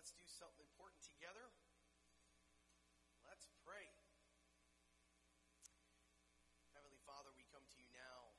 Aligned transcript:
let's 0.00 0.16
do 0.16 0.24
something 0.32 0.64
important 0.64 0.96
together. 1.04 1.52
Let's 3.28 3.52
pray. 3.60 3.84
Heavenly 6.72 6.96
Father, 7.04 7.28
we 7.36 7.44
come 7.52 7.60
to 7.68 7.76
you 7.76 7.84
now. 7.92 8.32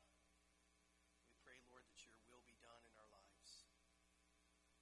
We 1.21 1.38
pray, 1.46 1.62
Lord, 1.69 1.86
that 1.86 2.01
your 2.01 2.18
will 2.33 2.42
be 2.50 2.58
done 2.65 2.82
in 2.82 2.97
our 2.97 3.05
lives. 3.13 3.69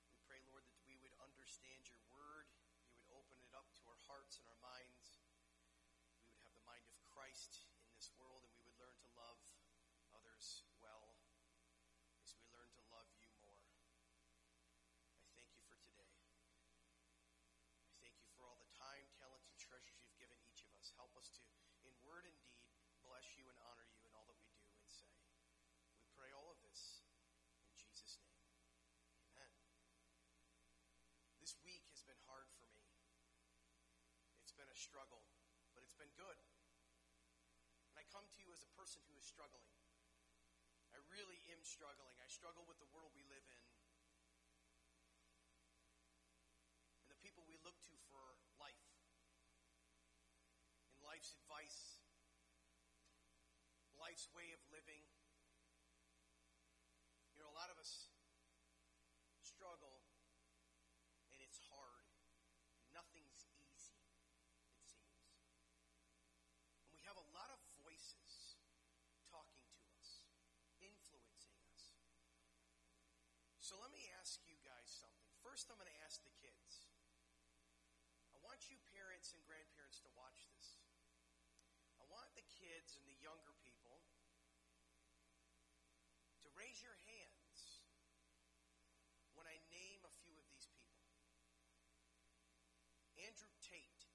We 0.08 0.24
pray, 0.24 0.40
Lord, 0.48 0.64
that 0.72 0.80
we 0.88 0.96
would 1.04 1.12
understand 1.20 1.84
your 1.92 2.00
word. 2.16 2.48
You 2.88 2.96
would 2.96 3.12
open 3.12 3.36
it 3.44 3.52
up 3.52 3.68
to 3.76 3.84
our 3.84 4.00
hearts 4.08 4.40
and 4.40 4.48
our 4.48 4.62
minds. 4.64 5.20
We 6.16 6.32
would 6.32 6.40
have 6.48 6.56
the 6.56 6.64
mind 6.64 6.88
of 6.88 6.96
Christ 7.04 7.68
in 7.84 7.92
this 7.92 8.08
world, 8.16 8.48
and 8.48 8.56
we 8.56 8.64
would 8.64 8.80
learn 8.80 8.96
to 9.04 9.10
love 9.20 9.44
others 10.16 10.64
well 10.80 11.20
as 12.24 12.32
we 12.40 12.48
learn 12.56 12.72
to 12.72 12.84
love 12.88 13.12
you 13.20 13.28
more. 13.44 13.68
I 15.20 15.28
thank 15.36 15.52
you 15.52 15.60
for 15.68 15.76
today. 15.76 16.08
I 17.84 17.92
thank 18.00 18.16
you 18.24 18.29
for 18.40 18.48
all 18.48 18.56
the 18.56 18.72
time, 18.72 19.04
talents, 19.20 19.52
and 19.52 19.60
treasures 19.60 20.00
you've 20.00 20.16
given 20.16 20.40
each 20.48 20.64
of 20.64 20.72
us. 20.80 20.96
Help 20.96 21.12
us 21.20 21.28
to, 21.36 21.44
in 21.84 21.92
word 22.08 22.24
and 22.24 22.40
deed, 22.40 22.64
bless 23.04 23.36
you 23.36 23.44
and 23.52 23.60
honor 23.68 23.84
you 23.92 24.00
in 24.08 24.16
all 24.16 24.24
that 24.32 24.40
we 24.40 24.48
do 24.56 24.72
and 24.80 24.88
say. 24.88 25.12
We 26.00 26.08
pray 26.16 26.32
all 26.32 26.48
of 26.48 26.56
this 26.64 27.04
in 27.68 27.76
Jesus' 27.76 28.16
name. 28.24 28.40
Amen. 29.28 29.52
This 31.44 31.60
week 31.60 31.84
has 31.92 32.00
been 32.00 32.16
hard 32.32 32.48
for 32.56 32.64
me. 32.72 32.80
It's 34.40 34.56
been 34.56 34.72
a 34.72 34.80
struggle, 34.80 35.28
but 35.76 35.84
it's 35.84 36.00
been 36.00 36.16
good. 36.16 36.40
And 37.92 38.00
I 38.00 38.08
come 38.08 38.24
to 38.24 38.40
you 38.40 38.56
as 38.56 38.64
a 38.64 38.72
person 38.72 39.04
who 39.12 39.20
is 39.20 39.28
struggling. 39.28 39.68
I 40.96 41.04
really 41.12 41.44
am 41.52 41.60
struggling. 41.68 42.16
I 42.24 42.32
struggle 42.32 42.64
with 42.64 42.80
the 42.80 42.88
world 42.96 43.12
we 43.12 43.28
live 43.28 43.44
in 43.52 43.64
and 47.10 47.18
the 47.18 47.26
people 47.26 47.42
we 47.50 47.58
look 47.66 47.74
to 47.82 47.98
for 48.06 48.38
life 48.62 48.78
and 50.94 51.02
life's 51.20 51.36
advice, 51.36 52.00
life's 54.00 54.32
way 54.32 54.56
of 54.56 54.64
living. 54.72 55.04
You 57.36 57.44
know, 57.44 57.52
a 57.52 57.58
lot 57.60 57.68
of 57.68 57.76
us 57.76 58.08
struggle 59.44 60.00
and 61.28 61.44
it's 61.44 61.60
hard. 61.68 62.08
Nothing's 62.96 63.44
easy, 63.52 64.00
it 64.00 64.88
seems. 64.88 64.96
And 66.88 66.96
we 66.96 67.04
have 67.04 67.20
a 67.20 67.28
lot 67.36 67.52
of 67.52 67.60
voices 67.84 68.56
talking 69.28 69.68
to 69.76 69.84
us, 70.00 70.24
influencing 70.80 71.60
us. 71.68 72.00
So 73.60 73.76
let 73.84 73.92
me 73.92 74.08
ask 74.24 74.40
you 74.48 74.56
guys 74.64 74.88
something. 74.88 75.28
First, 75.44 75.68
I'm 75.68 75.76
going 75.76 75.92
to 75.92 76.02
ask 76.08 76.24
the 76.24 76.32
kids. 76.40 76.88
I 78.32 78.40
want 78.40 78.72
you 78.72 78.80
parents 78.96 79.36
and 79.36 79.44
grandparents 79.44 80.00
to 80.08 80.10
watch 80.16 80.48
this. 80.56 80.80
I 82.00 82.08
want 82.08 82.32
the 82.34 82.49
kids 82.60 83.00
and 83.00 83.08
the 83.08 83.16
younger 83.24 83.56
people 83.64 84.04
to 86.44 86.48
raise 86.60 86.84
your 86.84 87.00
hands 87.08 87.88
when 89.32 89.48
I 89.48 89.56
name 89.72 90.04
a 90.04 90.12
few 90.20 90.36
of 90.36 90.44
these 90.52 90.68
people. 90.76 91.08
Andrew 93.16 93.56
Tate. 93.64 94.12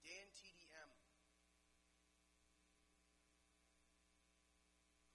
Dan 0.00 0.28
TDM. 0.32 0.90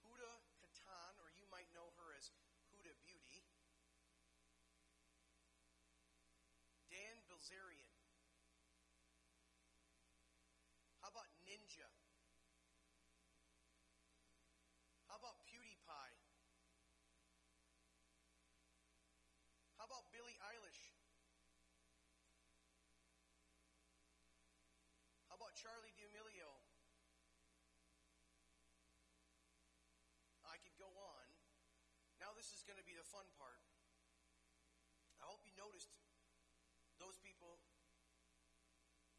Huda 0.06 0.34
Kattan, 0.62 1.14
or 1.18 1.34
you 1.34 1.50
might 1.50 1.66
know 1.74 1.90
her 1.98 2.14
as 2.14 2.30
Huda 2.70 2.94
Beauty. 3.02 3.42
Dan 6.86 7.18
Bilzerian. 7.26 7.98
How 11.02 11.14
How 15.08 15.20
about 15.20 15.36
PewDiePie? 15.44 16.16
How 19.76 19.84
about 19.84 20.08
Billie 20.08 20.40
Eilish? 20.48 20.96
How 25.28 25.36
about 25.36 25.52
Charli 25.60 25.92
D'Amelio? 25.92 26.64
I 30.48 30.56
could 30.64 30.72
go 30.80 30.88
on. 30.88 31.26
Now 32.16 32.32
this 32.32 32.48
is 32.56 32.64
going 32.64 32.80
to 32.80 32.86
be 32.88 32.96
the 32.96 33.04
fun 33.04 33.28
part. 33.36 33.60
I 35.20 35.28
hope 35.28 35.44
you 35.44 35.52
noticed 35.52 35.92
those 36.96 37.20
people 37.20 37.60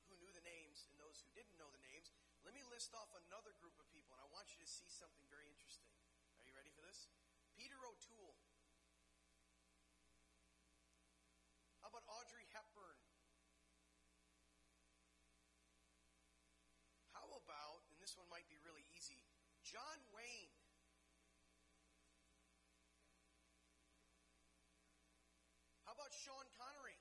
who 0.09 0.17
knew 0.17 0.33
the 0.33 0.41
names 0.41 0.89
and 0.89 0.97
those 0.97 1.21
who 1.21 1.29
didn't 1.37 1.53
know 1.61 1.69
the 1.69 1.85
names. 1.93 2.09
Off 2.79 3.11
another 3.27 3.51
group 3.59 3.75
of 3.75 3.83
people, 3.91 4.15
and 4.15 4.23
I 4.23 4.29
want 4.31 4.55
you 4.55 4.59
to 4.63 4.69
see 4.71 4.87
something 4.87 5.27
very 5.27 5.51
interesting. 5.51 5.91
Are 6.39 6.47
you 6.47 6.55
ready 6.55 6.71
for 6.71 6.79
this? 6.79 7.11
Peter 7.51 7.75
O'Toole. 7.83 8.39
How 11.83 11.91
about 11.91 12.07
Audrey 12.07 12.47
Hepburn? 12.55 12.95
How 17.11 17.27
about, 17.43 17.83
and 17.91 17.99
this 17.99 18.15
one 18.15 18.31
might 18.31 18.47
be 18.47 18.55
really 18.63 18.87
easy, 18.95 19.27
John 19.59 19.99
Wayne? 20.15 20.55
How 25.83 25.91
about 25.91 26.15
Sean 26.15 26.47
Connery? 26.55 26.95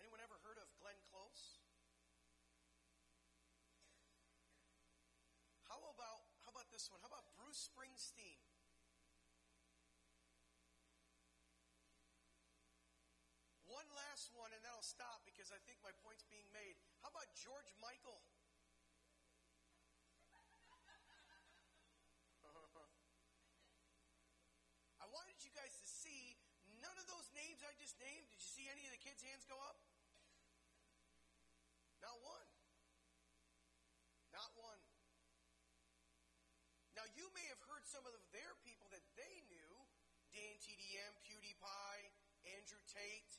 Anyone 0.00 0.24
ever 0.24 0.40
heard 0.40 0.56
of 0.56 0.72
Glenn 0.80 0.96
Close? 1.12 1.60
How 5.68 5.76
about 5.92 6.24
how 6.40 6.50
about 6.56 6.67
this 6.78 6.94
one? 6.94 7.02
How 7.02 7.10
about 7.10 7.26
Bruce 7.34 7.66
Springsteen? 7.74 8.38
One 13.66 13.90
last 13.98 14.30
one, 14.30 14.54
and 14.54 14.62
then 14.62 14.70
I'll 14.70 14.86
stop 14.86 15.26
because 15.26 15.50
I 15.50 15.58
think 15.66 15.82
my 15.82 15.90
point's 16.06 16.22
being 16.30 16.46
made. 16.54 16.78
How 17.02 17.10
about 17.10 17.34
George 17.34 17.66
Michael? 17.82 18.22
I 25.02 25.10
wanted 25.10 25.42
you 25.42 25.50
guys 25.50 25.74
to 25.82 25.88
see 25.90 26.38
none 26.78 26.94
of 26.94 27.10
those 27.10 27.26
names 27.34 27.58
I 27.66 27.74
just 27.74 27.98
named. 27.98 28.30
Did 28.30 28.38
you 28.38 28.50
see 28.54 28.70
any 28.70 28.86
of 28.86 28.94
the 28.94 29.02
kids' 29.02 29.26
hands 29.26 29.42
go 29.50 29.58
up? 29.66 29.82
Not 31.98 32.22
one. 32.22 32.46
Not 34.30 34.54
one. 34.54 34.78
You 37.18 37.26
may 37.34 37.42
have 37.50 37.58
heard 37.66 37.82
some 37.82 38.06
of 38.06 38.14
their 38.30 38.54
people 38.62 38.86
that 38.94 39.02
they 39.18 39.42
knew 39.50 39.74
Dan 40.30 40.54
TDM, 40.62 41.12
PewDiePie, 41.26 42.14
Andrew 42.46 42.78
Tate. 42.86 43.34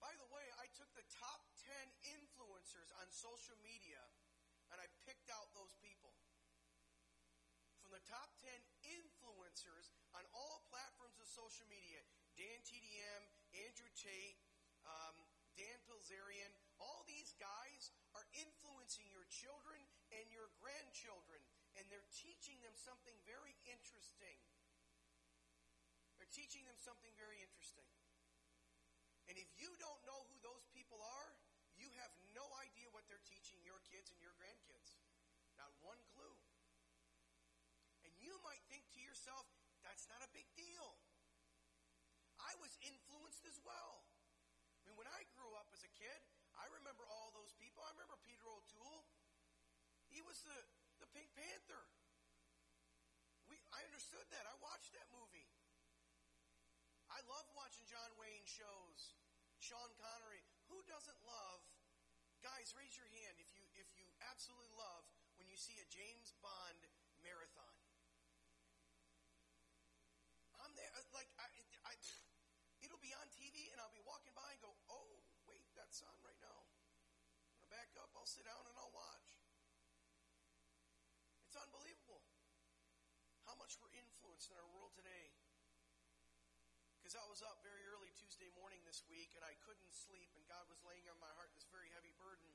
By 0.00 0.16
the 0.16 0.24
way, 0.32 0.48
I 0.56 0.64
took 0.72 0.88
the 0.96 1.04
top 1.20 1.44
10 1.60 2.16
influencers 2.16 2.88
on 2.96 3.12
social 3.12 3.60
media 3.60 4.00
and 4.72 4.80
I 4.80 4.88
picked 5.04 5.28
out 5.28 5.52
those 5.52 5.76
people. 5.84 6.16
From 7.84 7.92
the 7.92 8.00
top 8.08 8.32
10 8.40 8.48
influencers 8.88 9.92
on 10.16 10.24
all 10.32 10.64
platforms 10.72 11.20
of 11.20 11.28
social 11.28 11.68
media 11.68 12.00
Dan 12.40 12.56
TDM, 12.64 13.22
Andrew 13.68 13.92
Tate, 13.92 14.40
um, 14.88 15.12
Dan 15.60 15.76
Bilzerian, 15.84 16.56
all 16.80 17.04
these 17.04 17.36
guys 17.36 17.92
are 18.16 18.24
influencing 18.32 19.04
your 19.12 19.28
children 19.28 19.76
and 20.16 20.24
your 20.32 20.48
grandchildren, 20.56 21.42
and 21.76 21.84
they're 21.92 22.08
teaching 22.16 22.56
them 22.64 22.69
something 22.80 23.14
very 23.28 23.52
interesting. 23.68 24.40
They're 26.16 26.32
teaching 26.32 26.64
them 26.64 26.80
something 26.80 27.12
very 27.20 27.40
interesting. 27.44 27.86
And 29.28 29.36
if 29.36 29.48
you 29.60 29.70
don't 29.76 30.00
know 30.08 30.26
who 30.32 30.36
those 30.40 30.64
people 30.72 30.98
are, 30.98 31.30
you 31.76 31.88
have 32.00 32.12
no 32.32 32.44
idea 32.60 32.88
what 32.92 33.06
they're 33.08 33.24
teaching 33.28 33.60
your 33.64 33.80
kids 33.88 34.10
and 34.12 34.18
your 34.20 34.34
grandkids. 34.36 35.00
Not 35.56 35.70
one 35.84 36.00
clue. 36.16 36.36
And 38.04 38.12
you 38.20 38.36
might 38.44 38.64
think 38.72 38.88
to 38.96 39.00
yourself, 39.00 39.44
that's 39.84 40.08
not 40.08 40.20
a 40.24 40.30
big 40.32 40.48
deal. 40.56 40.96
I 42.40 42.52
was 42.60 42.72
influenced 42.84 43.44
as 43.44 43.60
well. 43.64 44.04
I 44.80 44.88
mean, 44.88 44.96
when 44.96 45.08
I 45.08 45.28
grew 45.36 45.52
up 45.60 45.68
as 45.76 45.84
a 45.84 45.92
kid, 45.92 46.20
I 46.56 46.68
remember 46.72 47.04
all 47.08 47.32
those 47.36 47.52
people. 47.60 47.84
I 47.84 47.92
remember 47.96 48.16
Peter 48.24 48.44
O'Toole. 48.44 49.04
He 50.08 50.24
was 50.24 50.40
the, 50.42 50.58
the 51.00 51.08
Pink 51.12 51.28
Panther 51.36 51.84
understood 54.10 54.26
that. 54.34 54.42
I 54.42 54.58
watched 54.58 54.90
that 54.98 55.06
movie. 55.14 55.46
I 57.14 57.22
love 57.30 57.46
watching 57.54 57.86
John 57.86 58.10
Wayne 58.18 58.42
shows. 58.42 59.14
Sean 59.62 59.86
Connery. 60.02 60.42
Who 60.66 60.82
doesn't 60.90 61.20
love? 61.22 61.62
Guys, 62.42 62.74
raise 62.74 62.98
your 62.98 63.06
hand 63.06 63.38
if 63.38 63.54
you 63.54 63.62
if 63.78 63.86
you 63.94 64.10
absolutely 64.26 64.74
love 64.74 65.06
when 65.38 65.46
you 65.46 65.54
see 65.54 65.78
a 65.78 65.86
James 65.94 66.34
Bond 66.42 66.90
marathon. 67.22 67.78
I'm 70.58 70.74
there, 70.74 70.90
uh, 70.90 71.06
like 71.14 71.30
I, 71.38 71.46
I, 71.86 71.94
it'll 72.82 72.98
be 72.98 73.14
on 73.14 73.30
TV, 73.30 73.70
and 73.70 73.78
I'll 73.78 73.94
be 73.94 74.02
walking 74.02 74.34
by 74.34 74.50
and 74.50 74.58
go, 74.58 74.74
"Oh, 74.90 75.22
wait, 75.46 75.70
that's 75.78 76.02
on 76.02 76.18
right 76.26 76.40
now." 76.42 76.66
I'm 77.46 77.62
gonna 77.62 77.70
back 77.70 77.94
up. 78.00 78.10
I'll 78.18 78.26
sit 78.26 78.42
down 78.42 78.64
and 78.66 78.74
I'll 78.74 78.90
watch. 78.90 79.29
Much 83.70 83.78
we're 83.86 84.02
influenced 84.02 84.50
in 84.50 84.58
our 84.58 84.66
world 84.74 84.90
today. 84.98 85.30
Because 86.98 87.14
I 87.14 87.22
was 87.30 87.38
up 87.38 87.62
very 87.62 87.86
early 87.86 88.10
Tuesday 88.18 88.50
morning 88.58 88.82
this 88.82 89.06
week 89.06 89.30
and 89.38 89.46
I 89.46 89.54
couldn't 89.62 89.94
sleep, 89.94 90.26
and 90.34 90.42
God 90.50 90.66
was 90.66 90.82
laying 90.82 91.06
on 91.06 91.14
my 91.22 91.30
heart 91.38 91.54
this 91.54 91.70
very 91.70 91.86
heavy 91.94 92.10
burden. 92.18 92.50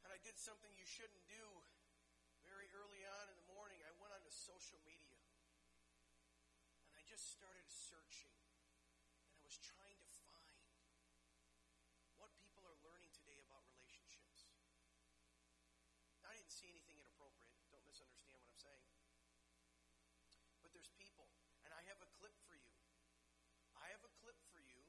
And 0.00 0.08
I 0.08 0.16
did 0.24 0.40
something 0.40 0.72
you 0.72 0.88
shouldn't 0.88 1.20
do 1.28 1.44
very 2.48 2.72
early 2.72 3.04
on 3.04 3.28
in 3.28 3.36
the 3.36 3.44
morning. 3.52 3.76
I 3.84 3.92
went 4.00 4.16
onto 4.16 4.32
social 4.32 4.80
media 4.88 5.20
and 6.88 6.96
I 6.96 7.04
just 7.04 7.28
started 7.28 7.68
searching. 7.68 8.32
And 9.20 9.36
I 9.36 9.44
was 9.44 9.60
trying 9.60 10.00
to 10.00 10.12
find 10.24 10.64
what 12.16 12.32
people 12.40 12.64
are 12.64 12.80
learning 12.80 13.12
today 13.12 13.36
about 13.44 13.68
relationships. 13.68 14.48
I 16.24 16.32
didn't 16.40 16.56
see 16.56 16.72
anything 16.72 16.96
inappropriate. 16.96 17.52
Don't 17.68 17.84
misunderstand 17.84 18.40
what 18.40 18.48
I'm 18.48 18.56
saying. 18.64 18.94
But 20.64 20.72
there's 20.84 21.00
people, 21.00 21.32
and 21.64 21.72
I 21.72 21.80
have 21.88 21.96
a 22.04 22.10
clip 22.20 22.36
for 22.44 22.52
you. 22.52 22.76
I 23.80 23.88
have 23.88 24.04
a 24.04 24.12
clip 24.20 24.36
for 24.52 24.60
you 24.60 24.84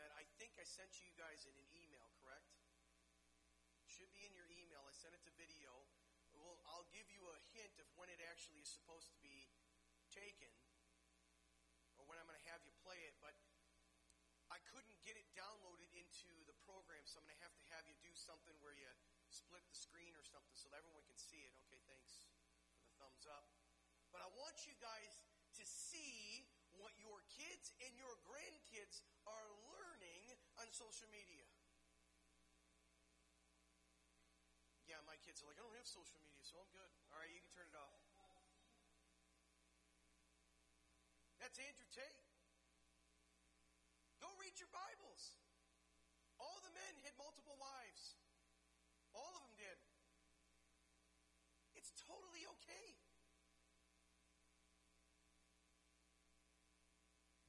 that 0.00 0.08
I 0.16 0.24
think 0.40 0.56
I 0.56 0.64
sent 0.64 1.04
you 1.04 1.12
guys 1.20 1.44
in 1.44 1.52
an 1.52 1.68
email, 1.76 2.08
correct? 2.24 2.48
Should 3.84 4.08
be 4.16 4.24
in 4.24 4.32
your 4.32 4.48
email. 4.48 4.80
I 4.88 4.94
sent 4.96 5.12
it 5.12 5.20
to 5.28 5.32
video. 5.36 5.68
Well, 6.32 6.64
I'll 6.72 6.88
give 6.88 7.04
you 7.12 7.20
a 7.28 7.36
hint 7.52 7.76
of 7.76 7.84
when 7.92 8.08
it 8.08 8.24
actually 8.24 8.64
is 8.64 8.72
supposed 8.72 9.12
to 9.12 9.20
be 9.20 9.52
taken, 10.08 10.48
or 12.00 12.08
when 12.08 12.16
I'm 12.16 12.24
going 12.24 12.40
to 12.40 12.48
have 12.48 12.64
you 12.64 12.72
play 12.80 13.04
it, 13.04 13.12
but 13.20 13.36
I 14.48 14.56
couldn't 14.72 14.96
get 15.04 15.20
it 15.20 15.28
downloaded 15.36 15.92
into 15.92 16.32
the 16.48 16.56
program, 16.64 17.04
so 17.04 17.20
I'm 17.20 17.28
going 17.28 17.36
to 17.36 17.44
have 17.44 17.52
to 17.60 17.66
have 17.76 17.84
you 17.84 18.00
do 18.00 18.16
something 18.16 18.56
where 18.64 18.72
you 18.72 18.88
split 19.28 19.68
the 19.68 19.76
screen 19.76 20.16
or 20.16 20.24
something 20.24 20.56
so 20.56 20.72
that 20.72 20.80
everyone 20.80 21.04
can 21.04 21.20
see 21.20 21.44
it. 21.44 21.52
Okay, 21.68 21.84
thanks 21.84 22.32
for 22.72 22.80
the 22.80 22.96
thumbs 22.96 23.28
up. 23.28 23.44
But 24.08 24.24
I 24.24 24.30
want 24.40 24.64
you 24.64 24.72
guys 24.80 25.33
kids 27.64 27.72
and 27.80 27.96
your 27.96 28.12
grandkids 28.28 29.00
are 29.24 29.48
learning 29.72 30.36
on 30.60 30.68
social 30.76 31.08
media. 31.08 31.48
Yeah, 34.84 35.00
my 35.08 35.16
kids 35.24 35.40
are 35.40 35.48
like, 35.48 35.56
I 35.56 35.64
don't 35.64 35.72
have 35.80 35.88
social 35.88 36.20
media, 36.20 36.44
so 36.44 36.60
I'm 36.60 36.68
good. 36.76 36.92
All 37.08 37.24
right, 37.24 37.32
you 37.32 37.40
can 37.40 37.48
turn 37.56 37.64
it 37.72 37.78
off. 37.80 38.04
That's 41.40 41.56
Andrew 41.56 41.88
Tate. 41.88 42.20
Go 44.20 44.28
read 44.36 44.60
your 44.60 44.68
Bibles. 44.68 45.40
All 46.36 46.60
the 46.60 46.72
men 46.76 47.00
had 47.00 47.16
multiple 47.16 47.56
wives. 47.56 48.20
All 49.16 49.32
of 49.32 49.40
them 49.40 49.56
did. 49.56 49.78
It's 51.80 51.96
totally 51.96 52.44
okay. 52.60 52.96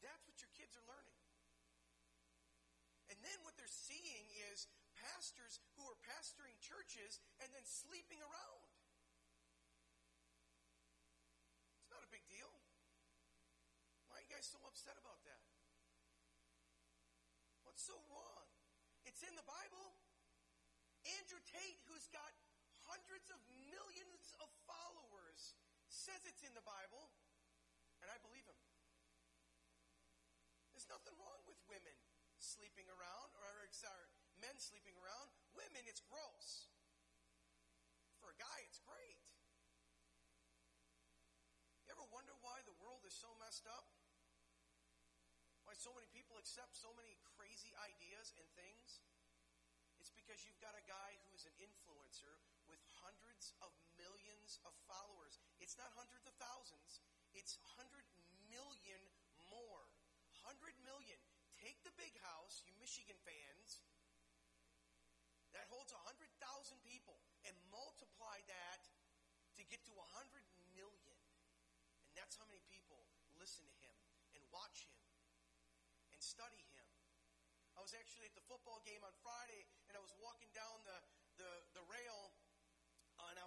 That's 0.05 0.21
what 0.29 0.37
your 0.37 0.53
kids 0.53 0.77
are 0.77 0.85
learning. 0.85 1.17
And 3.09 3.14
then 3.25 3.41
what 3.41 3.57
they're 3.57 3.65
seeing 3.65 4.29
is 4.53 4.69
pastors 4.93 5.57
who 5.73 5.83
are 5.89 5.97
pastoring 6.05 6.53
churches 6.61 7.17
and 7.41 7.49
then 7.49 7.65
sleeping 7.65 8.21
around. 8.21 8.69
It's 11.81 11.89
not 11.89 12.05
a 12.05 12.11
big 12.13 12.21
deal. 12.29 12.53
Why 14.07 14.21
are 14.21 14.23
you 14.23 14.29
guys 14.29 14.45
so 14.45 14.61
upset 14.69 14.95
about 15.01 15.25
that? 15.25 15.41
What's 17.65 17.81
so 17.81 17.97
wrong? 18.13 18.45
It's 19.09 19.25
in 19.25 19.33
the 19.33 19.45
Bible. 19.49 19.97
Andrew 21.17 21.41
Tate, 21.49 21.81
who's 21.89 22.05
got 22.13 22.33
hundreds 22.85 23.33
of 23.33 23.41
millions 23.73 24.37
of 24.41 24.49
followers, 24.69 25.57
says 25.89 26.21
it's 26.29 26.45
in 26.45 26.53
the 26.53 26.65
Bible, 26.65 27.09
and 28.01 28.09
I 28.09 28.17
believe 28.21 28.45
him. 28.45 28.57
There's 30.73 30.89
nothing 30.89 31.17
wrong 31.17 31.41
with 31.49 31.57
women 31.65 32.04
sleeping 32.45 32.85
around, 32.93 33.33
or 33.41 33.65
sorry, 33.73 34.05
men 34.37 34.53
sleeping 34.61 34.93
around. 35.01 35.33
Women, 35.57 35.89
it's 35.89 36.05
gross. 36.05 36.69
For 38.21 38.29
a 38.29 38.37
guy, 38.37 38.61
it's 38.69 38.77
great. 38.85 39.17
You 41.89 41.97
ever 41.97 42.05
wonder 42.13 42.37
why 42.45 42.61
the 42.69 42.77
world 42.77 43.01
is 43.09 43.17
so 43.17 43.33
messed 43.41 43.65
up? 43.65 43.89
Why 45.65 45.73
so 45.73 45.89
many 45.97 46.05
people 46.13 46.37
accept 46.37 46.77
so 46.77 46.93
many 46.93 47.17
crazy 47.33 47.73
ideas 47.81 48.29
and 48.37 48.45
things? 48.53 49.01
It's 49.97 50.13
because 50.13 50.45
you've 50.45 50.61
got 50.61 50.77
a 50.77 50.85
guy 50.85 51.17
who's 51.25 51.49
an 51.49 51.57
influencer 51.57 52.37
with 52.69 52.77
hundreds 53.01 53.57
of 53.65 53.73
millions 53.97 54.61
of 54.61 54.77
followers. 54.85 55.41
It's 55.57 55.81
not 55.81 55.89
hundreds 55.97 56.29
of 56.29 56.37
thousands, 56.37 57.01
it's 57.33 57.57
100 57.81 58.05
million 58.53 59.01
more. 59.49 59.89
100 60.45 60.77
million. 60.85 61.17
Take 61.65 61.81
the 61.81 61.97
big 61.97 62.13
house, 62.21 62.61
you 62.69 62.77
Michigan 62.77 63.17
fans, 63.25 63.81
that 65.49 65.65
holds 65.73 65.89
100,000 65.97 66.29
people, 66.85 67.17
and 67.41 67.57
multiply 67.73 68.37
that 68.45 68.85
to 69.57 69.65
get 69.65 69.81
to 69.89 69.93
100 69.97 70.45
million. 70.77 71.17
And 72.05 72.13
that's 72.13 72.37
how 72.37 72.45
many 72.45 72.61
people 72.69 73.01
listen 73.41 73.65
to 73.65 73.77
him 73.81 73.97
and 74.37 74.45
watch 74.53 74.85
him 74.85 75.01
and 76.13 76.21
study 76.21 76.61
him. 76.77 76.85
I 77.73 77.81
was 77.81 77.97
actually 77.97 78.29
at 78.29 78.37
the 78.37 78.45
football 78.45 78.85
game 78.85 79.01
on 79.01 79.17
Friday, 79.25 79.65
and 79.89 79.97
I 79.97 80.01
was 80.05 80.13
walking 80.21 80.53
down 80.53 80.85
the, 80.85 81.01
the, 81.41 81.49
the 81.81 81.83
rail, 81.89 82.34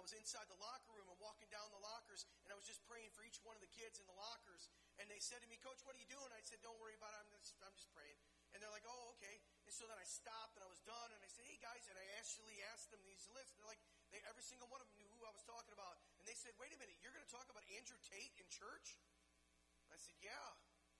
was 0.09 0.17
inside 0.17 0.49
the 0.49 0.57
locker 0.57 0.89
room 0.97 1.05
and 1.05 1.21
walking 1.21 1.45
down 1.53 1.69
the 1.69 1.85
lockers, 1.85 2.25
and 2.41 2.49
I 2.49 2.57
was 2.57 2.65
just 2.65 2.81
praying 2.89 3.13
for 3.13 3.21
each 3.21 3.37
one 3.45 3.53
of 3.53 3.61
the 3.61 3.69
kids 3.69 4.01
in 4.01 4.09
the 4.09 4.17
lockers. 4.17 4.65
And 4.97 5.05
they 5.05 5.21
said 5.21 5.37
to 5.45 5.49
me, 5.53 5.61
Coach, 5.61 5.85
what 5.85 5.93
are 5.93 6.01
you 6.01 6.09
doing? 6.09 6.33
I 6.33 6.41
said, 6.41 6.57
Don't 6.65 6.81
worry 6.81 6.97
about 6.97 7.13
it. 7.13 7.21
I'm 7.21 7.29
just, 7.37 7.53
I'm 7.61 7.77
just 7.77 7.93
praying. 7.93 8.17
And 8.49 8.57
they're 8.57 8.73
like, 8.73 8.89
Oh, 8.89 9.13
okay. 9.13 9.37
And 9.69 9.73
so 9.77 9.85
then 9.85 10.01
I 10.01 10.07
stopped 10.09 10.57
and 10.57 10.65
I 10.65 10.69
was 10.73 10.81
done, 10.81 11.13
and 11.13 11.21
I 11.21 11.29
said, 11.29 11.45
Hey 11.45 11.61
guys, 11.61 11.85
and 11.93 11.93
I 11.93 12.01
actually 12.17 12.57
asked 12.73 12.89
them 12.89 13.05
these 13.05 13.21
lists. 13.37 13.53
They're 13.53 13.69
like, 13.69 13.77
they, 14.09 14.17
every 14.25 14.41
single 14.41 14.65
one 14.73 14.81
of 14.81 14.89
them 14.89 14.97
knew 14.97 15.13
who 15.13 15.29
I 15.29 15.33
was 15.33 15.45
talking 15.45 15.77
about. 15.77 16.01
And 16.17 16.25
they 16.25 16.33
said, 16.33 16.57
Wait 16.57 16.73
a 16.73 16.79
minute, 16.81 16.97
you're 17.05 17.13
going 17.13 17.25
to 17.25 17.29
talk 17.29 17.45
about 17.53 17.61
Andrew 17.77 18.01
Tate 18.09 18.33
in 18.41 18.49
church? 18.49 18.97
I 19.93 20.01
said, 20.01 20.17
Yeah. 20.25 20.49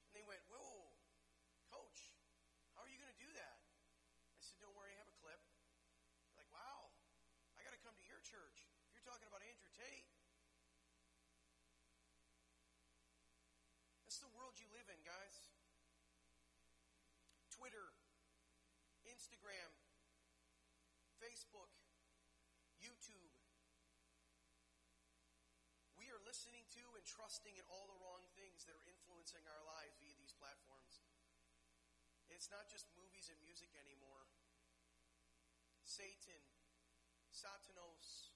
And 0.05 0.13
they 0.13 0.21
went, 0.21 0.45
Whoa, 0.53 0.93
Coach, 1.73 2.13
how 2.77 2.85
are 2.85 2.91
you 2.93 3.01
going 3.01 3.09
to 3.09 3.21
do 3.25 3.33
that? 3.41 3.57
I 3.57 4.41
said, 4.45 4.61
Don't 4.61 4.77
worry, 4.77 4.93
I 4.93 5.01
have 5.01 5.09
a 5.09 5.17
clip. 5.17 5.41
They're 6.29 6.45
like, 6.45 6.53
Wow, 6.53 6.93
I 7.57 7.65
got 7.65 7.73
to 7.73 7.81
come 7.81 7.97
to 7.97 8.05
your 8.05 8.21
church. 8.21 8.69
If 8.89 8.97
you're 8.97 9.05
talking 9.05 9.29
about 9.29 9.45
Andrew 9.45 9.69
Tate, 9.77 10.09
that's 14.01 14.17
the 14.17 14.33
world 14.33 14.57
you 14.57 14.65
live 14.73 14.89
in, 14.89 14.97
guys. 15.05 15.37
Twitter, 17.59 17.91
Instagram, 19.03 19.71
Facebook, 21.19 21.75
YouTube. 22.79 23.35
We 25.99 26.07
are 26.07 26.23
listening 26.23 26.63
to 26.79 26.83
and 26.95 27.03
trusting 27.03 27.59
in 27.59 27.67
all 27.67 27.91
the 27.91 27.99
wrong 27.99 28.23
things 28.39 28.63
that 28.63 28.79
are 28.79 28.87
influencing 28.87 29.43
our 29.43 29.59
lives 29.67 29.99
via 29.99 30.15
these 30.15 30.31
platforms. 30.39 31.03
It's 32.31 32.47
not 32.47 32.71
just 32.71 32.87
movies 32.95 33.27
and 33.27 33.35
music 33.43 33.75
anymore. 33.75 34.31
Satan, 35.83 36.39
Satanos. 37.27 38.31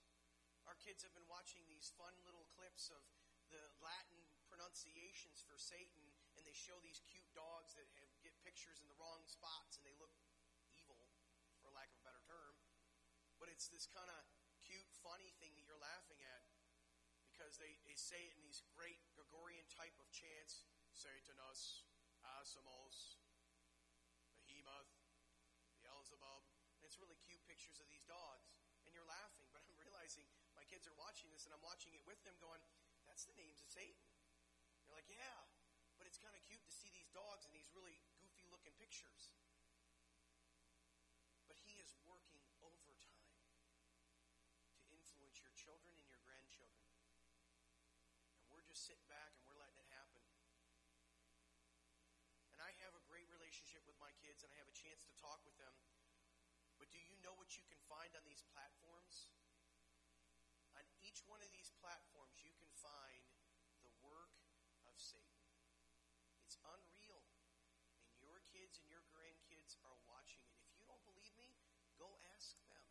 Our 0.67 0.75
kids 0.83 0.99
have 1.07 1.15
been 1.15 1.31
watching 1.31 1.63
these 1.71 1.95
fun 1.95 2.11
little 2.27 2.43
clips 2.59 2.91
of 2.91 2.99
the 3.47 3.71
Latin 3.79 4.19
pronunciations 4.51 5.47
for 5.47 5.55
Satan, 5.55 6.11
and 6.35 6.43
they 6.43 6.51
show 6.51 6.75
these 6.83 6.99
cute 7.07 7.31
dogs 7.31 7.71
that 7.79 7.87
have, 8.03 8.12
pictures 8.43 8.83
in 8.83 8.87
the 8.91 8.99
wrong 8.99 9.23
spots, 9.25 9.79
and 9.79 9.87
they 9.87 9.95
look 9.97 10.13
evil, 10.69 10.99
for 11.63 11.71
lack 11.71 11.89
of 11.95 11.97
a 11.99 12.05
better 12.05 12.21
term. 12.27 12.59
But 13.39 13.47
it's 13.47 13.71
this 13.71 13.87
kind 13.87 14.11
of 14.11 14.21
cute, 14.63 14.87
funny 15.03 15.31
thing 15.39 15.55
that 15.55 15.63
you're 15.63 15.79
laughing 15.79 16.19
at 16.23 16.43
because 17.33 17.57
they, 17.57 17.81
they 17.83 17.97
say 17.97 18.29
it 18.29 18.37
in 18.37 18.43
these 18.45 18.61
great 18.77 19.01
Gregorian 19.17 19.65
type 19.73 19.97
of 19.97 20.05
chants 20.13 20.69
Satanus, 20.93 21.89
Asimos, 22.37 23.17
Behemoth, 24.45 24.93
Beelzebub. 25.81 26.45
And 26.77 26.85
it's 26.85 27.01
really 27.01 27.17
cute 27.25 27.41
pictures 27.49 27.81
of 27.81 27.89
these 27.89 28.05
dogs. 28.05 28.53
And 28.85 28.93
you're 28.93 29.07
laughing, 29.09 29.49
but 29.49 29.65
I'm 29.67 29.79
realizing 29.81 30.29
my 30.53 30.61
kids 30.69 30.85
are 30.85 30.93
watching 30.93 31.33
this 31.33 31.49
and 31.49 31.51
I'm 31.55 31.65
watching 31.65 31.97
it 31.97 32.05
with 32.05 32.21
them 32.21 32.37
going, 32.37 32.61
that's 33.09 33.25
the 33.25 33.33
names 33.33 33.57
of 33.57 33.67
Satan. 33.73 34.05
You're 34.85 34.93
like, 34.93 35.09
yeah, 35.09 35.49
but 35.97 36.05
it's 36.05 36.21
kind 36.21 36.37
of 36.37 36.41
cute 36.45 36.61
to 36.61 36.73
see 36.73 36.93
these 36.93 37.09
dogs 37.09 37.49
in 37.49 37.51
these 37.57 37.73
really 37.73 37.97
pictures. 38.83 39.31
But 41.47 41.55
he 41.63 41.79
is 41.79 41.95
working 42.03 42.43
overtime 42.59 43.31
to 44.75 44.91
influence 44.91 45.39
your 45.39 45.55
children 45.55 45.95
and 45.95 46.03
your 46.11 46.19
grandchildren. 46.27 46.83
And 48.43 48.51
we're 48.51 48.67
just 48.67 48.83
sitting 48.83 49.07
back 49.07 49.39
and 49.39 49.47
we're 49.47 49.55
letting 49.55 49.79
it 49.79 49.87
happen. 49.87 50.19
And 52.51 52.59
I 52.59 52.75
have 52.83 52.91
a 52.91 53.03
great 53.07 53.31
relationship 53.31 53.87
with 53.87 53.95
my 54.03 54.11
kids 54.19 54.43
and 54.43 54.51
I 54.51 54.59
have 54.59 54.67
a 54.67 54.75
chance 54.75 55.07
to 55.07 55.15
talk 55.15 55.39
with 55.47 55.55
them. 55.55 55.71
But 56.75 56.91
do 56.91 56.99
you 56.99 57.15
know 57.23 57.31
what 57.39 57.55
you 57.55 57.63
can 57.63 57.79
find 57.87 58.11
on 58.19 58.27
these 58.27 58.43
platforms? 58.51 59.31
On 60.75 60.83
each 60.99 61.23
one 61.23 61.39
of 61.39 61.47
these 61.55 61.71
platforms, 61.79 62.35
you 62.43 62.51
can 62.59 62.67
find 62.83 63.23
the 63.79 63.95
work 64.03 64.35
of 64.83 64.99
Satan. 64.99 65.39
It's 66.43 66.59
unreal. 66.67 67.23
And 68.13 68.21
your 68.21 68.45
kids 68.53 68.77
and 68.77 68.85
your 68.91 69.01
grandkids 69.09 69.73
are 69.81 69.97
watching 70.05 70.45
it. 70.45 70.59
If 70.69 70.77
you 70.77 70.85
don't 70.85 71.01
believe 71.07 71.33
me, 71.33 71.57
go 71.97 72.13
ask 72.43 72.59
them. 72.67 72.83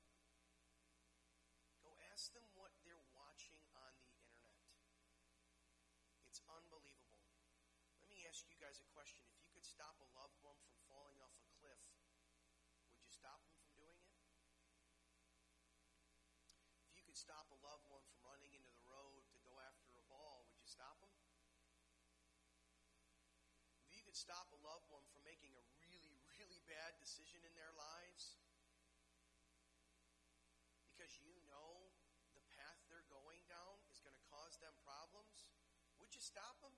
Go 1.85 1.93
ask 2.09 2.33
them 2.33 2.49
what 2.57 2.73
they're 2.89 3.05
watching 3.13 3.61
on 3.77 3.93
the 4.01 4.09
internet. 4.17 4.65
It's 6.25 6.41
unbelievable. 6.49 7.21
Let 8.01 8.09
me 8.09 8.25
ask 8.25 8.49
you 8.49 8.57
guys 8.57 8.81
a 8.81 8.89
question. 8.97 9.29
If 9.29 9.45
you 9.45 9.53
could 9.53 9.69
stop 9.69 10.01
a 10.01 10.09
loved 10.17 10.41
one 10.41 10.57
from 10.65 10.73
falling 10.89 11.21
off 11.21 11.37
a 11.37 11.45
cliff, 11.61 11.85
would 12.97 13.05
you 13.05 13.13
stop 13.13 13.45
them 13.45 13.53
from 13.61 13.77
doing 13.77 14.01
it? 14.01 14.17
If 16.89 16.97
you 16.97 17.05
could 17.05 17.21
stop 17.21 17.53
a 17.53 17.59
loved 17.61 17.85
one 17.93 18.01
from 18.09 18.25
running 18.25 18.57
into 18.57 18.73
the 18.73 18.89
road 18.89 19.21
to 19.37 19.39
go 19.45 19.61
after 19.69 19.93
a 20.01 20.05
ball, 20.09 20.49
would 20.49 20.57
you 20.57 20.65
stop 20.65 20.97
them? 21.05 21.13
If 23.85 24.01
you 24.01 24.01
could 24.09 24.17
stop 24.17 24.49
a 24.49 24.61
loved 24.65 24.89
one 24.89 25.05
from 25.13 25.21
making 25.29 25.53
a 25.61 25.65
really, 25.77 26.17
really 26.25 26.65
bad 26.65 26.97
decision 26.97 27.45
in 27.45 27.53
their 27.53 27.77
lives, 27.77 28.41
because 31.13 31.29
you 31.29 31.37
know 31.53 31.93
the 32.33 32.41
path 32.57 32.81
they're 32.89 33.05
going 33.13 33.45
down 33.45 33.77
is 33.93 34.01
going 34.01 34.17
to 34.17 34.27
cause 34.33 34.57
them 34.65 34.73
problems, 34.81 35.45
would 36.01 36.09
you 36.17 36.25
stop 36.25 36.57
them? 36.65 36.73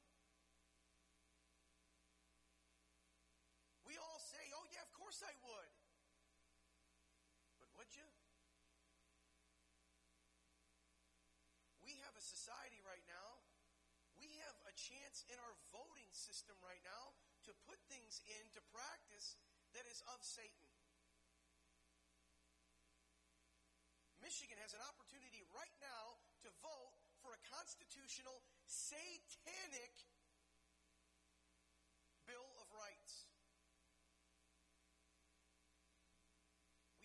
We 3.87 3.95
all 3.95 4.19
say, 4.19 4.43
oh, 4.59 4.67
yeah, 4.75 4.83
of 4.83 4.91
course 4.91 5.23
I 5.23 5.31
would. 5.38 5.71
But 7.62 7.71
would 7.79 7.95
you? 7.95 8.11
We 11.87 11.95
have 12.03 12.19
a 12.19 12.25
society 12.26 12.83
right 12.83 13.07
now, 13.07 13.38
we 14.19 14.35
have 14.43 14.59
a 14.67 14.75
chance 14.75 15.23
in 15.31 15.38
our 15.38 15.55
voting 15.71 16.11
system 16.11 16.59
right 16.59 16.83
now 16.83 17.14
to 17.47 17.55
put 17.71 17.79
things 17.87 18.19
into 18.43 18.59
practice 18.75 19.38
that 19.79 19.87
is 19.87 20.03
of 20.11 20.19
Satan. 20.26 20.74
Michigan 24.25 24.57
has 24.64 24.73
an 24.73 24.81
opportunity 24.88 25.45
right 25.52 25.76
now 25.85 26.16
to 26.40 26.49
vote 26.64 26.97
for 27.21 27.37
a 27.37 27.40
constitutional 27.45 28.40
satanic 28.64 29.93
Bill 32.25 32.49
of 32.57 32.69
Rights. 32.73 33.28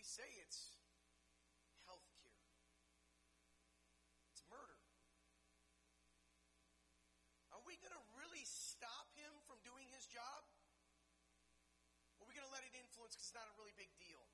say 0.00 0.24
it's 0.40 0.80
health 1.84 2.08
care, 2.24 2.40
it's 4.32 4.40
murder. 4.48 4.80
Are 7.52 7.60
we 7.68 7.76
going 7.84 7.92
to 7.92 8.04
really 8.16 8.48
stop 8.48 9.12
him 9.12 9.44
from 9.44 9.60
doing 9.60 9.84
his 9.92 10.08
job? 10.08 10.48
Or 12.16 12.24
are 12.24 12.28
we 12.28 12.32
going 12.32 12.48
to 12.48 12.54
let 12.56 12.64
it 12.64 12.72
influence 12.72 13.12
because 13.12 13.28
it's 13.28 13.36
not 13.36 13.44
a 13.44 13.52
really 13.60 13.76
big 13.76 13.92
deal? 14.00 14.24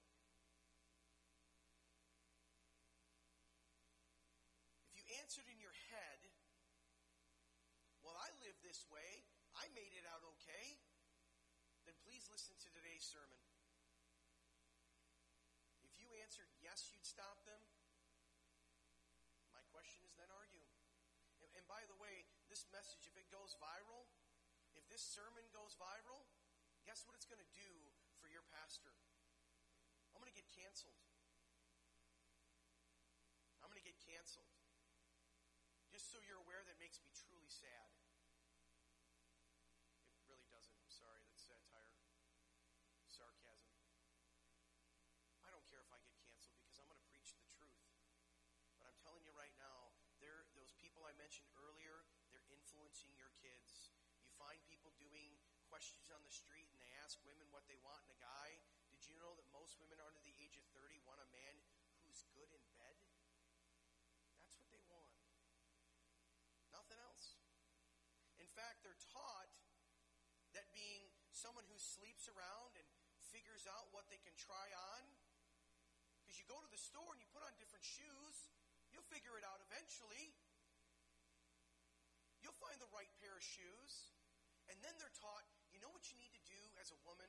If 4.97 5.15
you 5.15 5.16
answered 5.27 5.51
in 5.51 5.59
your 5.59 5.75
head, 5.91 6.23
well, 8.07 8.15
I 8.15 8.31
live 8.47 8.55
this 8.63 8.87
way, 8.87 9.27
I 9.59 9.67
made 9.75 9.91
it 9.99 10.07
out 10.07 10.23
okay, 10.23 10.79
then 11.83 11.99
please 12.07 12.31
listen 12.31 12.55
to 12.63 12.71
today's 12.71 13.03
sermon. 13.03 13.43
If 15.83 15.99
you 15.99 16.07
answered 16.23 16.47
yes, 16.63 16.95
you'd 16.95 17.03
stop 17.03 17.43
them, 17.43 17.59
my 19.51 19.67
question 19.75 20.07
is 20.07 20.15
then 20.15 20.31
are 20.31 20.47
you? 20.47 20.63
And, 21.43 21.51
and 21.59 21.67
by 21.67 21.83
the 21.91 21.99
way, 21.99 22.31
this 22.47 22.63
message, 22.71 23.11
if 23.11 23.19
it 23.19 23.27
goes 23.27 23.59
viral, 23.59 24.07
if 24.79 24.87
this 24.87 25.03
sermon 25.03 25.43
goes 25.51 25.75
viral, 25.75 26.31
guess 26.87 27.03
what 27.03 27.19
it's 27.19 27.27
going 27.27 27.43
to 27.43 27.51
do 27.51 27.91
for 28.23 28.31
your 28.31 28.47
pastor? 28.55 28.95
I'm 30.15 30.23
going 30.23 30.31
to 30.31 30.39
get 30.39 30.47
canceled. 30.55 31.03
I'm 33.59 33.67
going 33.75 33.83
to 33.83 33.89
get 33.91 33.99
canceled. 34.07 34.56
Just 35.97 36.13
so 36.13 36.21
you're 36.29 36.45
aware, 36.45 36.61
that 36.69 36.77
makes 36.77 37.01
me 37.01 37.09
truly 37.17 37.49
sad. 37.49 37.89
It 40.13 40.29
really 40.29 40.45
doesn't. 40.53 40.77
I'm 40.77 40.93
sorry. 40.93 41.25
That's 41.25 41.41
satire, 41.41 41.97
sarcasm. 43.09 43.73
I 45.41 45.49
don't 45.49 45.65
care 45.65 45.81
if 45.81 45.89
I 45.89 45.97
get 46.05 46.13
canceled 46.21 46.61
because 46.61 46.77
I'm 46.77 46.93
going 46.93 47.01
to 47.01 47.09
preach 47.09 47.33
the 47.41 47.49
truth. 47.49 47.81
But 48.77 48.93
I'm 48.93 48.99
telling 49.01 49.25
you 49.25 49.33
right 49.33 49.57
now, 49.57 49.97
there 50.21 50.45
those 50.53 50.77
people 50.77 51.01
I 51.09 51.17
mentioned 51.17 51.49
earlier, 51.57 52.05
they're 52.29 52.45
influencing 52.53 53.17
your 53.17 53.33
kids. 53.41 53.97
You 54.21 54.29
find 54.37 54.61
people 54.69 54.93
doing 55.01 55.41
questions 55.73 56.13
on 56.13 56.21
the 56.29 56.35
street 56.37 56.69
and 56.77 56.81
they 56.85 56.93
ask 57.01 57.17
women 57.25 57.49
what 57.49 57.65
they 57.73 57.81
want 57.81 58.05
in 58.05 58.13
a 58.13 58.21
guy. 58.21 58.61
Did 58.93 59.01
you 59.09 59.17
know 59.17 59.33
that 59.41 59.49
most 59.49 59.81
women 59.81 59.97
under 60.05 60.21
the 60.21 60.37
age 60.45 60.61
of 60.61 60.65
30 60.77 61.01
want 61.09 61.25
a 61.25 61.29
man 61.33 61.57
who's 62.05 62.21
good 62.37 62.53
in 62.53 62.61
bed? 62.77 63.01
That's 64.45 64.61
what 64.61 64.69
they 64.69 64.85
want. 64.93 65.17
Nothing 66.77 67.01
else. 67.01 67.41
In 68.37 68.46
fact, 68.57 68.81
they're 68.81 69.05
taught 69.13 69.53
that 70.57 70.65
being 70.73 71.13
someone 71.29 71.69
who 71.69 71.77
sleeps 71.77 72.25
around 72.33 72.73
and 72.81 72.89
figures 73.29 73.69
out 73.69 73.93
what 73.93 74.09
they 74.09 74.17
can 74.25 74.33
try 74.41 74.73
on, 74.97 75.05
because 76.25 76.41
you 76.41 76.49
go 76.49 76.57
to 76.57 76.71
the 76.73 76.81
store 76.81 77.13
and 77.13 77.21
you 77.21 77.29
put 77.37 77.45
on 77.45 77.53
different 77.61 77.85
shoes, 77.85 78.49
you'll 78.89 79.05
figure 79.13 79.37
it 79.37 79.45
out 79.45 79.61
eventually. 79.69 80.33
You'll 82.41 82.57
find 82.57 82.81
the 82.81 82.89
right 82.97 83.13
pair 83.21 83.37
of 83.37 83.45
shoes. 83.45 84.17
And 84.73 84.81
then 84.81 84.97
they're 84.97 85.13
taught, 85.21 85.45
you 85.71 85.79
know 85.79 85.93
what 85.93 86.09
you 86.09 86.17
need 86.17 86.33
to 86.33 86.45
do 86.49 86.59
as 86.81 86.91
a 86.91 86.99
woman? 87.05 87.29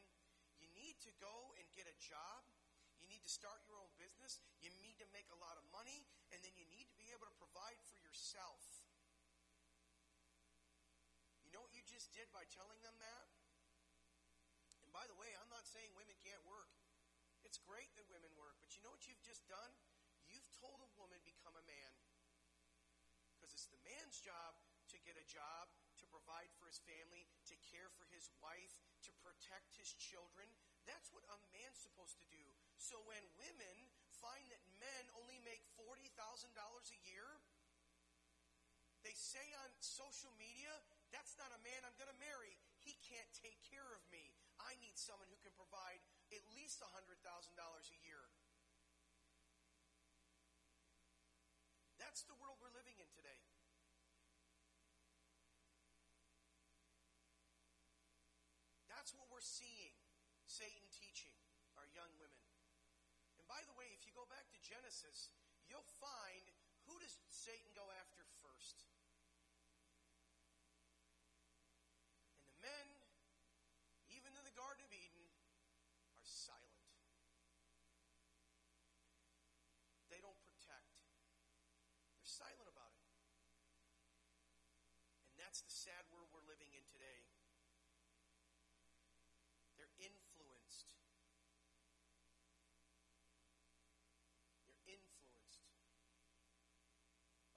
You 0.64 0.72
need 0.74 0.98
to 1.04 1.12
go 1.20 1.54
and 1.60 1.68
get 1.76 1.86
a 1.86 1.98
job. 2.00 2.48
You 2.98 3.06
need 3.12 3.22
to 3.22 3.30
start 3.30 3.62
your 3.68 3.78
own 3.78 3.92
business. 4.02 4.42
You 4.64 4.74
need 4.82 4.98
to 5.04 5.08
make 5.14 5.30
a 5.30 5.38
lot 5.38 5.60
of 5.60 5.66
money. 5.70 6.08
And 6.34 6.42
then 6.42 6.56
you 6.58 6.66
need 6.72 6.90
to 6.90 6.98
be 6.98 7.12
able 7.14 7.30
to 7.30 7.36
provide 7.38 7.78
for 7.86 8.00
yourself. 8.02 8.77
Just 11.98 12.14
did 12.14 12.30
by 12.30 12.46
telling 12.54 12.78
them 12.86 12.94
that? 13.02 13.26
And 14.86 14.94
by 14.94 15.02
the 15.10 15.18
way, 15.18 15.34
I'm 15.42 15.50
not 15.50 15.66
saying 15.66 15.90
women 15.98 16.14
can't 16.22 16.46
work. 16.46 16.70
It's 17.42 17.58
great 17.58 17.90
that 17.98 18.06
women 18.06 18.30
work, 18.38 18.54
but 18.62 18.70
you 18.78 18.86
know 18.86 18.94
what 18.94 19.10
you've 19.10 19.26
just 19.26 19.42
done? 19.50 19.74
You've 20.30 20.46
told 20.62 20.78
a 20.78 20.90
woman 20.94 21.18
become 21.26 21.58
a 21.58 21.66
man. 21.66 21.94
Because 23.34 23.50
it's 23.50 23.66
the 23.74 23.82
man's 23.82 24.22
job 24.22 24.54
to 24.94 25.02
get 25.10 25.18
a 25.18 25.26
job, 25.26 25.74
to 25.98 26.06
provide 26.14 26.54
for 26.62 26.70
his 26.70 26.78
family, 26.86 27.26
to 27.50 27.58
care 27.66 27.90
for 27.98 28.06
his 28.14 28.30
wife, 28.46 28.78
to 29.02 29.12
protect 29.26 29.74
his 29.74 29.90
children. 29.98 30.46
That's 30.86 31.10
what 31.10 31.26
a 31.34 31.42
man's 31.50 31.82
supposed 31.82 32.22
to 32.22 32.30
do. 32.30 32.46
So 32.78 33.02
when 33.10 33.26
women 33.42 33.90
find 34.22 34.46
that 34.54 34.62
men 34.78 35.04
only 35.18 35.42
make 35.42 35.66
$40,000 35.74 36.14
a 36.14 37.00
year, 37.10 37.42
they 39.02 39.18
say 39.18 39.50
on 39.66 39.74
social 39.82 40.30
media, 40.38 40.78
that's 41.12 41.36
not 41.40 41.52
a 41.56 41.62
man 41.64 41.84
I'm 41.88 41.96
going 41.96 42.12
to 42.12 42.22
marry. 42.22 42.58
He 42.84 42.96
can't 43.04 43.30
take 43.38 43.60
care 43.68 43.88
of 43.96 44.04
me. 44.12 44.36
I 44.60 44.76
need 44.82 44.98
someone 44.98 45.28
who 45.32 45.40
can 45.40 45.54
provide 45.56 46.02
at 46.34 46.44
least 46.56 46.84
$100,000 46.84 47.18
a 47.20 48.00
year. 48.04 48.24
That's 51.98 52.24
the 52.28 52.38
world 52.40 52.58
we're 52.60 52.74
living 52.74 52.98
in 52.98 53.10
today. 53.14 53.42
That's 58.92 59.16
what 59.16 59.32
we're 59.32 59.46
seeing 59.46 59.96
Satan 60.44 60.84
teaching 60.92 61.32
our 61.80 61.88
young 61.96 62.12
women. 62.20 62.44
And 63.40 63.46
by 63.48 63.64
the 63.64 63.76
way, 63.80 63.88
if 63.96 64.04
you 64.04 64.12
go 64.12 64.28
back 64.28 64.50
to 64.52 64.60
Genesis, 64.60 65.32
you'll 65.70 65.88
find 66.02 66.44
who 66.90 66.98
does 67.00 67.16
Satan 67.32 67.72
go 67.72 67.88
after 68.04 68.28
first? 68.44 68.84
And 72.36 72.52
the 72.52 72.60
men, 72.60 72.88
even 74.12 74.36
in 74.36 74.44
the 74.44 74.56
Garden 74.56 74.84
of 74.84 74.92
Eden, 74.92 75.24
are 76.16 76.28
silent. 76.28 76.84
They 80.12 80.20
don't 80.20 80.40
protect. 80.44 81.00
They're 82.20 82.27
silent 82.38 82.70
about 82.70 82.94
it. 82.94 83.02
And 85.34 85.42
that's 85.42 85.66
the 85.66 85.74
sad 85.74 86.06
world 86.14 86.30
we're 86.30 86.46
living 86.46 86.70
in 86.70 86.86
today. 86.86 87.26
They're 89.74 89.90
influenced. 89.98 91.02
They're 94.70 94.86
influenced 94.86 95.66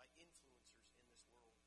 by 0.00 0.08
influencers 0.16 0.96
in 0.96 1.12
this 1.12 1.28
world. 1.28 1.60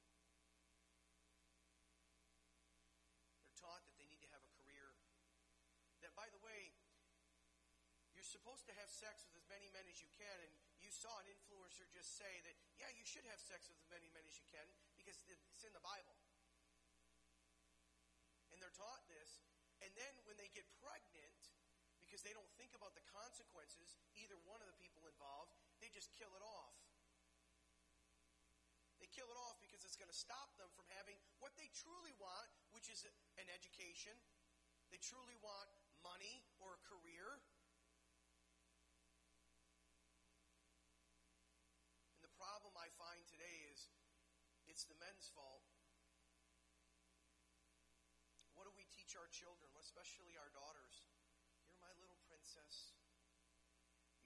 They're 3.45 3.53
taught 3.61 3.85
that 3.85 3.93
they 4.01 4.09
need 4.09 4.25
to 4.25 4.31
have 4.33 4.41
a 4.41 4.49
career. 4.57 4.97
That, 6.01 6.17
by 6.17 6.33
the 6.33 6.41
way, 6.41 6.73
you're 8.17 8.25
supposed 8.25 8.65
to 8.65 8.73
have 8.81 8.89
sex 8.89 9.21
with 9.29 9.37
as 9.37 9.45
many 9.45 9.69
men 9.69 9.85
as 9.85 10.01
you 10.01 10.09
can, 10.17 10.33
and 10.41 10.72
you 10.83 10.91
saw 10.91 11.15
an 11.23 11.27
influencer 11.31 11.87
just 11.95 12.19
say 12.19 12.43
that, 12.43 12.55
yeah, 12.75 12.91
you 12.91 13.07
should 13.07 13.23
have 13.31 13.39
sex 13.39 13.71
with 13.71 13.79
as 13.79 13.87
many 13.87 14.11
men 14.11 14.27
as 14.27 14.35
you 14.35 14.43
can 14.51 14.67
because 14.99 15.15
it's 15.31 15.63
in 15.63 15.71
the 15.71 15.79
Bible. 15.79 16.19
And 18.51 18.59
they're 18.59 18.75
taught 18.75 19.07
this, 19.07 19.39
and 19.79 19.89
then 19.95 20.13
when 20.27 20.35
they 20.35 20.51
get 20.51 20.67
pregnant, 20.83 21.39
because 22.03 22.21
they 22.21 22.35
don't 22.35 22.51
think 22.59 22.75
about 22.75 22.93
the 22.93 23.01
consequences, 23.09 23.95
either 24.19 24.35
one 24.43 24.59
of 24.59 24.67
the 24.67 24.77
people 24.77 25.07
involved, 25.07 25.55
they 25.79 25.89
just 25.89 26.11
kill 26.13 26.29
it 26.35 26.43
off. 26.43 26.75
They 28.99 29.09
kill 29.09 29.31
it 29.31 29.39
off 29.39 29.57
because 29.63 29.87
it's 29.87 29.97
going 29.97 30.11
to 30.11 30.15
stop 30.15 30.51
them 30.59 30.69
from 30.75 30.85
having 30.99 31.17
what 31.39 31.55
they 31.55 31.71
truly 31.73 32.13
want, 32.19 32.51
which 32.75 32.91
is 32.91 33.07
an 33.39 33.47
education. 33.49 34.13
They 34.91 34.99
truly 34.99 35.39
want 35.39 35.71
money 36.03 36.43
or 36.59 36.75
a 36.75 36.81
career. 36.85 37.39
problem 42.43 42.75
I 42.75 42.91
find 42.99 43.23
today 43.23 43.71
is 43.71 43.87
it's 44.73 44.89
the 44.89 44.97
men's 44.97 45.29
fault. 45.29 45.61
What 48.57 48.65
do 48.65 48.73
we 48.73 48.89
teach 48.89 49.13
our 49.13 49.29
children, 49.29 49.69
especially 49.77 50.33
our 50.33 50.49
daughters? 50.49 51.05
You're 51.69 51.77
my 51.77 51.93
little 52.01 52.17
princess. 52.25 52.97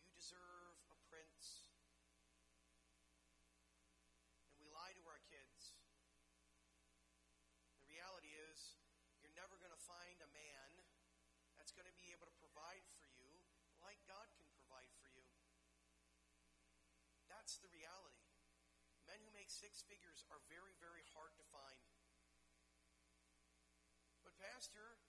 You 0.08 0.16
deserve 0.16 0.80
a 0.88 0.96
prince. 1.12 1.68
And 4.48 4.56
we 4.64 4.72
lie 4.72 4.96
to 4.96 5.04
our 5.12 5.20
kids. 5.28 5.76
The 7.84 7.92
reality 7.92 8.32
is, 8.48 8.80
you're 9.20 9.36
never 9.36 9.60
going 9.60 9.76
to 9.76 9.84
find 9.84 10.16
a 10.24 10.32
man 10.32 10.80
that's 11.60 11.76
going 11.76 11.92
to 11.92 11.98
be 12.00 12.16
able 12.16 12.24
to 12.24 12.38
provide 12.40 12.88
for 12.96 13.04
you 13.20 13.36
like 13.84 14.00
God 14.08 14.32
can 14.40 14.48
provide 14.56 14.96
for 14.96 15.12
you. 15.12 15.28
That's 17.28 17.60
the 17.60 17.68
reality. 17.68 18.27
Men 19.18 19.26
who 19.26 19.34
make 19.34 19.50
six 19.50 19.82
figures 19.82 20.22
are 20.30 20.38
very, 20.46 20.78
very 20.78 21.02
hard 21.18 21.34
to 21.42 21.46
find. 21.50 21.82
But, 24.22 24.38
Pastor, 24.38 25.02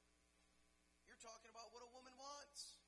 you're 1.04 1.20
talking 1.20 1.52
about 1.52 1.76
what 1.76 1.84
a 1.84 1.92
woman 1.92 2.16
wants. 2.16 2.80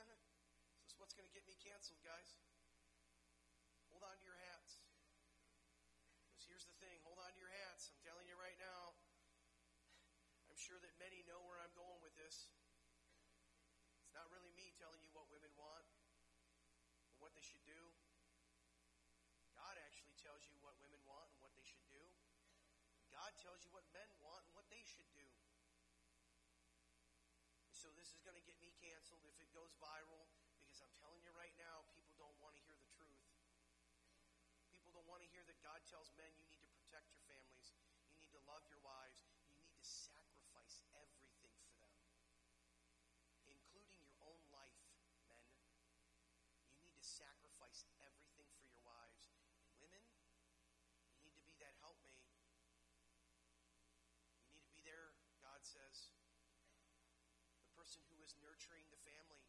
this 0.00 0.88
is 0.88 0.96
what's 0.96 1.12
going 1.12 1.28
to 1.28 1.34
get 1.36 1.44
me 1.44 1.60
canceled, 1.60 2.00
guys. 2.00 2.40
Hold 3.92 4.00
on 4.00 4.16
to 4.16 4.24
your 4.24 4.40
hats. 4.48 4.80
Because 6.32 6.48
here's 6.48 6.64
the 6.64 6.76
thing 6.80 6.96
hold 7.04 7.20
on 7.20 7.28
to 7.36 7.40
your 7.44 7.52
hats. 7.68 7.92
I'm 7.92 8.00
telling 8.00 8.24
you 8.24 8.40
right 8.40 8.56
now. 8.56 8.96
I'm 10.48 10.56
sure 10.56 10.80
that 10.80 10.96
many 10.96 11.20
know 11.28 11.44
where 11.44 11.60
I'm 11.60 11.76
going 11.76 12.00
with 12.00 12.16
this. 12.16 12.48
It's 14.08 14.16
not 14.16 14.24
really 14.32 14.56
me 14.56 14.72
telling 14.80 15.04
you 15.04 15.12
what 15.12 15.28
women 15.28 15.52
want 15.52 15.84
or 17.12 17.28
what 17.28 17.36
they 17.36 17.44
should 17.44 17.60
do. 17.68 17.92
God 19.62 19.78
actually 19.78 20.18
tells 20.18 20.42
you 20.50 20.58
what 20.58 20.74
women 20.82 20.98
want 21.06 21.30
and 21.30 21.38
what 21.38 21.54
they 21.54 21.62
should 21.62 21.86
do. 21.86 22.02
God 23.12 23.32
tells 23.38 23.60
you 23.62 23.70
what 23.70 23.84
men 23.92 24.08
want 24.24 24.42
and 24.48 24.52
what 24.56 24.66
they 24.72 24.82
should 24.88 25.08
do. 25.12 25.28
So 27.70 27.92
this 27.92 28.10
is 28.14 28.20
going 28.24 28.38
to 28.38 28.44
get 28.46 28.56
me 28.62 28.72
canceled 28.80 29.22
if 29.28 29.36
it 29.36 29.50
goes 29.52 29.74
viral 29.76 30.26
because 30.64 30.80
I'm 30.80 30.94
telling 30.96 31.20
you 31.20 31.30
right 31.36 31.52
now, 31.60 31.84
people 31.92 32.16
don't 32.16 32.36
want 32.40 32.56
to 32.56 32.62
hear 32.64 32.78
the 32.78 32.88
truth. 32.88 33.20
People 34.72 34.94
don't 34.96 35.08
want 35.10 35.20
to 35.20 35.28
hear 35.28 35.44
that 35.44 35.58
God 35.60 35.82
tells 35.84 36.08
men 36.16 36.30
you 36.40 36.48
need 36.48 36.62
to 36.64 36.70
protect 36.72 37.12
your 37.12 37.20
families, 37.28 37.76
you 38.08 38.16
need 38.16 38.32
to 38.32 38.40
love 38.48 38.64
your 38.70 38.80
wives, 38.80 39.26
you 39.52 39.60
need 39.60 39.74
to 39.76 39.84
sacrifice 39.84 40.80
everything 40.96 41.58
for 41.76 41.84
them, 41.84 41.92
including 43.50 43.98
your 44.00 44.16
own 44.24 44.40
life, 44.54 44.80
men. 45.28 45.44
You 46.72 46.80
need 46.80 46.96
to 46.96 47.04
sacrifice 47.04 47.84
everything 48.00 48.48
for 48.56 48.66
your 48.70 48.80
wives 48.86 49.32
women, 49.82 50.02
you 51.10 51.26
need 51.26 51.34
to 51.34 51.42
be 51.42 51.58
that 51.58 51.74
helpmate. 51.82 52.22
You 54.38 54.46
need 54.46 54.62
to 54.62 54.70
be 54.70 54.78
there, 54.86 55.18
God 55.42 55.61
says, 55.72 56.12
the 57.64 57.72
person 57.72 58.04
who 58.12 58.20
is 58.20 58.36
nurturing 58.44 58.84
the 58.92 59.00
family. 59.08 59.40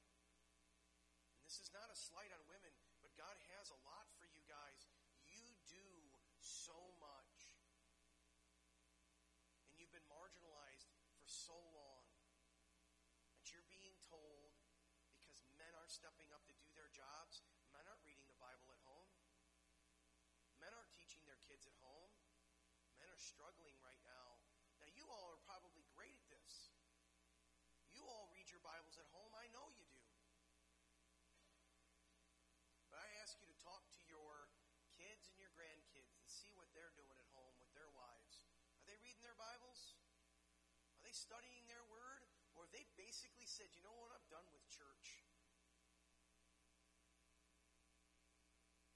And 1.36 1.44
this 1.44 1.60
is 1.60 1.68
not 1.76 1.92
a 1.92 1.98
slight 2.00 2.32
on 2.32 2.40
women, 2.48 2.72
but 3.04 3.12
God 3.20 3.36
has 3.52 3.68
a 3.68 3.80
lot 3.84 4.08
for 4.16 4.24
you 4.24 4.40
guys. 4.48 4.88
You 5.28 5.44
do 5.68 5.84
so 6.40 6.96
much. 7.04 7.60
And 9.68 9.76
you've 9.76 9.92
been 9.92 10.08
marginalized 10.08 10.96
for 11.20 11.28
so 11.28 11.60
long 11.76 12.08
that 13.36 13.52
you're 13.52 13.68
being 13.68 14.00
told 14.08 14.56
because 15.28 15.44
men 15.60 15.76
aren't 15.76 15.92
stepping 15.92 16.32
up 16.32 16.48
to 16.48 16.56
do 16.56 16.72
their 16.72 16.88
jobs, 16.96 17.44
men 17.76 17.84
aren't 17.84 18.08
reading 18.08 18.24
the 18.32 18.40
Bible 18.40 18.72
at 18.72 18.80
home. 18.88 19.12
Men 20.64 20.72
aren't 20.72 20.96
teaching 20.96 21.28
their 21.28 21.44
kids 21.44 21.68
at 21.68 21.76
home. 21.84 22.16
Men 22.96 23.12
are 23.12 23.20
struggling 23.20 23.76
right 23.84 24.00
now. 24.08 24.40
Now, 24.80 24.88
you 24.96 25.08
all 25.12 25.28
are 25.32 25.40
probably 25.44 25.84
great 25.92 26.16
at 26.16 26.28
this. 26.32 26.72
You 27.92 28.04
all 28.08 28.32
read 28.32 28.48
your 28.48 28.64
Bibles 28.64 29.00
at 29.00 29.08
home. 29.16 29.32
I 29.36 29.48
know 29.52 29.72
you 29.76 29.88
do. 29.92 30.04
But 32.92 33.00
I 33.00 33.08
ask 33.24 33.40
you 33.40 33.48
to 33.48 33.58
talk 33.64 33.84
to 33.96 34.04
your 34.08 34.52
kids 35.00 35.32
and 35.32 35.40
your 35.40 35.52
grandkids 35.56 36.16
and 36.20 36.28
see 36.28 36.52
what 36.56 36.68
they're 36.72 36.92
doing 37.00 37.16
at 37.16 37.28
home 37.32 37.56
with 37.60 37.72
their 37.76 37.88
wives. 37.96 38.48
Are 38.80 38.88
they 38.88 39.00
reading 39.00 39.24
their 39.24 39.40
Bibles? 39.40 39.96
They 41.14 41.30
studying 41.30 41.70
their 41.70 41.86
word? 41.94 42.26
Or 42.58 42.66
they 42.74 42.90
basically 42.98 43.46
said, 43.46 43.70
you 43.78 43.86
know 43.86 43.94
what, 44.02 44.10
I'm 44.10 44.26
done 44.34 44.50
with 44.50 44.66
church? 44.66 45.22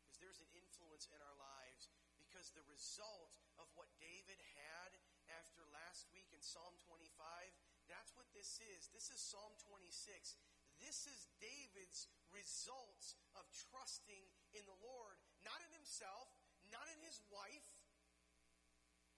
Because 0.01 0.17
there's 0.17 0.41
an 0.41 0.49
influence 0.57 1.05
in 1.13 1.21
our 1.21 1.37
lives 1.37 1.93
because 2.17 2.49
the 2.57 2.65
result 2.73 3.37
of 3.61 3.69
what 3.77 3.93
David 4.01 4.41
had 4.57 4.97
after 5.29 5.61
last 5.69 6.09
week 6.09 6.25
in 6.33 6.41
Psalm 6.41 6.73
25, 6.89 7.05
that's 7.85 8.17
what 8.17 8.25
this 8.33 8.57
is. 8.65 8.89
This 8.89 9.13
is 9.13 9.21
Psalm 9.21 9.53
26. 9.69 10.41
This 10.81 11.05
is 11.05 11.29
David's 11.37 12.09
results 12.33 13.13
of 13.37 13.45
trusting 13.69 14.25
in 14.57 14.65
the 14.65 14.79
Lord, 14.81 15.21
not 15.45 15.61
in 15.69 15.69
himself, 15.69 16.33
not 16.73 16.89
in 16.89 16.97
his 17.05 17.21
wife, 17.29 17.77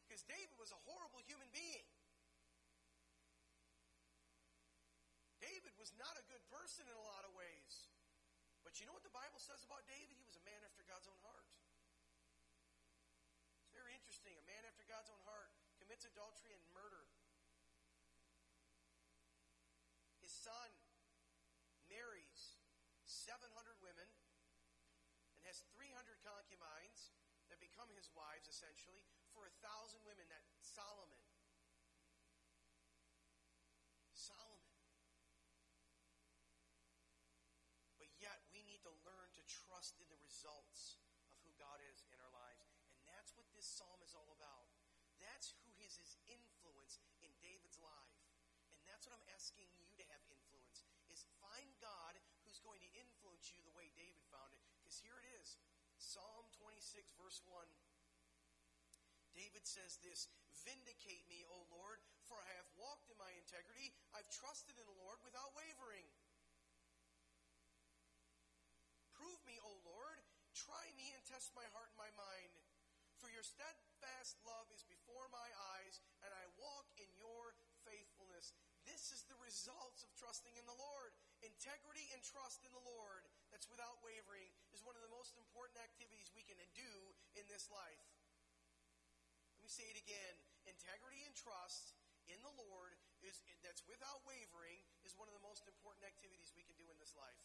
because 0.03 0.27
David 0.27 0.59
was 0.59 0.75
a 0.75 0.83
horrible 0.83 1.23
human 1.23 1.47
being. 1.55 1.87
David 5.39 5.68
was 5.79 5.95
not 5.95 6.11
a 6.19 6.27
good 6.27 6.43
person 6.51 6.83
in 6.83 6.91
a 6.91 7.07
lot 7.07 7.23
of 7.23 7.31
ways. 7.39 7.87
But 8.67 8.83
you 8.83 8.85
know 8.85 8.91
what 8.91 9.07
the 9.07 9.15
Bible 9.15 9.39
says 9.39 9.63
about 9.63 9.87
David? 9.87 10.19
He 10.19 10.27
was 10.27 10.35
a 10.35 10.43
man 10.43 10.59
after 10.67 10.83
God's 10.83 11.07
own 11.07 11.15
heart. 11.23 11.47
It's 13.63 13.71
very 13.71 13.95
interesting. 13.95 14.35
A 14.35 14.43
man 14.43 14.67
after 14.67 14.83
God's 14.83 15.07
own 15.07 15.23
heart 15.23 15.55
commits 15.79 16.03
adultery 16.03 16.51
and 16.51 16.59
murder. 16.75 17.07
His 20.19 20.35
son 20.35 20.67
marries 21.87 22.59
700 23.07 23.39
women 23.79 24.11
and 25.39 25.41
has 25.47 25.63
300 25.79 25.95
concubines 26.27 27.15
that 27.47 27.63
become 27.63 27.87
his 27.95 28.11
wives, 28.11 28.51
essentially, 28.51 29.07
for 29.31 29.47
a 29.47 29.53
thousand 29.63 30.03
women 30.03 30.27
that 30.27 30.43
Solomon 30.59 31.23
need 38.79 38.87
to 38.87 39.03
learn 39.03 39.27
to 39.35 39.43
trust 39.67 39.99
in 39.99 40.07
the 40.07 40.15
results 40.23 40.95
of 41.27 41.35
who 41.43 41.51
God 41.59 41.83
is 41.91 42.07
in 42.15 42.19
our 42.23 42.31
lives. 42.31 42.63
And 42.95 43.03
that's 43.11 43.35
what 43.35 43.43
this 43.51 43.67
psalm 43.67 43.99
is 44.07 44.15
all 44.15 44.31
about. 44.31 44.71
That's 45.19 45.51
who 45.51 45.67
is 45.83 45.99
his 45.99 46.15
is 46.15 46.31
influence 46.31 47.03
in 47.19 47.27
David's 47.43 47.75
life. 47.83 48.15
And 48.79 48.87
that's 48.87 49.03
what 49.03 49.19
I'm 49.19 49.27
asking 49.35 49.67
you 49.75 49.91
to 49.99 50.05
have 50.15 50.23
influence 50.31 50.87
is 51.11 51.27
find 51.43 51.67
God 51.83 52.15
who's 52.47 52.63
going 52.63 52.79
to 52.79 52.91
influence 52.95 53.51
you 53.51 53.59
the 53.67 53.75
way 53.75 53.91
David 53.99 54.23
found 54.31 54.55
it. 54.55 54.63
Because 54.79 54.95
here 55.03 55.19
it 55.19 55.27
is. 55.43 55.59
Psalm 55.99 56.47
26 56.63 57.19
verse 57.19 57.43
1. 57.43 57.67
David 59.35 59.67
says 59.67 59.99
this, 60.07 60.31
Vindicate 60.63 61.27
me, 61.27 61.43
O 61.51 61.67
Lord, 61.67 61.99
for 62.31 62.39
I 62.39 62.55
have 62.55 62.71
walked 62.79 63.11
in 63.11 63.19
my 63.19 63.31
integrity. 63.35 63.91
I've 64.15 64.27
trusted 64.31 64.79
in 64.79 64.87
the 64.87 64.99
Lord 65.03 65.19
without 65.27 65.51
wavering. 65.51 66.07
Prove 69.19 69.43
me, 69.43 69.59
O 69.67 69.75
Lord. 69.83 70.23
Try 70.55 70.95
test 71.39 71.55
my 71.55 71.71
heart 71.71 71.87
and 71.95 72.03
my 72.03 72.11
mind. 72.19 72.51
For 73.15 73.31
your 73.31 73.47
steadfast 73.47 74.35
love 74.43 74.67
is 74.75 74.83
before 74.91 75.23
my 75.31 75.47
eyes, 75.79 76.03
and 76.19 76.35
I 76.35 76.43
walk 76.59 76.83
in 76.99 77.07
your 77.15 77.55
faithfulness. 77.87 78.51
This 78.83 79.15
is 79.15 79.23
the 79.23 79.39
results 79.39 80.03
of 80.03 80.11
trusting 80.19 80.51
in 80.59 80.67
the 80.67 80.75
Lord. 80.75 81.15
Integrity 81.39 82.11
and 82.11 82.19
trust 82.27 82.59
in 82.67 82.75
the 82.75 82.83
Lord 82.83 83.23
that's 83.55 83.71
without 83.71 84.03
wavering 84.03 84.51
is 84.75 84.83
one 84.83 84.99
of 84.99 85.03
the 85.07 85.15
most 85.15 85.31
important 85.39 85.79
activities 85.79 86.27
we 86.35 86.43
can 86.43 86.59
do 86.75 86.91
in 87.39 87.47
this 87.47 87.71
life. 87.71 88.03
Let 89.55 89.63
me 89.63 89.71
say 89.71 89.87
it 89.87 89.95
again. 89.95 90.35
Integrity 90.67 91.23
and 91.23 91.31
trust 91.39 91.95
in 92.27 92.43
the 92.43 92.51
Lord 92.51 92.99
is 93.23 93.39
that's 93.63 93.87
without 93.87 94.27
wavering 94.27 94.83
is 95.07 95.15
one 95.15 95.31
of 95.31 95.35
the 95.39 95.47
most 95.47 95.63
important 95.71 96.03
activities 96.03 96.51
we 96.51 96.67
can 96.67 96.75
do 96.75 96.91
in 96.91 96.99
this 96.99 97.15
life. 97.15 97.39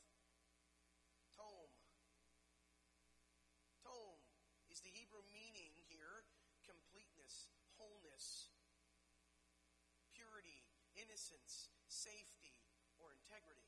the 4.84 4.92
Hebrew 4.92 5.24
meaning 5.32 5.72
here 5.88 6.28
completeness, 6.68 7.48
wholeness, 7.80 8.52
purity, 10.12 10.64
innocence, 10.96 11.72
safety, 11.88 12.60
or 13.00 13.16
integrity. 13.16 13.64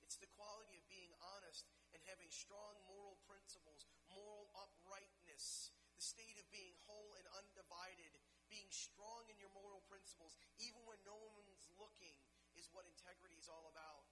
It's 0.00 0.16
the 0.16 0.32
quality 0.36 0.80
of 0.80 0.84
being 0.88 1.12
honest 1.36 1.68
and 1.92 2.00
having 2.08 2.28
strong 2.32 2.76
moral 2.88 3.20
principles, 3.28 3.84
moral 4.08 4.48
uprightness, 4.56 5.72
the 5.96 6.04
state 6.04 6.40
of 6.40 6.46
being 6.48 6.76
whole 6.88 7.12
and 7.20 7.26
undivided, 7.36 8.16
being 8.48 8.68
strong 8.72 9.28
in 9.28 9.36
your 9.36 9.52
moral 9.52 9.84
principles, 9.88 10.36
even 10.56 10.80
when 10.88 11.00
no 11.04 11.16
one's 11.36 11.68
looking, 11.76 12.16
is 12.56 12.70
what 12.72 12.88
integrity 12.88 13.36
is 13.36 13.50
all 13.50 13.68
about. 13.68 14.06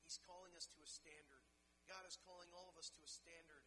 He's 0.00 0.20
calling 0.24 0.52
us 0.56 0.68
to 0.72 0.78
a 0.80 0.88
standard. 0.88 1.43
God 1.84 2.08
is 2.08 2.16
calling 2.16 2.48
all 2.56 2.72
of 2.72 2.80
us 2.80 2.88
to 2.96 3.04
a 3.04 3.10
standard. 3.10 3.64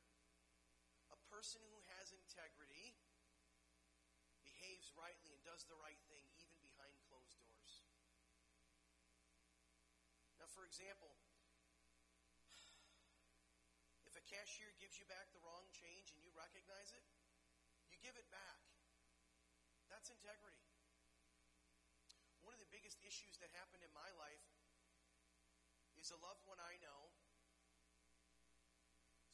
A 1.14 1.20
person 1.30 1.62
who 1.70 1.80
has 1.98 2.12
integrity 2.12 2.98
behaves 4.42 4.90
rightly 4.98 5.38
and 5.38 5.42
does 5.46 5.64
the 5.70 5.78
right 5.78 6.02
thing 6.10 6.26
even 6.36 6.58
behind 6.60 6.98
closed 7.06 7.38
doors. 7.38 7.86
Now, 10.42 10.50
for 10.50 10.66
example, 10.66 11.14
if 14.10 14.18
a 14.18 14.24
cashier 14.26 14.74
gives 14.82 14.98
you 14.98 15.06
back 15.06 15.30
the 15.30 15.44
wrong 15.46 15.70
change 15.70 16.10
and 16.16 16.20
you 16.26 16.34
recognize 16.34 16.96
it, 16.96 17.06
you 17.94 18.02
give 18.02 18.18
it 18.18 18.28
back. 18.34 18.60
That's 19.94 20.10
integrity. 20.10 20.66
One 22.42 22.56
of 22.56 22.62
the 22.64 22.72
biggest 22.74 23.00
issues 23.04 23.38
that 23.40 23.52
happened 23.56 23.84
in 23.84 23.94
my 23.94 24.10
life 24.18 24.48
is 26.00 26.12
a 26.12 26.20
loved 26.20 26.44
one 26.48 26.60
I 26.60 26.80
know 26.80 27.12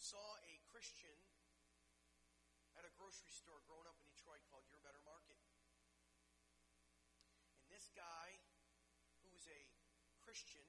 saw 0.04 0.36
a 0.44 0.60
Christian 0.68 1.16
at 2.76 2.84
a 2.84 2.92
grocery 3.00 3.32
store 3.32 3.64
growing 3.64 3.88
up 3.88 3.96
in 4.04 4.08
Detroit 4.12 4.44
called 4.52 4.68
Your 4.68 4.84
Better 4.84 5.00
Market. 5.08 5.40
And 7.64 7.72
this 7.72 7.88
guy, 7.96 8.44
who 9.24 9.32
was 9.32 9.48
a 9.48 9.62
Christian, 10.20 10.68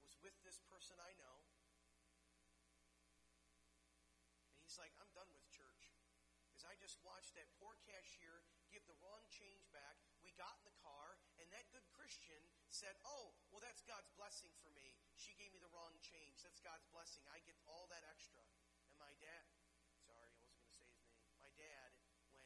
was 0.00 0.16
with 0.24 0.32
this 0.40 0.56
person 0.72 0.96
I 0.96 1.12
know. 1.20 1.44
And 4.56 4.64
he's 4.64 4.80
like, 4.80 4.96
I'm 4.96 5.12
done 5.12 5.28
with 5.28 5.44
church. 5.52 5.92
Because 6.48 6.64
I 6.64 6.80
just 6.80 6.96
watched 7.04 7.36
that 7.36 7.52
poor 7.60 7.76
cashier 7.84 8.40
give 8.72 8.88
the 8.88 8.96
wrong 9.04 9.28
change 9.28 9.68
back. 9.68 10.00
We 10.24 10.32
got 10.40 10.56
in 10.64 10.64
the 10.64 10.78
car, 10.80 11.13
that 11.54 11.70
good 11.70 11.86
Christian 11.94 12.42
said, 12.66 12.98
Oh, 13.06 13.38
well, 13.54 13.62
that's 13.62 13.86
God's 13.86 14.10
blessing 14.18 14.50
for 14.58 14.74
me. 14.74 14.98
She 15.14 15.38
gave 15.38 15.54
me 15.54 15.62
the 15.62 15.70
wrong 15.70 15.94
change. 16.02 16.42
That's 16.42 16.58
God's 16.58 16.84
blessing. 16.90 17.22
I 17.30 17.38
get 17.46 17.54
all 17.70 17.86
that 17.94 18.02
extra. 18.10 18.42
And 18.90 18.98
my 18.98 19.14
dad, 19.22 19.46
sorry, 20.02 20.18
I 20.18 20.34
wasn't 20.34 20.58
going 20.58 20.66
to 20.66 20.74
say 20.74 20.86
his 20.90 20.98
name. 21.06 21.22
My 21.38 21.50
dad 21.54 21.94
went, 22.34 22.42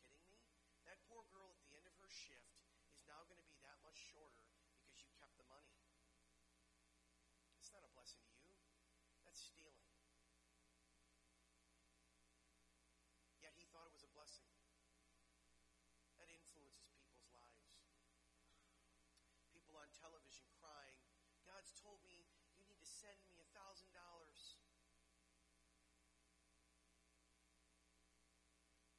Are 0.00 0.08
you 0.08 0.24
kidding 0.24 0.24
me? 0.32 0.40
That 0.88 1.04
poor 1.04 1.28
girl 1.28 1.52
at 1.52 1.60
the 1.68 1.76
end 1.76 1.84
of 1.84 1.92
her 2.00 2.08
shift 2.08 2.56
is 2.96 3.04
now 3.04 3.20
going 3.28 3.38
to 3.38 3.48
be 3.52 3.60
that 3.60 3.76
much 3.84 4.00
shorter 4.00 4.48
because 4.80 5.04
you 5.04 5.12
kept 5.20 5.36
the 5.36 5.44
money. 5.52 5.76
It's 7.60 7.68
not 7.68 7.84
a 7.84 7.92
blessing 7.92 8.24
to 8.24 8.36
you, 8.40 8.56
that's 9.26 9.42
stealing. 9.42 9.84
Yet 13.42 13.52
he 13.52 13.68
thought 13.68 13.84
it 13.84 13.92
was 13.92 14.06
a 14.06 14.12
blessing. 14.16 14.48
That 16.16 16.32
influences 16.32 16.94
people's 16.96 17.28
lives. 17.34 17.76
People 19.52 19.75
on 19.86 19.94
television 20.02 20.50
crying, 20.58 20.98
God's 21.46 21.70
told 21.78 22.02
me 22.02 22.26
you 22.58 22.66
need 22.66 22.82
to 22.82 22.90
send 22.90 23.14
me 23.30 23.38
a 23.38 23.46
thousand 23.54 23.86
dollars. 23.94 24.58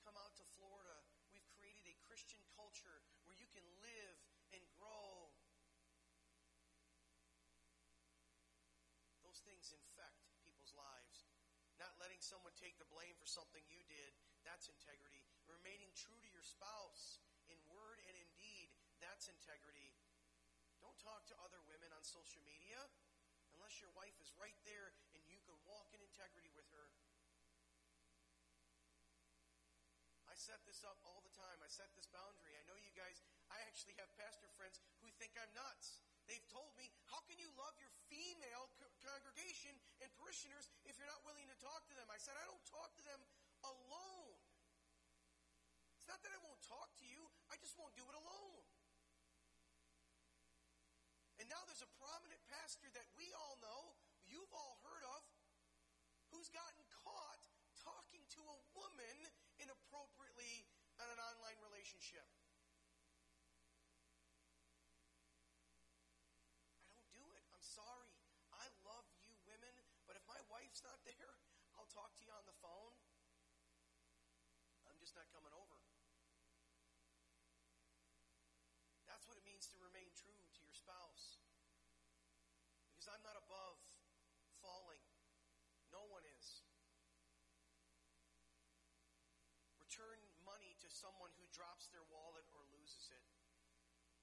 Come 0.08 0.16
out 0.16 0.32
to 0.40 0.48
Florida. 0.56 0.96
We've 1.28 1.44
created 1.60 1.84
a 1.92 2.00
Christian 2.08 2.40
culture 2.56 3.04
where 3.28 3.36
you 3.36 3.52
can 3.52 3.68
live 3.84 4.16
and 4.56 4.64
grow. 4.80 5.36
Those 9.28 9.44
things 9.44 9.76
infect 9.76 10.24
people's 10.40 10.72
lives. 10.72 11.28
Not 11.76 12.00
letting 12.00 12.24
someone 12.24 12.56
take 12.56 12.80
the 12.80 12.88
blame 12.88 13.20
for 13.20 13.28
something 13.28 13.62
you 13.68 13.84
did, 13.92 14.16
that's 14.48 14.72
integrity. 14.72 15.28
Remaining 15.52 15.92
true 16.00 16.16
to 16.16 16.30
your 16.32 16.48
spouse 16.48 17.20
in 17.52 17.60
word 17.68 18.00
and 18.08 18.16
in 18.16 18.32
deed, 18.40 18.72
that's 19.04 19.28
integrity. 19.28 19.92
Don't 20.88 21.04
talk 21.04 21.28
to 21.28 21.36
other 21.44 21.60
women 21.68 21.92
on 21.92 22.00
social 22.00 22.40
media 22.48 22.80
unless 23.52 23.84
your 23.84 23.92
wife 23.92 24.16
is 24.24 24.32
right 24.40 24.56
there 24.64 24.96
and 25.12 25.20
you 25.28 25.36
can 25.44 25.60
walk 25.68 25.92
in 25.92 26.00
integrity 26.00 26.48
with 26.56 26.64
her. 26.72 26.88
I 30.32 30.40
set 30.40 30.64
this 30.64 30.88
up 30.88 30.96
all 31.04 31.20
the 31.28 31.34
time. 31.36 31.60
I 31.60 31.68
set 31.68 31.92
this 31.92 32.08
boundary. 32.08 32.56
I 32.56 32.64
know 32.72 32.80
you 32.80 32.96
guys, 32.96 33.20
I 33.52 33.60
actually 33.68 34.00
have 34.00 34.08
pastor 34.16 34.48
friends 34.56 34.80
who 35.04 35.12
think 35.20 35.36
I'm 35.36 35.52
nuts. 35.52 36.00
They've 36.24 36.48
told 36.48 36.72
me, 36.80 36.88
how 37.12 37.20
can 37.28 37.36
you 37.36 37.52
love 37.60 37.76
your 37.84 37.92
female 38.08 38.72
co- 38.80 38.88
congregation 39.04 39.76
and 40.00 40.08
parishioners 40.16 40.72
if 40.88 40.96
you're 40.96 41.12
not 41.12 41.20
willing 41.28 41.52
to 41.52 41.58
talk 41.60 41.84
to 41.92 41.96
them? 42.00 42.08
I 42.08 42.16
said, 42.16 42.40
I 42.40 42.48
don't 42.48 42.64
talk 42.64 42.96
to 42.96 43.04
them 43.04 43.20
alone. 43.68 44.40
It's 46.00 46.08
not 46.08 46.24
that 46.24 46.32
I 46.32 46.40
won't 46.48 46.64
talk 46.64 46.96
to 47.04 47.06
you, 47.12 47.28
I 47.52 47.60
just 47.60 47.76
won't 47.76 47.92
do 48.00 48.08
it 48.08 48.16
alone. 48.16 48.77
And 51.48 51.56
now 51.56 51.64
there's 51.64 51.80
a 51.80 51.88
prominent 51.96 52.44
pastor 52.52 52.92
that 52.92 53.08
we 53.16 53.32
all 53.32 53.56
know, 53.64 53.96
you've 54.28 54.52
all 54.52 54.84
heard 54.84 55.00
of, 55.16 55.24
who's 56.28 56.52
gotten 56.52 56.84
caught 56.92 57.40
talking 57.80 58.20
to 58.36 58.44
a 58.44 58.58
woman 58.76 59.16
inappropriately 59.56 60.68
in 61.00 61.08
an 61.08 61.16
online 61.16 61.56
relationship. 61.64 62.28
I 66.84 66.92
don't 66.92 67.08
do 67.16 67.24
it. 67.32 67.44
I'm 67.56 67.64
sorry. 67.64 68.12
I 68.52 68.68
love 68.84 69.08
you 69.24 69.32
women, 69.48 69.72
but 70.04 70.20
if 70.20 70.28
my 70.28 70.44
wife's 70.52 70.84
not 70.84 71.00
there, 71.08 71.32
I'll 71.80 71.88
talk 71.88 72.12
to 72.20 72.28
you 72.28 72.36
on 72.36 72.44
the 72.44 72.60
phone. 72.60 72.92
I'm 74.84 75.00
just 75.00 75.16
not 75.16 75.32
coming 75.32 75.56
over. 75.56 75.80
That's 79.08 79.24
what 79.32 79.40
it 79.40 79.48
means 79.48 79.64
to 79.72 79.80
remain 79.80 80.12
true 80.12 80.36
to 80.36 80.60
your 80.60 80.76
spouse. 80.76 81.37
Because 83.08 83.24
I'm 83.24 83.32
not 83.32 83.40
above 83.40 83.80
falling. 84.60 85.00
No 85.96 86.04
one 86.12 86.28
is. 86.28 86.60
Return 89.80 90.20
money 90.44 90.76
to 90.84 90.92
someone 90.92 91.32
who 91.40 91.48
drops 91.56 91.88
their 91.88 92.04
wallet 92.12 92.44
or 92.52 92.68
loses 92.76 93.08
it. 93.16 93.24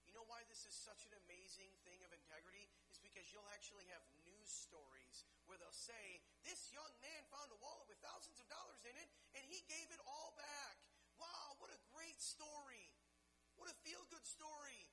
You 0.05 0.13
know 0.13 0.29
why 0.29 0.45
this 0.53 0.69
is 0.69 0.77
such 0.77 1.09
an 1.09 1.17
amazing 1.25 1.73
thing 1.89 1.97
of 2.05 2.13
integrity? 2.13 2.69
Is 2.93 3.01
because 3.01 3.25
you'll 3.33 3.49
actually 3.57 3.89
have 3.89 4.05
news 4.21 4.53
stories 4.53 5.25
where 5.49 5.57
they'll 5.57 5.73
say, 5.73 6.21
This 6.45 6.69
young 6.69 6.93
man 7.01 7.25
found 7.33 7.49
a 7.57 7.59
wallet 7.65 7.89
with 7.89 8.05
thousands 8.05 8.37
of 8.37 8.45
dollars 8.53 8.85
in 8.85 8.93
it 9.01 9.09
and 9.33 9.49
he 9.49 9.65
gave 9.65 9.89
it 9.97 10.03
all 10.05 10.37
back. 10.37 10.77
Wow, 11.17 11.57
what 11.57 11.73
a 11.73 11.81
great 11.97 12.21
story. 12.21 12.93
What 13.57 13.73
a 13.73 13.77
feel 13.81 14.05
good 14.13 14.29
story. 14.29 14.93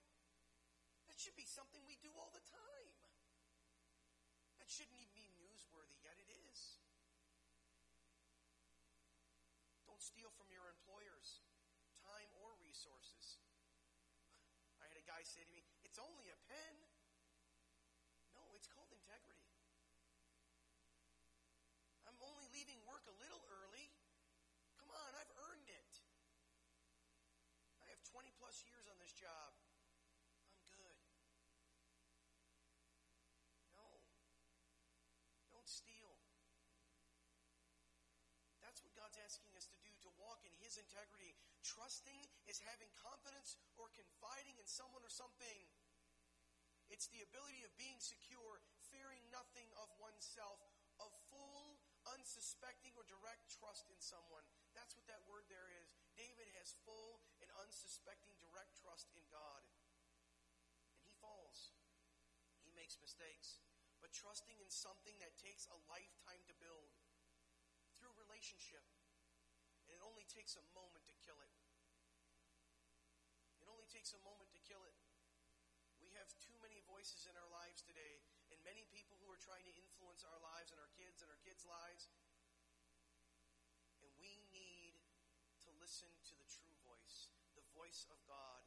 That 1.11 1.19
should 1.19 1.35
be 1.35 1.43
something 1.43 1.83
we 1.83 1.99
do 1.99 2.15
all 2.15 2.31
the 2.31 2.45
time. 2.47 2.90
Shouldn't 4.71 4.95
even 5.03 5.11
be 5.11 5.27
newsworthy, 5.35 5.99
yet 5.99 6.15
it 6.15 6.31
is. 6.47 6.79
Don't 9.83 9.99
steal 9.99 10.31
from 10.39 10.47
your 10.47 10.71
employers 10.71 11.43
time 11.99 12.31
or 12.39 12.55
resources. 12.63 13.43
I 14.79 14.87
had 14.87 14.95
a 14.95 15.03
guy 15.03 15.27
say 15.27 15.43
to 15.43 15.51
me, 15.51 15.67
It's 15.83 15.99
only 15.99 16.31
a 16.31 16.39
pen. 16.47 16.75
No, 18.31 18.55
it's 18.55 18.71
called 18.71 18.89
integrity. 18.95 19.51
I'm 22.07 22.17
only 22.23 22.47
leaving 22.55 22.79
work 22.87 23.03
a 23.11 23.15
little 23.19 23.43
early. 23.51 23.91
Come 24.79 24.89
on, 24.89 25.11
I've 25.19 25.35
earned 25.51 25.67
it. 25.67 25.91
I 27.83 27.91
have 27.91 27.99
20 28.07 28.31
plus 28.39 28.63
years 28.63 28.87
on 28.87 28.95
this 29.03 29.11
job. 29.11 29.51
I'm 30.55 30.71
good. 30.73 30.97
No. 33.75 33.99
Don't 35.51 35.60
steal. 35.71 36.19
That's 38.59 38.83
what 38.83 38.91
God's 38.95 39.15
asking 39.23 39.55
us 39.55 39.67
to 39.71 39.79
do, 39.79 39.91
to 40.03 40.11
walk 40.19 40.43
in 40.43 40.51
His 40.59 40.75
integrity. 40.75 41.39
Trusting 41.63 42.27
is 42.47 42.59
having 42.67 42.91
confidence 42.99 43.55
or 43.79 43.87
confiding 43.95 44.59
in 44.59 44.67
someone 44.67 45.03
or 45.03 45.11
something. 45.11 45.71
It's 46.91 47.07
the 47.07 47.23
ability 47.23 47.63
of 47.63 47.71
being 47.79 48.03
secure, 48.03 48.59
fearing 48.91 49.23
nothing 49.31 49.71
of 49.79 49.87
oneself, 49.95 50.59
of 50.99 51.15
full, 51.31 51.79
unsuspecting, 52.11 52.91
or 52.99 53.07
direct 53.07 53.47
trust 53.47 53.87
in 53.87 53.99
someone. 54.03 54.43
That's 54.75 54.99
what 54.99 55.07
that 55.07 55.23
word 55.23 55.47
there 55.47 55.71
is. 55.79 55.87
David 56.19 56.51
has 56.59 56.75
full 56.83 57.23
and 57.39 57.47
unsuspecting 57.63 58.35
direct 58.43 58.75
trust 58.83 59.07
in 59.15 59.23
God. 59.31 59.63
And 60.99 61.07
he 61.07 61.15
falls. 61.23 61.71
He 62.67 62.75
makes 62.75 62.99
mistakes. 62.99 63.63
But 64.01 64.11
trusting 64.11 64.57
in 64.57 64.67
something 64.73 65.13
that 65.21 65.37
takes 65.37 65.69
a 65.69 65.77
lifetime 65.85 66.41
to 66.49 66.55
build 66.57 66.89
through 68.01 68.17
relationship. 68.17 68.81
And 69.85 69.93
it 69.93 70.01
only 70.01 70.25
takes 70.25 70.57
a 70.57 70.65
moment 70.73 71.05
to 71.05 71.15
kill 71.21 71.37
it. 71.37 71.53
It 73.61 73.69
only 73.69 73.85
takes 73.85 74.17
a 74.17 74.21
moment 74.25 74.49
to 74.57 74.61
kill 74.65 74.81
it. 74.89 74.97
We 76.01 76.09
have 76.17 76.33
too 76.41 76.57
many 76.65 76.81
voices 76.89 77.29
in 77.29 77.37
our 77.37 77.45
lives 77.53 77.85
today, 77.85 78.25
and 78.49 78.57
many 78.65 78.89
people 78.89 79.21
who 79.21 79.29
are 79.29 79.37
trying 79.37 79.69
to 79.69 79.73
influence 79.77 80.25
our 80.25 80.41
lives 80.41 80.73
and 80.73 80.81
our 80.81 80.89
kids 80.97 81.21
and 81.21 81.29
our 81.29 81.37
kids' 81.45 81.61
lives. 81.61 82.09
And 84.01 84.09
we 84.17 84.41
need 84.49 84.97
to 85.61 85.69
listen 85.77 86.09
to 86.09 86.33
the 86.41 86.49
true 86.49 86.73
voice, 86.81 87.29
the 87.53 87.61
voice 87.77 88.09
of 88.09 88.17
God. 88.25 88.65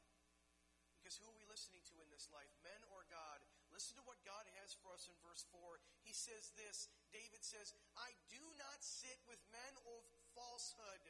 Because 0.95 1.19
who 1.19 1.27
are 1.27 1.35
we 1.35 1.43
listening 1.51 1.83
to 1.91 1.99
in 1.99 2.09
this 2.15 2.31
life, 2.31 2.55
men 2.63 2.81
or 2.95 3.03
God? 3.11 3.34
Listen 3.75 3.99
to 3.99 4.07
what 4.07 4.23
God 4.23 4.47
has 4.63 4.71
for 4.79 4.95
us 4.95 5.11
in 5.11 5.19
verse 5.19 5.43
4. 5.51 5.59
He 6.07 6.15
says 6.15 6.55
this 6.55 6.87
David 7.11 7.43
says, 7.43 7.75
I 7.99 8.15
do 8.31 8.43
not 8.55 8.79
sit 8.79 9.19
with 9.27 9.43
men 9.51 9.75
of 9.83 10.07
falsehood, 10.39 11.03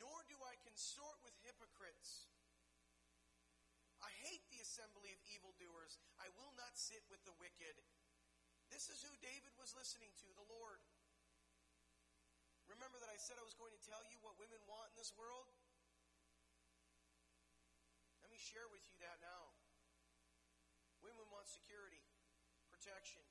nor 0.00 0.24
do 0.32 0.40
I 0.40 0.56
consort 0.64 1.20
with 1.20 1.36
hypocrites. 1.44 2.32
I 4.00 4.08
hate 4.24 4.40
the 4.48 4.64
assembly 4.64 5.12
of 5.12 5.20
evildoers. 5.28 6.00
I 6.16 6.32
will 6.40 6.56
not 6.56 6.72
sit 6.72 7.04
with 7.12 7.20
the 7.28 7.36
wicked. 7.36 7.76
This 8.72 8.88
is 8.88 9.04
who 9.04 9.12
David 9.20 9.52
was 9.60 9.76
listening 9.76 10.08
to, 10.24 10.28
the 10.32 10.48
Lord. 10.48 10.80
Remember 12.72 12.96
that 13.04 13.12
I 13.12 13.20
said 13.20 13.36
I 13.36 13.44
was 13.44 13.58
going 13.58 13.76
to 13.76 13.82
tell 13.84 14.00
you 14.08 14.16
what 14.24 14.40
women 14.40 14.62
want 14.64 14.88
in 14.94 14.96
this 14.96 15.12
world? 15.20 15.44
Let 18.24 18.32
me 18.32 18.40
share 18.40 18.64
with 18.72 18.80
you 18.88 18.96
that 19.04 19.20
now. 19.20 19.39
Want 21.40 21.48
security, 21.56 22.04
protection. 22.68 23.24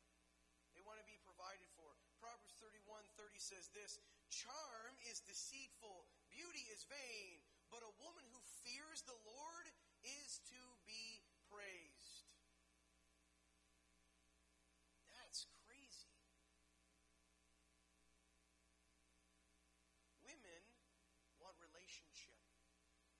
They 0.73 0.81
want 0.81 0.97
to 0.97 1.05
be 1.05 1.21
provided 1.21 1.69
for. 1.77 1.93
Proverbs 2.17 2.57
31 2.57 3.05
30 3.13 3.37
says 3.37 3.69
this 3.69 4.01
Charm 4.33 4.97
is 5.05 5.21
deceitful, 5.21 6.09
beauty 6.33 6.65
is 6.73 6.89
vain, 6.89 7.37
but 7.69 7.85
a 7.85 7.93
woman 8.01 8.25
who 8.33 8.41
fears 8.65 9.05
the 9.05 9.13
Lord 9.13 9.69
is 10.01 10.41
to 10.49 10.57
be 10.89 11.21
praised. 11.53 12.33
That's 15.13 15.45
crazy. 15.69 16.09
Women 20.25 20.65
want 21.37 21.61
relationship. 21.61 22.41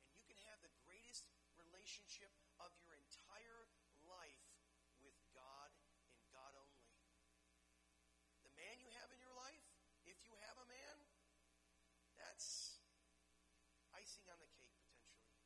And 0.02 0.18
you 0.18 0.26
can 0.26 0.42
have 0.50 0.58
the 0.66 0.74
greatest 0.82 1.30
relationship 1.62 2.34
of 2.58 2.74
your 2.82 2.98
entire 2.98 3.70
life 4.10 4.50
with 5.04 5.16
God 5.32 5.72
and 6.14 6.24
God 6.30 6.54
only. 6.60 6.88
The 8.44 8.54
man 8.56 8.80
you 8.84 8.92
have 9.00 9.10
in 9.16 9.20
your 9.20 9.34
life, 9.36 9.64
if 10.04 10.20
you 10.28 10.36
have 10.48 10.58
a 10.60 10.68
man, 10.68 10.96
that's 12.20 12.80
icing 13.96 14.28
on 14.28 14.40
the 14.44 14.52
cake 14.60 14.76
potentially. 14.84 15.40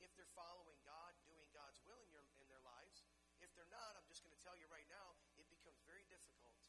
If 0.00 0.09
they're 0.20 0.36
following 0.36 0.76
God, 0.84 1.16
doing 1.24 1.48
God's 1.56 1.80
will 1.88 1.96
in 2.04 2.12
your 2.12 2.20
in 2.44 2.44
their 2.52 2.60
lives, 2.60 3.08
if 3.40 3.48
they're 3.56 3.72
not, 3.72 3.96
I'm 3.96 4.04
just 4.04 4.20
going 4.20 4.36
to 4.36 4.42
tell 4.44 4.52
you 4.52 4.68
right 4.68 4.84
now, 4.92 5.16
it 5.40 5.48
becomes 5.48 5.80
very 5.88 6.04
difficult. 6.12 6.60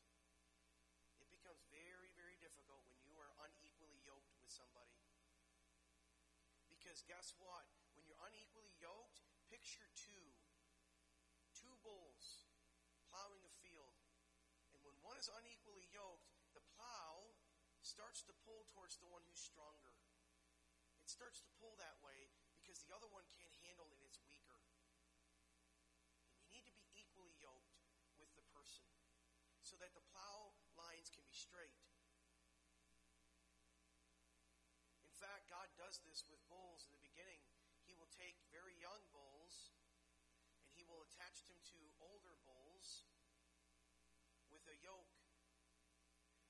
It 1.19 1.27
becomes 1.27 1.59
very, 1.67 2.15
very 2.15 2.39
difficult 2.39 2.79
when 2.87 2.95
you 3.03 3.11
are 3.19 3.27
unequally 3.43 3.99
yoked 4.07 4.31
with 4.39 4.47
somebody. 4.47 4.95
Because 6.71 7.03
guess 7.03 7.35
what? 7.43 7.67
When 7.99 8.07
you're 8.07 8.23
unequally 8.23 8.71
yoked, 8.79 9.19
picture 9.51 9.91
two. 9.99 10.31
Two 11.51 11.75
bulls 11.83 12.47
plowing 13.11 13.43
a 13.43 13.51
field. 13.59 13.99
And 14.71 14.79
when 14.87 14.95
one 15.03 15.19
is 15.19 15.27
unequally 15.27 15.91
yoked, 15.91 16.31
the 16.55 16.63
plow 16.79 17.35
starts 17.83 18.23
to 18.31 18.33
pull 18.47 18.63
towards 18.71 18.95
the 19.03 19.11
one 19.11 19.27
who's 19.27 19.43
stronger. 19.43 19.99
It 21.03 21.11
starts 21.11 21.43
to 21.43 21.51
pull 21.59 21.75
that 21.83 21.99
way 21.99 22.31
because 22.71 22.87
the 22.87 22.95
other 22.95 23.11
one 23.11 23.27
can't 23.35 23.51
handle 23.67 23.91
it, 23.91 23.99
it's 23.99 24.23
weaker. 24.23 24.55
And 26.39 26.55
you 26.55 26.63
need 26.63 26.63
to 26.71 26.71
be 26.71 26.87
equally 26.95 27.35
yoked 27.35 27.75
with 28.15 28.31
the 28.39 28.47
person 28.55 28.87
so 29.59 29.75
that 29.83 29.91
the 29.91 29.99
plow 30.15 30.55
lines 30.79 31.11
can 31.11 31.27
be 31.27 31.35
straight. 31.35 31.83
In 35.03 35.11
fact, 35.19 35.51
God 35.51 35.67
does 35.75 35.99
this 36.07 36.23
with 36.31 36.39
bulls 36.47 36.87
in 36.87 36.95
the 36.95 37.03
beginning. 37.03 37.43
He 37.83 37.91
will 37.91 38.07
take 38.15 38.39
very 38.55 38.79
young 38.79 39.03
bulls 39.11 39.75
and 40.63 40.71
he 40.71 40.87
will 40.87 41.03
attach 41.11 41.43
them 41.51 41.59
to 41.75 41.79
older 41.99 42.39
bulls 42.47 43.03
with 44.47 44.63
a 44.71 44.79
yoke. 44.79 45.19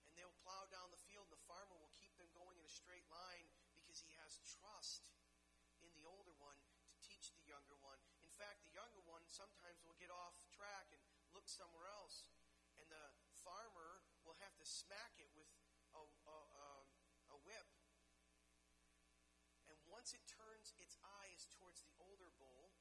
And 0.06 0.14
they'll 0.14 0.38
plow 0.46 0.70
down 0.70 0.94
the 0.94 1.02
field, 1.10 1.26
and 1.26 1.34
the 1.34 1.50
farmer 1.50 1.74
will 1.82 1.90
keep 1.98 2.14
them 2.22 2.30
going 2.38 2.54
in 2.62 2.66
a 2.68 2.70
straight 2.70 3.10
line 3.10 3.50
because 3.74 4.06
he 4.06 4.14
has 4.22 4.38
trust 4.46 5.11
In 8.32 8.39
fact, 8.39 8.63
the 8.63 8.72
younger 8.72 9.04
one 9.04 9.28
sometimes 9.28 9.84
will 9.84 10.00
get 10.00 10.08
off 10.08 10.39
track 10.56 10.88
and 10.96 11.04
look 11.36 11.52
somewhere 11.52 11.84
else. 11.91 12.24
And 12.80 12.88
the 12.88 13.12
farmer 13.44 14.08
will 14.24 14.39
have 14.39 14.56
to 14.56 14.63
smack 14.63 15.20
it 15.20 15.28
with 15.36 15.52
a, 15.91 16.00
a, 16.00 16.39
a, 17.36 17.38
whip. 17.44 17.67
And 19.67 19.76
once 19.91 20.15
it 20.15 20.24
turns 20.32 20.72
its 20.80 20.96
eyes 21.20 21.52
towards 21.52 21.84
the 21.84 21.91
older 22.00 22.32
bull, 22.39 22.72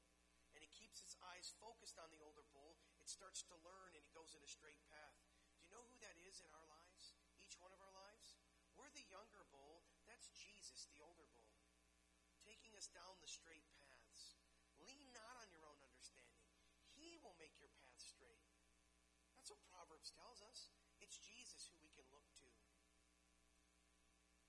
and 0.55 0.63
it 0.63 0.71
keeps 0.71 1.03
its 1.03 1.19
eyes 1.35 1.51
focused 1.59 1.99
on 1.99 2.07
the 2.15 2.23
older 2.23 2.47
bull, 2.55 2.79
it 3.03 3.11
starts 3.11 3.43
to 3.51 3.55
learn 3.59 3.91
and 3.91 4.07
it 4.07 4.15
goes 4.15 4.31
in 4.31 4.39
a 4.39 4.47
straight 4.47 4.79
path. 4.87 5.19
Do 5.59 5.67
you 5.67 5.71
know 5.75 5.83
who 5.83 5.99
that 5.99 6.15
is 6.23 6.39
in 6.39 6.51
our 6.55 6.67
lives? 6.71 7.11
Each 7.35 7.59
one 7.59 7.75
of 7.75 7.83
our 7.83 7.91
lives? 7.91 8.39
We're 8.79 8.91
the 8.95 9.03
younger 9.11 9.43
bull. 9.51 9.83
That's 10.07 10.31
Jesus, 10.31 10.87
the 10.95 11.03
older 11.03 11.27
bull, 11.35 11.51
taking 12.47 12.71
us 12.79 12.87
down 12.87 13.19
the 13.19 13.27
straight 13.27 13.67
paths. 13.67 13.80
Not 15.11 15.35
on 15.43 15.47
your 15.51 15.63
own 15.67 15.79
understanding. 15.83 16.47
He 16.95 17.19
will 17.19 17.35
make 17.37 17.55
your 17.59 17.71
path 17.83 17.99
straight. 17.99 18.47
That's 19.35 19.51
what 19.51 19.61
Proverbs 19.71 20.11
tells 20.15 20.39
us. 20.43 20.71
It's 21.03 21.19
Jesus 21.19 21.67
who 21.71 21.77
we 21.81 21.91
can 21.91 22.05
look 22.13 22.25
to. 22.39 22.47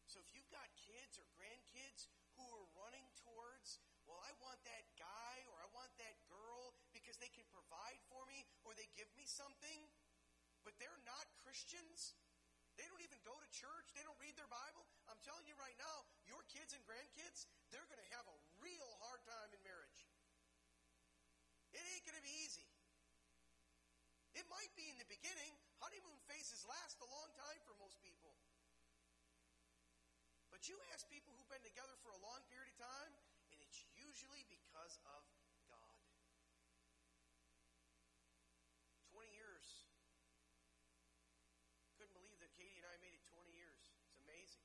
So 0.07 0.21
if 0.21 0.29
you've 0.37 0.53
got 0.53 0.69
kids 0.77 1.17
or 1.17 1.25
grandkids 1.41 2.13
who 2.37 2.45
are 2.45 2.69
running 2.77 3.09
towards, 3.25 3.81
well, 4.05 4.21
I 4.21 4.33
want 4.45 4.61
that 4.69 4.85
guy 5.01 5.37
or 5.49 5.57
I 5.65 5.69
want 5.73 5.89
that 5.97 6.21
girl 6.29 6.77
because 6.93 7.17
they 7.17 7.33
can 7.33 7.49
provide 7.49 7.97
for 8.13 8.29
me 8.29 8.45
or 8.69 8.77
they 8.77 8.93
give 8.93 9.09
me 9.17 9.25
something, 9.25 9.89
but 10.69 10.77
they're 10.77 11.01
not 11.09 11.25
Christians. 11.41 12.13
They 12.77 12.85
don't 12.89 13.05
even 13.05 13.21
go 13.25 13.33
to 13.37 13.49
church. 13.53 13.89
They 13.97 14.05
don't 14.05 14.17
read 14.21 14.37
their 14.37 14.49
Bible. 14.49 14.85
I'm 15.09 15.21
telling 15.25 15.45
you 15.45 15.57
right 15.61 15.77
now, 15.81 16.05
your 16.25 16.41
kids 16.49 16.73
and 16.73 16.81
grandkids, 16.85 17.49
they're 17.73 17.89
going 17.89 18.01
to 18.01 18.13
have 18.17 18.29
a 18.29 18.37
real 18.61 18.91
hard 19.05 19.21
time 19.25 19.51
in 19.53 19.61
marriage. 19.65 20.09
It 21.73 21.82
ain't 21.93 22.09
going 22.09 22.17
to 22.17 22.25
be 22.25 22.37
easy. 22.41 22.65
It 24.33 24.49
might 24.49 24.73
be 24.73 24.89
in 24.89 24.97
the 24.97 25.09
beginning. 25.13 25.53
Honeymoon 25.85 26.17
phases 26.25 26.65
last 26.65 26.97
a 27.05 27.09
long 27.09 27.29
time 27.37 27.61
for 27.69 27.77
most 27.77 28.01
people. 28.01 28.33
But 30.49 30.65
you 30.73 30.81
ask 30.97 31.05
people 31.13 31.37
who've 31.37 31.53
been 31.53 31.65
together 31.65 31.93
for 32.01 32.17
a 32.17 32.21
long 32.25 32.41
period 32.49 32.73
of 32.73 32.79
time, 32.81 33.13
and 33.53 33.61
it's 33.61 33.85
usually 33.93 34.49
because 34.49 34.97
of 35.05 35.21
God. 35.69 35.97
20 39.13 39.29
years. 39.37 39.85
Couldn't 42.01 42.17
believe 42.17 42.41
that 42.41 42.57
Katie 42.57 42.81
and 42.81 42.89
I 42.89 42.97
made 43.05 43.13
it 43.13 43.25
20 43.29 43.53
years. 43.53 43.85
It's 44.09 44.17
amazing. 44.25 44.65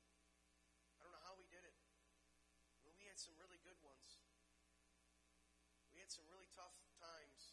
I 0.95 1.03
don't 1.03 1.11
know 1.11 1.23
how 1.27 1.35
we 1.35 1.47
did 1.51 1.67
it. 1.67 1.75
But 2.87 2.95
we 2.95 3.03
had 3.11 3.19
some 3.19 3.35
really 3.35 3.59
good 3.67 3.79
ones. 3.83 4.26
Had 6.07 6.23
some 6.23 6.31
really 6.31 6.47
tough 6.55 6.71
times. 7.03 7.51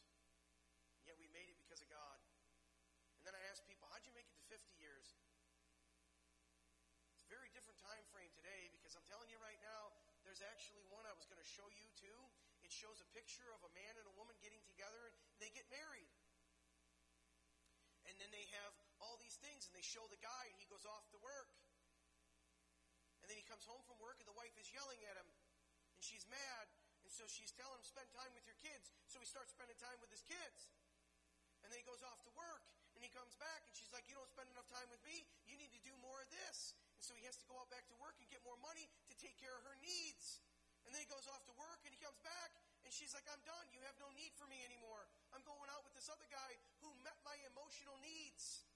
Yet 1.02 1.18
we 1.18 1.26
made 1.34 1.50
it 1.50 1.58
because 1.58 1.82
of 1.82 1.90
God. 1.90 2.22
And 3.18 3.26
then 3.26 3.34
I 3.34 3.42
asked 3.50 3.66
people, 3.66 3.90
how'd 3.90 4.06
you 4.06 4.14
make 4.14 4.30
it 4.30 4.38
to 4.38 4.46
50 4.46 4.62
years? 4.78 5.18
It's 7.18 7.26
a 7.26 7.30
very 7.34 7.50
different 7.50 7.82
time 7.82 8.06
frame 8.14 8.30
today 8.30 8.70
because 8.70 8.94
I'm 8.94 9.02
telling 9.10 9.26
you 9.26 9.42
right 9.42 9.58
now, 9.58 9.90
there's 10.22 10.38
actually 10.38 10.86
one 10.86 11.02
I 11.02 11.18
was 11.18 11.26
going 11.26 11.42
to 11.42 11.50
show 11.58 11.66
you 11.66 11.82
too. 11.98 12.14
It 12.62 12.70
shows 12.70 13.02
a 13.02 13.08
picture 13.10 13.50
of 13.58 13.66
a 13.66 13.74
man 13.74 13.98
and 13.98 14.06
a 14.06 14.14
woman 14.14 14.38
getting 14.38 14.62
together 14.70 15.02
and 15.02 15.18
they 15.42 15.50
get 15.50 15.66
married. 15.74 16.14
And 18.06 18.14
then 18.22 18.30
they 18.30 18.46
have 18.62 18.70
all 19.02 19.18
these 19.18 19.34
things 19.42 19.66
and 19.66 19.74
they 19.74 19.82
show 19.82 20.06
the 20.14 20.22
guy 20.22 20.46
and 20.46 20.54
he 20.62 20.70
goes 20.70 20.86
off 20.86 21.10
to 21.10 21.18
work. 21.18 21.50
And 23.18 23.26
then 23.26 23.34
he 23.34 23.42
comes 23.50 23.66
home 23.66 23.82
from 23.82 23.98
work 23.98 24.22
and 24.22 24.30
the 24.30 24.38
wife 24.38 24.54
is 24.62 24.70
yelling 24.70 25.02
at 25.10 25.18
him 25.18 25.26
and 25.98 26.06
she's 26.06 26.22
mad. 26.30 26.70
So 27.14 27.30
she's 27.30 27.54
telling 27.54 27.78
him, 27.78 27.86
spend 27.86 28.10
time 28.10 28.34
with 28.34 28.42
your 28.42 28.58
kids. 28.58 28.90
So 29.06 29.22
he 29.22 29.26
starts 29.30 29.54
spending 29.54 29.78
time 29.78 30.02
with 30.02 30.10
his 30.10 30.26
kids. 30.26 30.74
And 31.62 31.70
then 31.70 31.78
he 31.78 31.86
goes 31.86 32.02
off 32.02 32.18
to 32.26 32.32
work 32.34 32.66
and 32.98 33.06
he 33.06 33.10
comes 33.14 33.38
back 33.38 33.62
and 33.64 33.72
she's 33.72 33.94
like, 33.94 34.02
You 34.10 34.18
don't 34.18 34.26
spend 34.26 34.50
enough 34.50 34.66
time 34.66 34.90
with 34.90 34.98
me. 35.06 35.22
You 35.46 35.54
need 35.54 35.70
to 35.78 35.82
do 35.86 35.94
more 36.02 36.18
of 36.18 36.28
this. 36.34 36.74
And 36.98 37.06
so 37.06 37.14
he 37.14 37.22
has 37.30 37.38
to 37.38 37.46
go 37.46 37.54
out 37.54 37.70
back 37.70 37.86
to 37.94 37.96
work 38.02 38.18
and 38.18 38.26
get 38.34 38.42
more 38.42 38.58
money 38.58 38.90
to 39.06 39.14
take 39.22 39.38
care 39.38 39.54
of 39.54 39.62
her 39.62 39.78
needs. 39.78 40.42
And 40.84 40.90
then 40.90 41.06
he 41.06 41.08
goes 41.08 41.30
off 41.30 41.46
to 41.46 41.54
work 41.54 41.86
and 41.86 41.94
he 41.94 42.02
comes 42.02 42.18
back 42.26 42.50
and 42.82 42.90
she's 42.90 43.14
like, 43.14 43.24
I'm 43.30 43.40
done. 43.46 43.66
You 43.70 43.78
have 43.86 43.96
no 44.02 44.10
need 44.18 44.34
for 44.34 44.50
me 44.50 44.58
anymore. 44.66 45.06
I'm 45.30 45.46
going 45.46 45.70
out 45.70 45.86
with 45.86 45.94
this 45.94 46.10
other 46.10 46.26
guy 46.26 46.58
who 46.82 46.90
met 47.06 47.16
my 47.22 47.38
emotional 47.46 47.94
needs. 48.02 48.66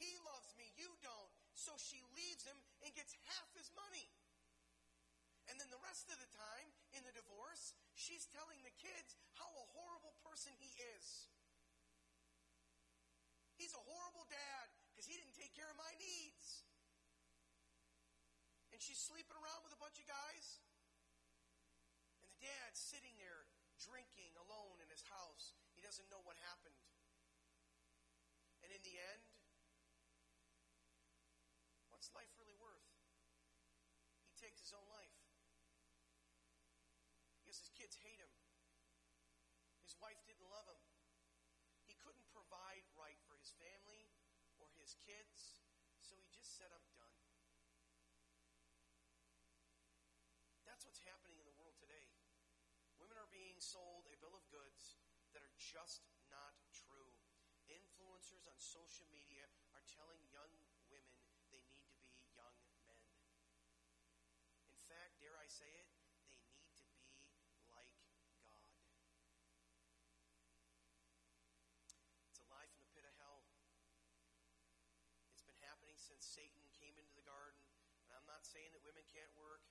He 0.00 0.16
loves 0.24 0.48
me. 0.56 0.72
You 0.80 0.88
don't. 1.04 1.32
So 1.52 1.76
she 1.76 2.00
leaves 2.16 2.42
him 2.48 2.56
and 2.82 2.90
gets 2.96 3.12
half 3.28 3.52
his 3.52 3.68
money. 3.76 4.08
And 5.46 5.54
And 5.54 5.62
then 5.62 5.70
the 5.70 5.83
rest 5.94 6.10
of 6.10 6.18
the 6.18 6.34
time 6.34 6.74
in 6.98 7.06
the 7.06 7.14
divorce, 7.14 7.70
she's 7.94 8.26
telling 8.34 8.58
the 8.66 8.74
kids 8.82 9.14
how 9.38 9.46
a 9.46 9.70
horrible 9.78 10.18
person 10.26 10.50
he 10.58 10.74
is. 10.98 11.30
He's 13.54 13.70
a 13.78 13.84
horrible 13.86 14.26
dad 14.26 14.74
because 14.90 15.06
he 15.06 15.14
didn't 15.14 15.38
take 15.38 15.54
care 15.54 15.70
of 15.70 15.78
my 15.78 15.94
needs. 16.02 16.66
And 18.74 18.82
she's 18.82 18.98
sleeping 18.98 19.38
around 19.38 19.62
with 19.62 19.70
a 19.70 19.78
bunch 19.78 20.02
of 20.02 20.10
guys. 20.10 20.58
And 22.18 22.26
the 22.26 22.42
dad's 22.42 22.82
sitting 22.82 23.14
there 23.14 23.46
drinking 23.78 24.34
alone 24.34 24.82
in 24.82 24.90
his 24.90 25.06
house. 25.06 25.54
He 25.78 25.80
doesn't 25.86 26.10
know 26.10 26.26
what 26.26 26.34
happened. 26.42 26.74
And 28.66 28.74
in 28.74 28.82
the 28.82 28.98
end, 28.98 29.22
what's 31.94 32.10
life 32.18 32.34
really 32.34 32.58
worth? 32.58 32.82
He 34.26 34.34
takes 34.42 34.58
his 34.58 34.74
own 34.74 34.90
life. 34.90 35.13
Hate 38.02 38.20
him. 38.20 38.32
His 39.84 39.94
wife 40.00 40.18
didn't 40.26 40.48
love 40.50 40.66
him. 40.66 40.80
He 41.84 41.94
couldn't 42.00 42.26
provide 42.32 42.84
right 42.96 43.20
for 43.28 43.36
his 43.36 43.52
family 43.60 44.10
or 44.56 44.72
his 44.80 44.96
kids, 45.04 45.54
so 46.00 46.16
he 46.16 46.28
just 46.32 46.56
said, 46.56 46.72
I'm 46.72 46.88
done. 46.96 47.14
That's 50.64 50.82
what's 50.88 51.04
happening 51.06 51.38
in 51.38 51.46
the 51.46 51.54
world 51.60 51.76
today. 51.78 52.08
Women 52.98 53.20
are 53.20 53.30
being 53.30 53.60
sold 53.60 54.08
a 54.10 54.18
bill 54.18 54.34
of 54.34 54.42
goods 54.50 54.98
that 55.36 55.44
are 55.44 55.54
just 55.60 56.02
not 56.32 56.56
true. 56.72 57.14
Influencers 57.70 58.48
on 58.50 58.58
social 58.58 59.06
media 59.12 59.46
are 59.76 59.84
telling 59.86 60.20
young 60.28 60.50
women 60.90 61.04
they 61.52 61.62
need 61.70 61.88
to 61.94 62.02
be 62.02 62.18
young 62.34 62.56
men. 62.84 63.00
In 64.72 64.80
fact, 64.84 65.20
dare 65.20 65.36
I 65.38 65.48
say 65.48 65.68
it, 65.68 65.88
they 66.50 66.58
need 66.58 66.76
to 66.76 66.86
be 66.90 67.64
like 67.70 67.92
God. 68.02 68.66
It's 72.28 72.42
a 72.42 72.48
life 72.50 72.72
in 72.74 72.82
the 72.82 72.90
pit 72.92 73.06
of 73.06 73.14
hell. 73.22 73.46
It's 75.32 75.46
been 75.46 75.60
happening 75.94 76.10
since 76.10 76.26
Satan 76.26 76.66
came 76.74 76.98
into 76.98 77.14
the 77.14 77.22
garden. 77.22 77.62
And 78.10 78.18
I'm 78.18 78.26
not 78.26 78.42
saying 78.42 78.74
that 78.74 78.82
women 78.82 79.06
can't 79.14 79.30
work, 79.38 79.62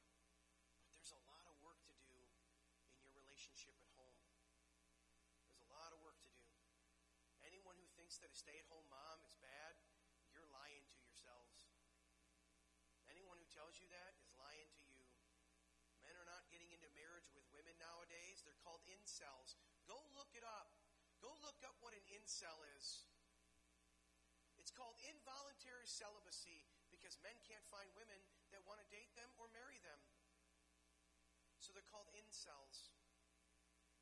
but 0.80 0.88
there's 0.96 1.12
a 1.12 1.20
lot 1.28 1.44
of 1.52 1.56
work 1.60 1.84
to 1.92 1.96
do 2.08 2.16
in 2.96 3.04
your 3.04 3.12
relationship 3.12 3.76
at 3.84 3.92
home. 4.00 4.24
There's 5.52 5.60
a 5.60 5.68
lot 5.76 5.92
of 5.92 6.00
work 6.00 6.16
to 6.24 6.32
do. 6.32 6.48
Anyone 7.44 7.76
who 7.76 7.88
thinks 8.00 8.24
that 8.24 8.32
a 8.32 8.38
stay 8.40 8.56
at 8.56 8.72
home 8.72 8.88
mom 8.88 9.20
is 9.28 9.36
bad, 9.44 9.76
you're 10.32 10.48
lying 10.48 10.88
to 10.96 10.98
yourselves. 11.04 11.68
Anyone 13.12 13.36
who 13.36 13.48
tells 13.52 13.76
you 13.84 13.92
that 13.92 14.16
is 14.24 14.32
lying 14.40 14.72
to 14.80 14.88
you. 14.96 15.04
Men 16.08 16.16
are 16.16 16.28
not 16.28 16.48
getting 16.48 16.72
into 16.72 16.88
marriage 16.96 17.28
with 17.36 17.44
women 17.52 17.76
nowadays. 17.84 18.40
They're 18.48 18.64
called 18.64 18.80
incels. 18.88 19.60
Go 19.92 20.00
look 20.16 20.32
it 20.32 20.48
up. 20.48 20.72
Go 21.20 21.36
look 21.44 21.60
up 21.68 21.76
what 21.84 21.92
an 21.92 22.04
incel 22.16 22.64
is. 22.80 23.12
It's 24.74 24.82
called 24.82 24.98
involuntary 25.06 25.86
celibacy 25.86 26.66
because 26.90 27.14
men 27.22 27.38
can't 27.46 27.62
find 27.70 27.86
women 27.94 28.18
that 28.50 28.66
want 28.66 28.82
to 28.82 28.88
date 28.90 29.14
them 29.14 29.30
or 29.38 29.46
marry 29.54 29.78
them. 29.86 30.02
So 31.62 31.78
they're 31.78 31.86
called 31.94 32.10
incels. 32.18 32.90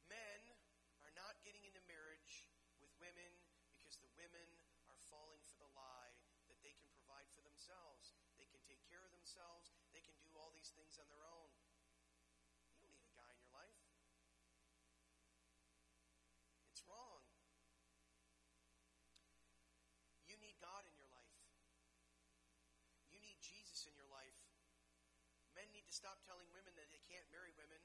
Men 0.08 0.40
are 1.04 1.12
not 1.12 1.44
getting 1.44 1.68
into 1.68 1.84
marriage 1.92 2.48
with 2.80 2.88
women 3.04 3.36
because 3.76 4.00
the 4.00 4.08
women 4.16 4.48
are 4.88 4.96
falling 5.12 5.44
for 5.44 5.60
the 5.60 5.68
lie 5.76 6.16
that 6.48 6.64
they 6.64 6.72
can 6.80 6.88
provide 6.96 7.28
for 7.36 7.44
themselves. 7.44 8.16
They 8.40 8.48
can 8.48 8.64
take 8.64 8.80
care 8.88 9.04
of 9.04 9.12
themselves. 9.12 9.76
They 9.92 10.00
can 10.00 10.16
do 10.24 10.32
all 10.40 10.56
these 10.56 10.72
things 10.72 10.96
on 10.96 11.12
their 11.12 11.28
own. 11.28 11.52
You 12.80 12.88
don't 12.88 12.96
need 12.96 13.12
a 13.12 13.20
guy 13.20 13.28
in 13.28 13.44
your 13.44 13.52
life. 13.52 13.84
It's 16.72 16.88
wrong. 16.88 17.28
You 20.31 20.31
need 20.42 20.58
God 20.60 20.84
in 20.90 20.94
your 20.98 21.10
life. 21.14 21.38
You 23.14 23.22
need 23.22 23.38
Jesus 23.40 23.86
in 23.86 23.94
your 23.96 24.10
life. 24.10 24.36
Men 25.54 25.70
need 25.72 25.86
to 25.86 25.96
stop 25.96 26.20
telling 26.26 26.50
women 26.52 26.74
that 26.76 26.90
they 26.90 27.02
can't 27.06 27.26
marry 27.30 27.54
women. 27.56 27.80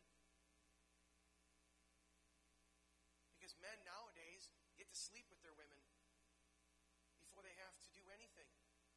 Because 3.36 3.52
men 3.60 3.78
nowadays 3.84 4.50
get 4.74 4.88
to 4.88 4.96
sleep 4.96 5.28
with 5.28 5.38
their 5.44 5.54
women 5.54 5.78
before 7.22 7.44
they 7.44 7.56
have 7.60 7.76
to 7.84 7.90
do 7.92 8.00
anything. 8.16 8.48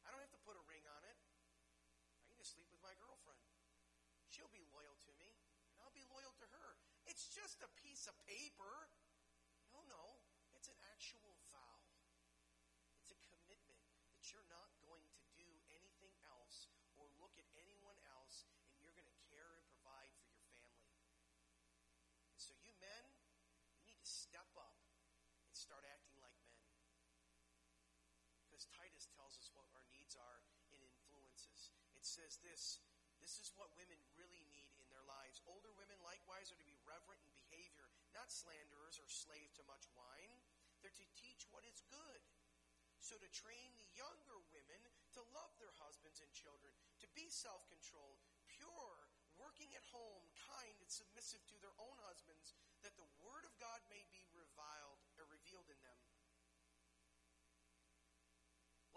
I 0.04 0.08
don't 0.08 0.24
have 0.24 0.32
to 0.32 0.42
put 0.48 0.56
a 0.56 0.64
ring 0.64 0.82
on 0.88 1.02
it. 1.04 1.18
I 2.16 2.24
can 2.24 2.40
just 2.40 2.56
sleep 2.56 2.72
with 2.72 2.80
my 2.80 2.96
girlfriend. 2.96 3.44
She'll 4.32 4.48
be 4.48 4.64
loyal 4.72 4.96
to 4.96 5.12
me, 5.20 5.28
and 5.76 5.84
I'll 5.84 5.92
be 5.92 6.06
loyal 6.08 6.32
to 6.40 6.46
her. 6.56 6.68
It's 7.04 7.28
just 7.28 7.60
a 7.60 7.70
piece 7.84 8.08
of 8.08 8.16
paper. 8.24 8.88
No, 9.76 9.84
no. 9.92 10.24
It's 10.56 10.72
an 10.72 10.80
actual 10.92 11.36
vow. 11.52 11.80
It's 13.00 13.12
a 13.12 13.20
commitment 13.28 13.80
that 14.12 14.24
you're 14.28 14.46
not 14.48 14.72
going 14.84 15.04
to 15.04 15.20
do 15.36 15.48
anything 15.72 16.14
else 16.24 16.68
or 17.00 17.08
look 17.20 17.36
at 17.40 17.48
anyone 17.56 17.96
else, 18.12 18.44
and 18.72 18.80
you're 18.80 18.94
going 18.96 19.08
to 19.08 19.18
care 19.32 19.56
and 19.56 19.64
provide 19.72 20.12
for 20.20 20.32
your 20.32 20.48
family. 20.60 21.00
And 22.32 22.40
so, 22.40 22.52
you 22.60 22.76
men, 22.76 23.04
you 23.76 23.84
need 23.88 24.00
to 24.00 24.08
step 24.08 24.48
up 24.56 24.76
and 25.50 25.56
start 25.70 25.86
acting 25.86 26.18
like 26.18 26.34
men. 26.42 26.66
Because 28.42 28.66
Titus 28.74 29.06
tells 29.14 29.38
us 29.38 29.54
what 29.54 29.70
our 29.70 29.86
needs 29.94 30.18
are 30.18 30.42
in 30.74 30.82
influences. 30.82 31.70
It 31.94 32.02
says 32.02 32.42
this 32.42 32.82
this 33.22 33.38
is 33.38 33.54
what 33.54 33.70
women 33.78 34.02
really 34.18 34.42
need 34.50 34.74
in 34.82 34.90
their 34.90 35.06
lives. 35.06 35.38
Older 35.46 35.70
women 35.78 35.94
likewise 36.02 36.50
are 36.50 36.58
to 36.58 36.66
be 36.66 36.74
reverent 36.82 37.22
in 37.22 37.30
behavior, 37.38 37.86
not 38.10 38.34
slanderers 38.34 38.98
or 38.98 39.06
slave 39.06 39.54
to 39.54 39.70
much 39.70 39.86
wine. 39.94 40.34
They're 40.82 40.90
to 40.90 41.08
teach 41.14 41.46
what 41.54 41.62
is 41.62 41.86
good. 41.86 42.20
So 42.98 43.14
to 43.14 43.30
train 43.30 43.70
the 43.78 43.86
younger 43.94 44.42
women 44.50 44.82
to 45.14 45.22
love 45.30 45.54
their 45.62 45.76
husbands 45.78 46.18
and 46.18 46.32
children, 46.34 46.74
to 47.04 47.08
be 47.14 47.30
self-controlled, 47.30 48.18
pure, 48.50 49.06
working 49.38 49.70
at 49.78 49.84
home, 49.88 50.24
kind 50.36 50.76
and 50.80 50.90
submissive 50.90 51.40
to 51.48 51.56
their 51.64 51.76
own 51.80 51.96
husbands, 52.04 52.52
that 52.84 52.96
the 52.96 53.08
word 53.24 53.48
of 53.48 53.52
God 53.56 53.80
may 53.88 54.04
be 54.12 54.24
reviled 54.36 55.00
or 55.16 55.24
revealed 55.32 55.68
in 55.72 55.80
them. 55.80 56.00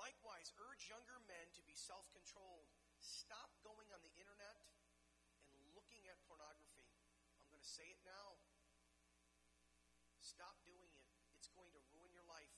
Likewise, 0.03 0.51
urge 0.59 0.91
younger 0.91 1.15
men 1.31 1.47
to 1.55 1.63
be 1.63 1.71
self-controlled. 1.79 2.67
Stop 2.99 3.55
going 3.63 3.87
on 3.95 4.03
the 4.03 4.11
internet 4.19 4.59
and 5.55 5.63
looking 5.71 6.03
at 6.11 6.19
pornography. 6.27 6.91
I'm 7.39 7.55
going 7.55 7.63
to 7.63 7.71
say 7.79 7.87
it 7.87 8.03
now. 8.03 8.35
Stop 10.19 10.59
doing 10.67 10.91
it. 10.91 11.07
It's 11.39 11.47
going 11.55 11.71
to 11.71 11.79
ruin 11.95 12.11
your 12.11 12.27
life. 12.27 12.51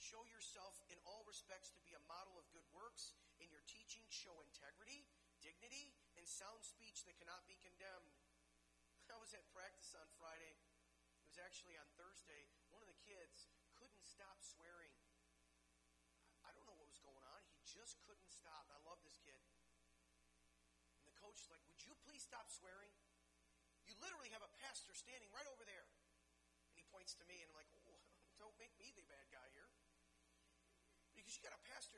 Show 0.00 0.24
yourself 0.24 0.80
in 0.88 0.96
all 1.04 1.20
respects 1.28 1.68
to 1.76 1.84
be 1.84 1.92
a 1.92 2.00
model 2.08 2.40
of 2.40 2.48
good 2.48 2.64
works. 2.72 3.12
In 3.44 3.52
your 3.52 3.64
teaching, 3.68 4.08
show 4.08 4.40
integrity, 4.40 5.04
dignity, 5.44 5.92
and 6.16 6.24
sound 6.24 6.64
speech 6.64 7.04
that 7.04 7.20
cannot 7.20 7.44
be 7.44 7.60
condemned. 7.60 8.16
I 9.12 9.20
was 9.20 9.36
at 9.36 9.44
practice 9.52 9.92
on 9.92 10.08
Friday. 10.16 10.56
It 11.20 11.28
was 11.28 11.36
actually 11.36 11.76
on 11.76 11.88
Thursday. 12.00 12.48
One 12.72 12.80
of 12.80 12.88
the 12.88 12.96
kids 13.04 13.52
couldn't 13.76 14.06
stop 14.08 14.40
swearing. 14.40 14.92
I 16.44 16.52
don't 16.52 16.66
know 16.66 16.76
what 16.76 16.90
was 16.90 17.02
going 17.02 17.24
on. 17.24 17.40
He 17.54 17.62
just 17.80 17.96
couldn't 18.04 18.28
stop. 18.28 18.68
I 18.68 18.76
love 18.84 19.00
this 19.00 19.16
kid. 19.24 19.40
And 21.00 21.08
the 21.08 21.16
coach 21.16 21.40
is 21.40 21.48
like, 21.48 21.64
Would 21.64 21.80
you 21.80 21.96
please 22.04 22.20
stop 22.20 22.52
swearing? 22.52 22.92
You 23.88 23.96
literally 24.04 24.28
have 24.36 24.44
a 24.44 24.52
pastor 24.60 24.92
standing 24.92 25.32
right 25.32 25.48
over 25.48 25.64
there. 25.64 25.88
And 26.68 26.76
he 26.76 26.84
points 26.92 27.16
to 27.16 27.24
me, 27.24 27.40
and 27.40 27.48
I'm 27.48 27.56
like, 27.56 27.72
Oh, 27.72 27.96
don't 28.42 28.52
make 28.60 28.76
me 28.76 28.92
the 28.92 29.08
bad 29.08 29.32
guy 29.32 29.48
here. 29.56 29.72
Because 31.16 31.32
you 31.32 31.40
got 31.40 31.56
a 31.56 31.64
pastor 31.72 31.96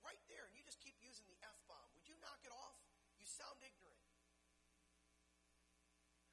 right 0.00 0.20
there, 0.32 0.48
and 0.48 0.56
you 0.56 0.64
just 0.64 0.80
keep 0.80 0.96
using 1.04 1.28
the 1.28 1.36
F 1.44 1.60
bomb. 1.68 1.92
Would 1.92 2.08
you 2.08 2.16
knock 2.24 2.40
it 2.40 2.52
off? 2.52 2.80
You 3.20 3.28
sound 3.28 3.60
ignorant. 3.60 4.00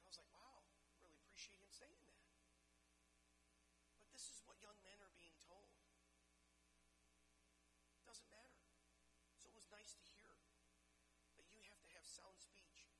I 0.00 0.08
was 0.08 0.16
like, 0.16 0.32
Wow, 0.32 0.64
really 1.04 1.20
appreciate 1.20 1.60
him 1.60 1.68
saying 1.68 2.00
that. 2.08 2.24
But 4.00 4.08
this 4.16 4.32
is 4.32 4.40
what 4.48 4.56
young 4.64 4.80
men 4.80 4.96
are 5.04 5.12
being 5.20 5.36
told. 5.44 5.76
Doesn't 8.06 8.30
matter. 8.30 8.54
So 9.42 9.50
it 9.50 9.55
nice 9.70 9.94
to 9.96 10.04
hear 10.14 10.32
that 11.38 11.48
you 11.52 11.60
have 11.66 11.80
to 11.82 11.90
have 11.96 12.06
sound 12.06 12.38
speech. 12.38 12.90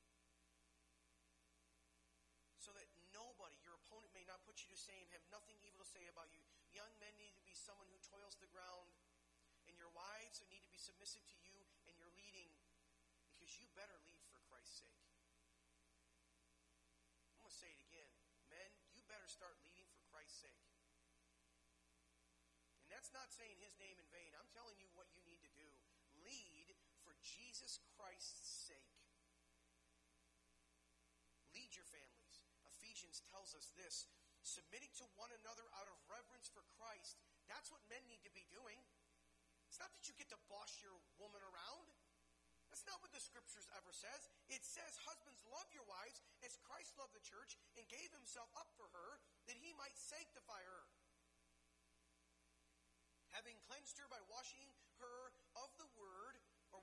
So 2.59 2.75
that 2.75 2.91
nobody, 3.15 3.55
your 3.63 3.79
opponent 3.79 4.11
may 4.11 4.27
not 4.27 4.43
put 4.43 4.59
you 4.63 4.69
to 4.71 4.79
shame, 4.79 5.07
have 5.15 5.23
nothing 5.31 5.55
evil 5.63 5.79
to 5.81 5.89
say 5.89 6.03
about 6.11 6.35
you. 6.35 6.43
Young 6.75 6.91
men 6.99 7.15
need 7.17 7.33
to 7.39 7.45
be 7.47 7.55
someone 7.55 7.87
who 7.89 7.99
toils 8.03 8.35
the 8.43 8.51
ground, 8.51 8.91
and 9.71 9.79
your 9.79 9.91
wives 9.95 10.43
need 10.51 10.67
to 10.67 10.73
be 10.75 10.79
submissive 10.83 11.23
to 11.23 11.39
you 11.47 11.55
and 11.87 11.95
your 11.95 12.11
leading, 12.19 12.51
because 13.31 13.55
you 13.57 13.71
better 13.79 13.97
lead 14.03 14.27
for 14.35 14.43
Christ's 14.51 14.83
sake. 14.83 14.99
I'm 17.39 17.47
going 17.47 17.55
to 17.55 17.61
say 17.63 17.71
it 17.71 17.83
again. 17.87 18.11
Men, 18.51 18.71
you 18.99 19.07
better 19.07 19.31
start 19.31 19.55
leading 19.63 19.87
for 19.95 20.03
Christ's 20.11 20.51
sake. 20.51 20.67
And 22.83 22.91
that's 22.91 23.15
not 23.15 23.31
saying 23.31 23.63
his 23.63 23.79
name 23.79 23.99
in 23.99 24.07
vain. 24.11 24.35
I'm 24.35 24.51
telling 24.51 24.75
you 24.83 24.91
what 24.99 25.07
you 25.15 25.23
need 25.23 25.39
to 25.46 25.46
lead 26.27 26.75
for 27.07 27.15
Jesus 27.23 27.79
Christ's 27.95 28.69
sake. 28.69 28.99
Lead 31.55 31.73
your 31.73 31.89
families. 31.89 32.43
Ephesians 32.77 33.25
tells 33.33 33.57
us 33.57 33.73
this 33.79 34.11
submitting 34.47 34.93
to 35.01 35.07
one 35.19 35.33
another 35.43 35.67
out 35.75 35.91
of 35.91 35.99
reverence 36.07 36.47
for 36.47 36.63
Christ. 36.79 37.19
That's 37.51 37.73
what 37.73 37.83
men 37.91 38.03
need 38.07 38.23
to 38.23 38.33
be 38.35 38.47
doing. 38.53 38.79
It's 39.67 39.83
not 39.83 39.91
that 39.99 40.07
you 40.07 40.15
get 40.15 40.31
to 40.31 40.39
boss 40.47 40.79
your 40.79 40.95
woman 41.19 41.43
around. 41.43 41.91
That's 42.71 42.87
not 42.87 43.03
what 43.03 43.15
the 43.15 43.23
scriptures 43.23 43.67
ever 43.75 43.91
says. 43.95 44.31
It 44.51 44.63
says, 44.63 44.99
Husbands, 45.07 45.43
love 45.51 45.67
your 45.75 45.87
wives 45.87 46.23
as 46.43 46.59
Christ 46.67 46.95
loved 46.99 47.15
the 47.15 47.23
church 47.23 47.59
and 47.79 47.87
gave 47.87 48.11
himself 48.15 48.51
up 48.59 48.71
for 48.75 48.87
her 48.91 49.11
that 49.47 49.59
he 49.59 49.75
might 49.79 49.95
sanctify 49.95 50.61
her. 50.63 50.83
Having 53.35 53.59
cleansed 53.67 53.99
her 54.03 54.09
by 54.11 54.21
washing 54.31 54.67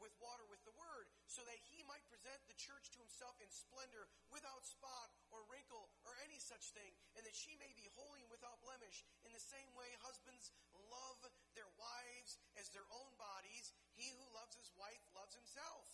with 0.04 0.12
water 0.20 0.44
with 0.52 0.60
the 0.68 0.76
word, 0.76 1.08
so 1.32 1.40
that 1.48 1.64
he 1.72 1.80
might 1.88 2.04
present 2.12 2.44
the 2.46 2.60
church 2.60 2.92
to 2.92 3.00
himself 3.00 3.40
in 3.40 3.48
splendor, 3.48 4.12
without 4.28 4.68
spot 4.68 5.16
or 5.32 5.48
wrinkle 5.48 5.88
or 6.04 6.20
any 6.28 6.38
such 6.44 6.76
thing, 6.76 6.92
and 7.16 7.24
that 7.24 7.34
she 7.34 7.56
may 7.56 7.72
be 7.74 7.88
holy 7.96 8.20
and 8.20 8.30
without 8.30 8.60
blemish. 8.60 9.08
In 9.24 9.32
the 9.32 9.40
same 9.40 9.72
way, 9.72 9.88
husbands 10.04 10.52
love 10.92 11.24
their 11.56 11.72
wives 11.80 12.38
as 12.60 12.68
their 12.76 12.86
own 12.92 13.16
bodies. 13.16 13.72
He 13.96 14.12
who 14.12 14.28
loves 14.36 14.60
his 14.60 14.70
wife 14.76 15.02
loves 15.16 15.34
himself. 15.34 15.88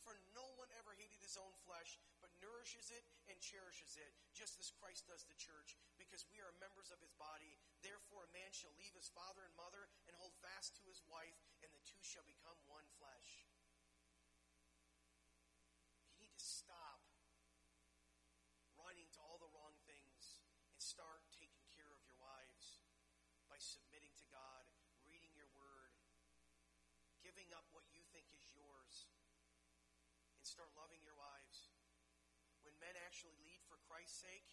For 0.00 0.16
no 0.32 0.48
one 0.56 0.72
ever 0.80 0.96
hated 0.96 1.20
his 1.20 1.36
own 1.36 1.52
flesh, 1.68 2.00
but 2.24 2.32
nourishes 2.40 2.88
it 2.88 3.04
and 3.28 3.36
cherishes 3.36 4.00
it, 4.00 4.16
just 4.32 4.56
as 4.56 4.72
Christ 4.80 5.04
does 5.04 5.28
the 5.28 5.36
church, 5.36 5.76
because 6.00 6.24
we 6.32 6.40
are 6.40 6.56
members 6.56 6.88
of 6.88 7.04
his 7.04 7.12
body. 7.20 7.60
Therefore, 7.84 8.24
a 8.24 8.32
man 8.32 8.48
shall 8.48 8.72
leave 8.80 8.96
his 8.96 9.12
father 9.12 9.44
and 9.44 9.52
mother 9.60 9.92
and 10.08 10.16
hold 10.16 10.32
fast 10.40 10.72
to 10.80 10.88
his 10.88 11.04
wife, 11.04 11.36
and 11.60 11.68
the 11.68 11.84
two 11.84 12.00
shall 12.00 12.24
become 12.24 12.56
one 12.64 12.88
flesh. 12.96 13.44
You 16.16 16.24
need 16.24 16.40
to 16.40 16.48
stop 16.48 17.04
running 18.80 19.12
to 19.12 19.20
all 19.20 19.36
the 19.36 19.52
wrong 19.52 19.76
things 19.84 20.40
and 20.72 20.79
start 20.90 21.22
taking 21.30 21.62
care 21.70 21.86
of 21.86 22.02
your 22.02 22.18
wives 22.18 22.82
by 23.46 23.54
submitting 23.62 24.10
to 24.18 24.26
God, 24.26 24.66
reading 25.06 25.30
your 25.38 25.46
word, 25.54 25.94
giving 27.22 27.46
up 27.54 27.62
what 27.70 27.86
you 27.94 28.02
think 28.10 28.26
is 28.34 28.50
yours, 28.50 29.06
and 30.34 30.42
start 30.42 30.74
loving 30.74 30.98
your 31.06 31.14
wives. 31.14 31.70
When 32.66 32.74
men 32.82 32.98
actually 33.06 33.38
lead 33.46 33.62
for 33.70 33.78
Christ's 33.86 34.18
sake, 34.18 34.50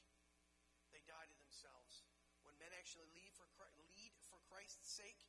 they 0.93 1.01
die 1.09 1.25
to 1.25 1.39
themselves. 1.41 2.05
When 2.45 2.53
men 2.61 2.69
actually 2.77 3.09
lead 3.17 3.33
for 3.33 3.49
Christ, 3.57 3.81
lead 3.97 4.13
for 4.29 4.37
Christ's 4.45 4.93
sake, 4.93 5.25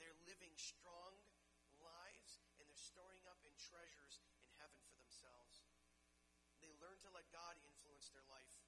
they're 0.00 0.16
living 0.24 0.56
strong 0.56 1.20
lives 1.84 2.40
and 2.56 2.64
they're 2.64 2.80
storing 2.80 3.20
up 3.28 3.44
in 3.44 3.52
treasures 3.60 4.24
in 4.40 4.56
heaven 4.56 4.80
for 4.88 4.96
themselves. 4.96 5.68
They 6.64 6.72
learn 6.80 6.96
to 7.04 7.12
let 7.12 7.28
God 7.28 7.60
influence 7.60 8.08
their 8.08 8.24
life. 8.32 8.61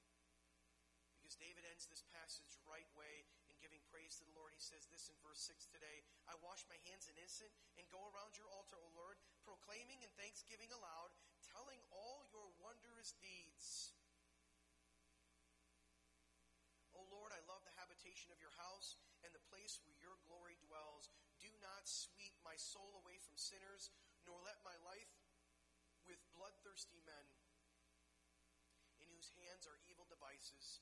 David 1.45 1.69
ends 1.69 1.85
this 1.85 2.01
passage 2.09 2.57
right 2.65 2.89
way 2.97 3.29
in 3.53 3.61
giving 3.61 3.85
praise 3.93 4.17
to 4.17 4.25
the 4.25 4.33
Lord. 4.33 4.57
He 4.57 4.65
says 4.65 4.89
this 4.89 5.13
in 5.13 5.17
verse 5.21 5.45
6 5.45 5.69
today 5.69 6.01
I 6.25 6.33
wash 6.41 6.65
my 6.73 6.81
hands 6.89 7.05
in 7.05 7.13
innocent 7.21 7.53
and 7.77 7.85
go 7.93 8.01
around 8.17 8.41
your 8.41 8.49
altar, 8.49 8.81
O 8.81 8.89
Lord, 8.97 9.21
proclaiming 9.45 10.01
in 10.01 10.09
thanksgiving 10.17 10.73
aloud, 10.73 11.13
telling 11.45 11.85
all 11.93 12.25
your 12.33 12.49
wondrous 12.65 13.13
deeds. 13.21 13.93
O 16.97 17.05
Lord, 17.13 17.29
I 17.29 17.45
love 17.45 17.61
the 17.69 17.77
habitation 17.77 18.33
of 18.33 18.41
your 18.41 18.57
house 18.57 18.97
and 19.21 19.29
the 19.37 19.49
place 19.53 19.77
where 19.85 20.01
your 20.01 20.17
glory 20.25 20.57
dwells. 20.65 21.13
Do 21.45 21.53
not 21.61 21.85
sweep 21.85 22.33
my 22.41 22.57
soul 22.57 23.05
away 23.05 23.21
from 23.21 23.37
sinners, 23.37 23.93
nor 24.25 24.41
let 24.41 24.65
my 24.65 24.81
life 24.81 25.13
with 26.09 26.25
bloodthirsty 26.33 27.05
men, 27.05 27.27
in 28.97 29.13
whose 29.13 29.29
hands 29.45 29.69
are 29.69 29.77
evil 29.85 30.09
devices, 30.09 30.81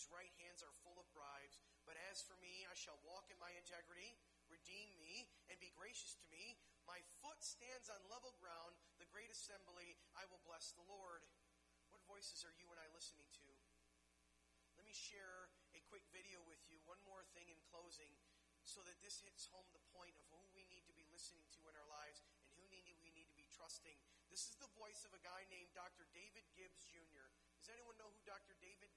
whose 0.00 0.16
right 0.16 0.32
hands 0.40 0.64
are 0.64 0.72
full 0.80 0.96
of 0.96 1.04
bribes. 1.12 1.60
But 1.84 2.00
as 2.08 2.24
for 2.24 2.32
me, 2.40 2.64
I 2.64 2.72
shall 2.72 2.96
walk 3.04 3.28
in 3.28 3.36
my 3.36 3.52
integrity. 3.52 4.16
Redeem 4.48 4.96
me 4.96 5.28
and 5.52 5.60
be 5.60 5.76
gracious 5.76 6.16
to 6.24 6.26
me. 6.32 6.56
My 6.88 7.04
foot 7.20 7.36
stands 7.44 7.92
on 7.92 8.00
level 8.08 8.32
ground, 8.40 8.80
the 8.96 9.04
great 9.12 9.28
assembly. 9.28 10.00
I 10.16 10.24
will 10.32 10.40
bless 10.48 10.72
the 10.72 10.88
Lord. 10.88 11.20
What 11.92 12.00
voices 12.08 12.48
are 12.48 12.56
you 12.56 12.72
and 12.72 12.80
I 12.80 12.88
listening 12.96 13.28
to? 13.44 13.52
Let 14.80 14.88
me 14.88 14.96
share 14.96 15.52
a 15.76 15.84
quick 15.92 16.08
video 16.16 16.40
with 16.48 16.64
you. 16.64 16.80
One 16.88 17.04
more 17.04 17.20
thing 17.36 17.52
in 17.52 17.60
closing, 17.68 18.16
so 18.64 18.80
that 18.88 18.96
this 19.04 19.20
hits 19.20 19.52
home 19.52 19.68
the 19.76 19.84
point 19.92 20.16
of 20.16 20.24
who 20.32 20.40
we 20.56 20.64
need 20.72 20.88
to 20.88 20.96
be 20.96 21.04
listening 21.12 21.44
to 21.60 21.68
in 21.68 21.76
our 21.76 21.90
lives 21.92 22.24
and 22.24 22.56
who 22.56 22.64
need, 22.72 22.88
we 23.04 23.12
need 23.12 23.28
to 23.28 23.36
be 23.36 23.52
trusting. 23.52 24.00
This 24.32 24.48
is 24.48 24.56
the 24.56 24.72
voice 24.80 25.04
of 25.04 25.12
a 25.12 25.20
guy 25.20 25.44
named 25.52 25.76
Dr. 25.76 26.08
David 26.16 26.48
Gibbs 26.56 26.88
Jr. 26.88 27.28
Does 27.60 27.68
anyone 27.68 28.00
know 28.00 28.08
who 28.08 28.24
Dr. 28.24 28.56
David? 28.64 28.88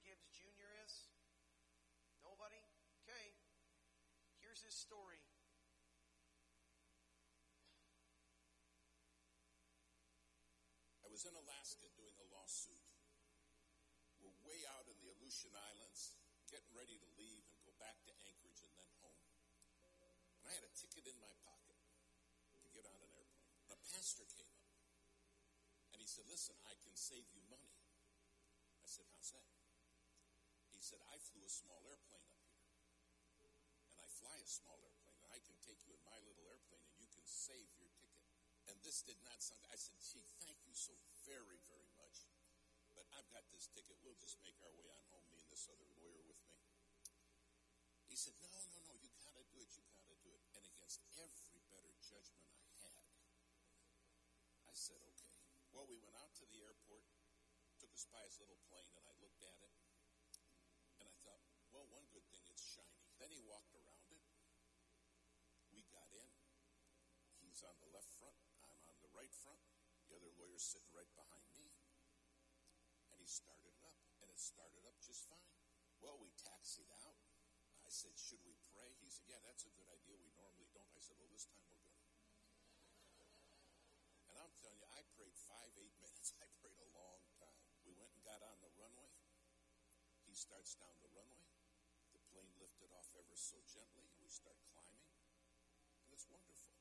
Nobody? 2.34 2.58
Okay. 3.06 3.30
Here's 4.42 4.58
his 4.66 4.74
story. 4.74 5.22
I 10.98 11.06
was 11.06 11.22
in 11.22 11.30
Alaska 11.38 11.86
doing 11.94 12.18
a 12.18 12.26
lawsuit. 12.34 12.82
We're 14.18 14.34
way 14.42 14.66
out 14.74 14.90
in 14.90 14.98
the 14.98 15.14
Aleutian 15.14 15.54
Islands, 15.54 16.18
getting 16.50 16.74
ready 16.74 16.98
to 16.98 17.06
leave 17.14 17.46
and 17.54 17.62
go 17.62 17.70
back 17.78 18.02
to 18.10 18.12
Anchorage 18.26 18.66
and 18.66 18.74
then 18.74 18.90
home. 18.98 19.22
And 20.02 20.10
I 20.42 20.58
had 20.58 20.66
a 20.66 20.74
ticket 20.74 21.06
in 21.06 21.14
my 21.22 21.30
pocket 21.46 21.78
to 22.58 22.66
get 22.74 22.82
on 22.82 22.98
an 22.98 23.14
airplane. 23.14 23.46
A 23.70 23.78
pastor 23.94 24.26
came 24.26 24.50
up 24.58 24.74
and 25.94 26.02
he 26.02 26.10
said, 26.10 26.26
Listen, 26.26 26.58
I 26.66 26.74
can 26.82 26.98
save 26.98 27.30
you 27.30 27.46
money. 27.46 27.78
I 28.82 28.90
said, 28.90 29.06
How's 29.14 29.30
that? 29.38 29.63
Said, 30.84 31.00
I 31.08 31.16
flew 31.16 31.40
a 31.40 31.48
small 31.48 31.80
airplane 31.88 32.28
up 32.28 32.44
here. 32.44 32.68
And 33.88 34.04
I 34.04 34.08
fly 34.20 34.36
a 34.36 34.44
small 34.44 34.76
airplane. 34.84 35.16
And 35.24 35.32
I 35.32 35.40
can 35.40 35.56
take 35.64 35.80
you 35.88 35.96
in 35.96 36.04
my 36.04 36.20
little 36.20 36.44
airplane 36.44 36.84
and 36.84 37.00
you 37.00 37.08
can 37.08 37.24
save 37.24 37.72
your 37.80 37.88
ticket. 37.96 38.28
And 38.68 38.76
this 38.84 39.00
did 39.00 39.16
not 39.24 39.40
sound, 39.40 39.64
I 39.72 39.80
said, 39.80 39.96
gee, 40.04 40.28
thank 40.44 40.60
you 40.68 40.76
so 40.76 40.92
very, 41.24 41.56
very 41.72 41.88
much. 41.96 42.28
But 42.92 43.08
I've 43.16 43.28
got 43.32 43.48
this 43.48 43.64
ticket. 43.72 43.96
We'll 44.04 44.20
just 44.20 44.36
make 44.44 44.60
our 44.60 44.76
way 44.76 44.92
on 44.92 45.00
home, 45.08 45.24
me 45.32 45.40
and 45.40 45.48
this 45.48 45.72
other 45.72 45.88
lawyer 45.96 46.20
with 46.20 46.40
me. 46.52 46.60
He 48.04 48.12
said, 48.12 48.36
no, 48.44 48.52
no, 48.52 48.76
no, 48.84 48.92
you 49.00 49.08
got 49.16 49.32
to 49.34 49.44
do 49.48 49.64
it. 49.64 49.72
You 49.72 49.88
got 49.88 50.04
to 50.04 50.16
do 50.20 50.36
it. 50.36 50.44
And 50.52 50.68
against 50.68 51.00
every 51.16 51.64
better 51.72 51.96
judgment 52.04 52.44
I 52.60 52.68
had, 52.84 53.08
I 54.68 54.76
said, 54.76 55.00
okay. 55.16 55.32
Well, 55.72 55.88
we 55.88 55.96
went 55.96 56.14
out 56.20 56.36
to 56.38 56.46
the 56.46 56.60
airport, 56.60 57.08
took 57.80 57.90
us 57.96 58.04
by 58.12 58.20
his 58.28 58.36
little 58.36 58.60
plane, 58.68 58.92
and 58.94 59.04
I 59.08 59.16
looked 59.18 59.40
at 59.42 59.58
it. 59.64 59.72
And 61.02 61.10
I 61.10 61.16
thought, 61.26 61.42
well, 61.74 61.90
one 61.90 62.06
good 62.14 62.22
thing, 62.30 62.46
it's 62.46 62.62
shiny. 62.62 63.13
Then 63.24 63.32
he 63.32 63.48
walked 63.48 63.72
around 63.72 64.04
it. 64.12 64.20
We 65.72 65.80
got 65.88 66.12
in. 66.12 66.28
He's 67.40 67.64
on 67.64 67.72
the 67.80 67.88
left 67.88 68.12
front. 68.20 68.36
I'm 68.60 68.76
on 68.84 69.00
the 69.00 69.08
right 69.16 69.32
front. 69.32 69.64
The 70.12 70.20
other 70.20 70.28
lawyer's 70.36 70.60
sitting 70.60 70.92
right 70.92 71.08
behind 71.16 71.48
me. 71.56 71.72
And 73.08 73.16
he 73.16 73.24
started 73.24 73.72
it 73.72 73.80
up, 73.80 73.96
and 74.20 74.28
it 74.28 74.36
started 74.36 74.84
up 74.84 75.00
just 75.00 75.24
fine. 75.24 75.56
Well, 76.04 76.20
we 76.20 76.36
taxied 76.36 76.92
out. 77.00 77.16
I 77.80 77.88
said, 77.88 78.12
Should 78.20 78.44
we 78.44 78.60
pray? 78.76 78.92
He 79.00 79.08
said, 79.08 79.24
Yeah, 79.24 79.40
that's 79.40 79.64
a 79.64 79.72
good 79.72 79.88
idea. 79.88 80.20
We 80.20 80.28
normally 80.36 80.68
don't. 80.76 80.92
I 80.92 81.00
said, 81.00 81.16
Well, 81.16 81.32
this 81.32 81.48
time 81.48 81.64
we're 81.64 81.80
going. 81.80 82.04
And 84.28 84.36
I'm 84.36 84.52
telling 84.60 84.84
you, 84.84 84.88
I 84.92 85.00
prayed 85.16 85.40
five, 85.48 85.72
eight 85.80 85.96
minutes. 86.04 86.36
I 86.44 86.44
prayed 86.60 86.76
a 86.76 86.92
long 86.92 87.24
time. 87.40 87.64
We 87.88 87.96
went 87.96 88.12
and 88.12 88.20
got 88.20 88.44
on 88.44 88.60
the 88.60 88.68
runway. 88.76 89.16
He 90.28 90.36
starts 90.36 90.76
down 90.76 90.92
the 91.00 91.08
runway. 91.16 91.53
Plane 92.34 92.58
lifted 92.58 92.90
off 92.90 93.14
ever 93.14 93.38
so 93.38 93.62
gently, 93.62 94.10
and 94.10 94.18
we 94.18 94.26
start 94.26 94.58
climbing. 94.74 95.06
And 96.02 96.10
it's 96.10 96.26
wonderful. 96.26 96.74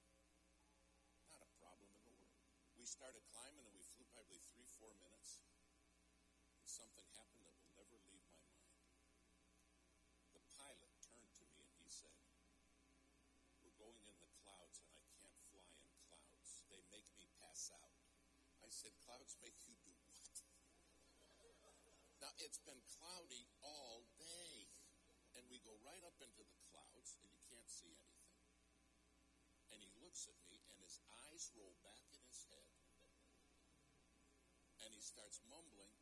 Not 1.30 1.46
a 1.46 1.52
problem 1.62 1.94
in 1.94 2.02
the 2.10 2.18
world. 2.18 2.42
We 2.74 2.90
started 2.90 3.22
climbing, 3.30 3.62
and 3.70 3.78
we 3.78 3.86
flew 3.86 4.02
probably 4.10 4.42
three, 4.50 4.66
four 4.66 4.98
minutes. 4.98 5.46
And 6.58 6.66
something 6.66 7.06
happened 7.14 7.46
that 7.46 7.54
will 7.54 7.70
never 7.78 8.02
leave 8.10 8.26
my 8.34 8.42
mind. 8.50 8.82
The 10.34 10.42
pilot 10.58 10.90
turned 11.06 11.30
to 11.38 11.46
me 11.54 11.70
and 11.70 11.78
he 11.78 11.86
said, 11.86 12.18
We're 13.62 13.78
going 13.78 14.02
in 14.10 14.18
the 14.26 14.34
clouds, 14.42 14.82
and 14.82 14.90
I 14.90 15.06
can't 15.22 15.38
fly 15.54 15.70
in 15.78 15.94
clouds. 16.10 16.66
They 16.74 16.82
make 16.90 17.06
me 17.14 17.30
pass 17.46 17.70
out. 17.78 17.94
I 18.66 18.74
said, 18.74 18.98
Clouds 19.06 19.38
make 19.38 19.62
you 19.70 19.78
do 19.86 19.94
what? 20.10 20.18
Now, 22.24 22.32
it's 22.40 22.64
been 22.64 22.80
cloudy 22.88 23.52
all. 23.60 24.08
We 25.54 25.62
go 25.62 25.78
right 25.86 26.02
up 26.02 26.18
into 26.18 26.42
the 26.42 26.58
clouds, 26.74 27.14
and 27.22 27.30
you 27.30 27.38
can't 27.46 27.70
see 27.70 27.94
anything. 27.94 28.42
And 29.70 29.78
he 29.86 29.94
looks 30.02 30.26
at 30.26 30.34
me, 30.50 30.58
and 30.74 30.82
his 30.82 30.98
eyes 31.30 31.54
roll 31.54 31.78
back 31.86 32.02
in 32.10 32.18
his 32.26 32.42
head. 32.50 32.74
And 34.82 34.90
he 34.90 34.98
starts 34.98 35.46
mumbling, 35.46 35.94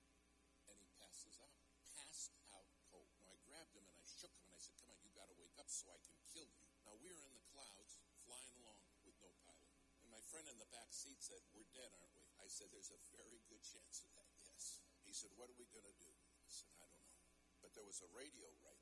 and 0.71 0.79
he 0.79 0.87
passes 0.95 1.35
out. 1.43 1.51
Passed 1.99 2.31
out 2.55 2.63
cold. 2.87 3.11
Now, 3.19 3.27
I 3.27 3.35
grabbed 3.43 3.75
him, 3.75 3.83
and 3.91 3.99
I 3.99 4.07
shook 4.07 4.31
him, 4.31 4.47
and 4.47 4.55
I 4.55 4.61
said, 4.63 4.79
Come 4.79 4.95
on, 4.95 5.03
you 5.03 5.11
got 5.11 5.27
to 5.27 5.35
wake 5.35 5.59
up 5.59 5.67
so 5.67 5.91
I 5.91 5.99
can 5.99 6.15
kill 6.31 6.47
you. 6.47 6.63
Now, 6.87 6.95
we're 7.03 7.19
in 7.19 7.35
the 7.35 7.43
clouds, 7.51 7.99
flying 8.23 8.55
along 8.63 8.79
with 9.03 9.19
no 9.19 9.35
pilot. 9.43 9.75
And 10.07 10.15
my 10.15 10.23
friend 10.31 10.47
in 10.47 10.55
the 10.63 10.71
back 10.71 10.95
seat 10.95 11.19
said, 11.19 11.43
We're 11.51 11.67
dead, 11.75 11.91
aren't 11.99 12.15
we? 12.15 12.23
I 12.39 12.47
said, 12.47 12.71
There's 12.71 12.95
a 12.95 13.03
very 13.11 13.43
good 13.51 13.67
chance 13.67 13.99
of 13.99 14.15
that, 14.15 14.31
yes. 14.47 14.79
He 15.03 15.11
said, 15.11 15.35
What 15.35 15.51
are 15.51 15.59
we 15.59 15.67
going 15.75 15.91
to 15.91 15.97
do? 15.99 16.15
I 16.39 16.47
said, 16.47 16.71
I 16.79 16.87
don't 16.87 17.03
know. 17.03 17.19
But 17.59 17.75
there 17.75 17.83
was 17.83 17.99
a 17.99 18.07
radio 18.15 18.47
right 18.63 18.80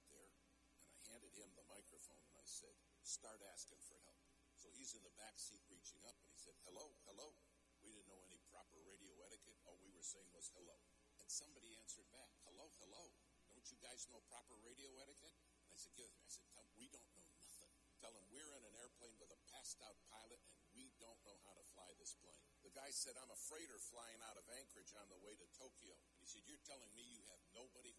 handed 1.09 1.33
him 1.33 1.49
the 1.57 1.65
microphone 1.65 2.21
and 2.29 2.37
I 2.37 2.45
said, 2.45 2.73
Start 3.01 3.41
asking 3.49 3.81
for 3.81 3.97
help. 4.05 4.21
So 4.53 4.69
he's 4.75 4.93
in 4.93 5.01
the 5.01 5.15
back 5.17 5.39
seat 5.41 5.63
reaching 5.71 6.03
up 6.05 6.17
and 6.21 6.29
he 6.29 6.37
said, 6.37 6.53
Hello, 6.69 6.93
hello. 7.09 7.33
We 7.81 7.95
didn't 7.95 8.11
know 8.11 8.21
any 8.27 8.37
proper 8.51 8.77
radio 8.85 9.15
etiquette. 9.25 9.57
All 9.65 9.79
we 9.81 9.89
were 9.89 10.05
saying 10.05 10.29
was 10.35 10.51
hello. 10.53 10.77
And 11.17 11.27
somebody 11.31 11.73
answered 11.79 12.05
back, 12.13 12.29
Hello, 12.45 12.69
hello. 12.83 13.09
Don't 13.55 13.65
you 13.71 13.79
guys 13.81 14.05
know 14.11 14.21
proper 14.29 14.55
radio 14.61 14.93
etiquette? 15.01 15.35
And 15.65 15.73
I 15.73 15.79
said, 15.79 15.95
Give 15.97 16.11
it. 16.11 16.21
I 16.21 16.29
said, 16.29 16.45
Tell, 16.53 16.67
We 16.77 16.91
don't 16.91 17.09
know 17.17 17.25
nothing. 17.39 17.71
Tell 17.97 18.13
him 18.13 18.27
we're 18.29 18.53
in 18.55 18.63
an 18.63 18.75
airplane 18.79 19.17
with 19.19 19.33
a 19.33 19.39
passed 19.51 19.81
out 19.83 19.99
pilot 20.07 20.39
and 20.55 20.71
we 20.71 20.91
don't 21.03 21.19
know 21.27 21.35
how 21.43 21.55
to 21.55 21.65
fly 21.75 21.91
this 21.99 22.15
plane. 22.19 22.39
The 22.63 22.71
guy 22.71 22.91
said, 22.91 23.19
I'm 23.19 23.31
a 23.31 23.43
freighter 23.49 23.79
flying 23.91 24.19
out 24.27 24.39
of 24.39 24.47
Anchorage 24.55 24.95
on 24.95 25.07
the 25.11 25.19
way 25.19 25.35
to 25.35 25.47
Tokyo. 25.55 25.95
He 26.19 26.27
said, 26.27 26.45
You're 26.47 26.63
telling 26.63 26.91
me 26.95 27.03
you 27.09 27.23
have 27.31 27.41
nobody 27.55 27.95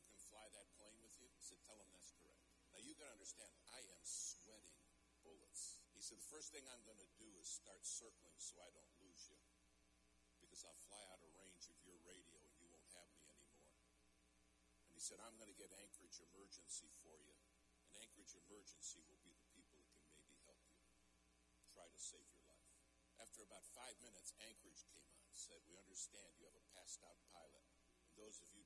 Gotta 3.00 3.16
understand, 3.16 3.48
I 3.72 3.80
am 3.96 4.04
sweating 4.04 4.76
bullets. 5.24 5.80
He 5.96 6.04
said, 6.04 6.20
The 6.20 6.28
first 6.28 6.52
thing 6.52 6.68
I'm 6.68 6.84
gonna 6.84 7.08
do 7.16 7.32
is 7.40 7.48
start 7.48 7.80
circling 7.80 8.36
so 8.36 8.60
I 8.60 8.68
don't 8.76 8.92
lose 9.00 9.24
you. 9.24 9.40
Because 10.36 10.68
I'll 10.68 10.76
fly 10.84 11.00
out 11.08 11.24
of 11.24 11.32
range 11.32 11.72
of 11.72 11.80
your 11.80 11.96
radio 12.04 12.36
and 12.44 12.52
you 12.60 12.68
won't 12.68 12.92
have 12.92 13.08
me 13.16 13.24
anymore. 13.32 13.72
And 14.84 14.92
he 14.92 15.00
said, 15.00 15.16
I'm 15.16 15.32
gonna 15.40 15.56
get 15.56 15.72
Anchorage 15.80 16.20
emergency 16.20 16.92
for 17.00 17.16
you. 17.16 17.32
And 17.88 17.96
Anchorage 18.04 18.36
emergency 18.36 19.00
will 19.08 19.24
be 19.24 19.32
the 19.32 19.48
people 19.56 19.80
that 19.80 19.96
can 19.96 20.12
maybe 20.12 20.36
help 20.44 20.60
you. 20.68 20.84
Try 21.72 21.88
to 21.88 21.96
save 21.96 22.28
your 22.28 22.44
life. 22.52 22.68
After 23.16 23.40
about 23.40 23.64
five 23.72 23.96
minutes, 24.04 24.36
Anchorage 24.44 24.84
came 24.92 25.08
on 25.16 25.24
and 25.24 25.32
said, 25.40 25.64
We 25.64 25.80
understand 25.80 26.36
you 26.36 26.44
have 26.44 26.60
a 26.60 26.68
passed 26.76 27.00
out 27.08 27.16
pilot. 27.32 27.64
And 28.04 28.12
those 28.20 28.44
of 28.44 28.52
you 28.52 28.59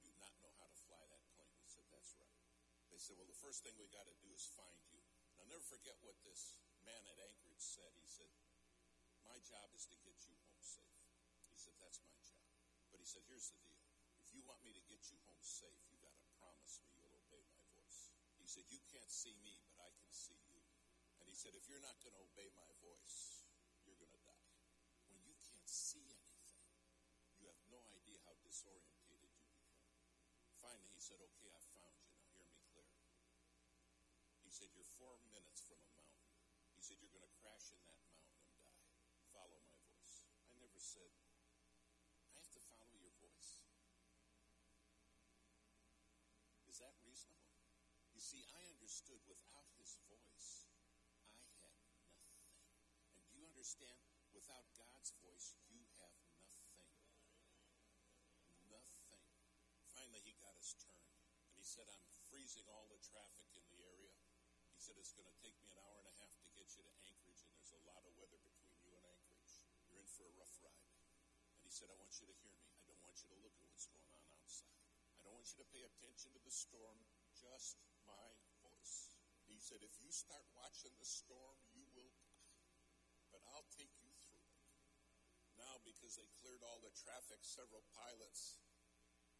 They 2.94 3.02
said, 3.02 3.18
Well, 3.18 3.26
the 3.26 3.42
first 3.42 3.66
thing 3.66 3.74
we 3.74 3.90
got 3.90 4.06
to 4.06 4.14
do 4.22 4.30
is 4.30 4.46
find 4.54 4.78
you. 4.94 5.02
And 5.34 5.42
I'll 5.42 5.50
never 5.50 5.66
forget 5.66 5.98
what 6.06 6.14
this 6.22 6.62
man 6.86 7.02
at 7.10 7.18
Anchorage 7.26 7.58
said. 7.58 7.90
He 7.98 8.06
said, 8.06 8.30
My 9.26 9.34
job 9.42 9.66
is 9.74 9.82
to 9.90 9.98
get 10.06 10.14
you 10.30 10.38
home 10.46 10.62
safe. 10.62 11.02
He 11.50 11.58
said, 11.58 11.74
That's 11.82 11.98
my 12.06 12.14
job. 12.22 12.46
But 12.94 13.02
he 13.02 13.06
said, 13.10 13.26
Here's 13.26 13.50
the 13.50 13.58
deal. 13.66 13.82
If 14.22 14.30
you 14.30 14.46
want 14.46 14.62
me 14.62 14.70
to 14.70 14.84
get 14.86 15.10
you 15.10 15.18
home 15.26 15.42
safe, 15.42 15.82
you 15.90 15.98
got 15.98 16.14
to 16.14 16.22
promise 16.38 16.78
me 16.86 16.94
you'll 16.94 17.18
obey 17.18 17.42
my 17.50 17.58
voice. 17.74 18.14
He 18.38 18.46
said, 18.46 18.62
You 18.70 18.78
can't 18.86 19.10
see 19.10 19.34
me, 19.42 19.58
but 19.66 19.82
I 19.82 19.90
can 19.98 20.14
see 20.14 20.38
you. 20.46 20.62
And 21.18 21.26
he 21.26 21.34
said, 21.34 21.58
If 21.58 21.66
you're 21.66 21.82
not 21.82 21.98
going 21.98 22.14
to 22.14 22.22
obey 22.22 22.54
my 22.54 22.70
voice, 22.78 23.42
you're 23.82 23.98
going 23.98 24.14
to 24.14 24.22
die. 24.22 24.54
When 25.10 25.18
you 25.26 25.34
can't 25.42 25.66
see 25.66 26.14
anything, 26.14 26.62
you 27.42 27.50
have 27.50 27.58
no 27.74 27.82
idea 27.90 28.22
how 28.22 28.38
disorientated 28.46 29.34
you 29.34 29.42
become. 29.50 29.82
Finally, 30.62 30.94
he 30.94 31.02
said, 31.02 31.18
Okay, 31.18 31.50
I 31.50 31.60
found 31.74 31.98
you. 32.00 32.14
Now 32.16 32.32
hear 32.32 32.48
me 32.48 32.56
clear. 32.72 32.88
He 34.40 34.43
said, 34.54 34.70
You're 34.70 34.86
four 34.86 35.18
minutes 35.34 35.66
from 35.66 35.82
a 35.82 35.90
mountain. 35.98 36.30
He 36.78 36.82
said, 36.86 37.02
You're 37.02 37.10
going 37.10 37.26
to 37.26 37.38
crash 37.42 37.74
in 37.74 37.82
that 37.90 37.98
mountain 38.06 38.38
and 38.38 38.54
die. 38.54 38.86
Follow 39.34 39.58
my 39.66 39.74
voice. 39.90 40.22
I 40.46 40.54
never 40.62 40.78
said, 40.78 41.10
I 42.22 42.38
have 42.38 42.46
to 42.54 42.62
follow 42.70 42.94
your 42.94 43.10
voice. 43.18 43.58
Is 46.70 46.78
that 46.78 46.94
reasonable? 47.02 47.50
You 48.14 48.22
see, 48.22 48.46
I 48.54 48.62
understood 48.70 49.18
without 49.26 49.74
his 49.74 49.98
voice, 50.06 50.70
I 51.18 51.34
had 51.34 51.42
nothing. 51.58 52.06
And 53.18 53.26
do 53.26 53.34
you 53.34 53.50
understand? 53.50 53.98
Without 54.30 54.70
God's 54.78 55.14
voice, 55.18 55.58
you 55.66 55.82
have 55.98 56.14
nothing. 56.38 56.90
Nothing. 58.70 59.22
Finally, 59.90 60.22
he 60.22 60.38
got 60.38 60.54
his 60.58 60.78
turn. 60.78 61.06
And 61.50 61.58
he 61.58 61.66
said, 61.66 61.86
I'm 61.90 62.06
freezing 62.30 62.66
all 62.66 62.90
the 62.90 62.98
traffic 62.98 63.46
in 63.54 63.62
the 63.70 63.86
area. 63.86 64.03
Said, 64.84 65.00
It's 65.00 65.16
going 65.16 65.24
to 65.24 65.40
take 65.40 65.56
me 65.64 65.72
an 65.72 65.80
hour 65.80 65.96
and 65.96 66.12
a 66.12 66.16
half 66.20 66.36
to 66.44 66.48
get 66.52 66.68
you 66.76 66.84
to 66.84 66.92
Anchorage, 67.08 67.40
and 67.40 67.48
there's 67.56 67.72
a 67.72 67.80
lot 67.88 68.04
of 68.04 68.12
weather 68.20 68.36
between 68.36 68.76
you 68.84 68.92
and 68.92 69.00
Anchorage. 69.08 69.64
You're 69.88 69.96
in 69.96 70.04
for 70.12 70.28
a 70.28 70.34
rough 70.36 70.60
ride. 70.60 70.92
And 71.56 71.64
he 71.64 71.72
said, 71.72 71.88
I 71.88 71.96
want 71.96 72.12
you 72.20 72.28
to 72.28 72.36
hear 72.44 72.52
me. 72.52 72.68
I 72.76 72.92
don't 72.92 73.00
want 73.00 73.16
you 73.16 73.32
to 73.32 73.38
look 73.40 73.56
at 73.56 73.64
what's 73.64 73.88
going 73.88 74.12
on 74.12 74.28
outside. 74.36 74.76
I 75.16 75.24
don't 75.24 75.40
want 75.40 75.48
you 75.48 75.56
to 75.64 75.72
pay 75.72 75.88
attention 75.88 76.36
to 76.36 76.40
the 76.44 76.52
storm, 76.52 77.00
just 77.32 77.80
my 78.04 78.28
voice. 78.60 79.08
He 79.48 79.56
said, 79.56 79.80
If 79.80 79.96
you 80.04 80.12
start 80.12 80.44
watching 80.52 80.92
the 81.00 81.08
storm, 81.08 81.56
you 81.72 81.88
will 81.96 82.12
die. 82.20 82.52
But 83.32 83.40
I'll 83.56 83.64
take 83.72 83.96
you 84.04 84.12
through 84.28 84.44
it. 84.44 84.60
Now, 85.56 85.80
because 85.80 86.20
they 86.20 86.28
cleared 86.44 86.60
all 86.60 86.84
the 86.84 86.92
traffic, 86.92 87.40
several 87.40 87.88
pilots, 87.96 88.60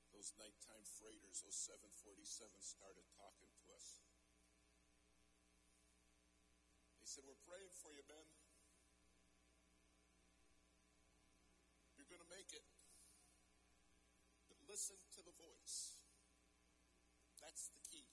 those 0.08 0.32
nighttime 0.40 0.88
freighters, 0.88 1.44
those 1.44 1.60
747s, 1.68 2.64
started 2.64 3.04
talking 3.20 3.52
to 3.60 3.76
us. 3.76 4.00
They 7.03 7.03
said, 7.14 7.30
We're 7.30 7.46
praying 7.46 7.70
for 7.78 7.94
you, 7.94 8.02
Ben. 8.10 8.26
You're 11.94 12.10
going 12.10 12.26
to 12.26 12.34
make 12.34 12.50
it. 12.50 12.66
But 14.50 14.58
listen 14.66 14.98
to 15.14 15.22
the 15.22 15.30
voice. 15.38 15.94
That's 17.38 17.70
the 17.70 17.78
key. 17.86 18.10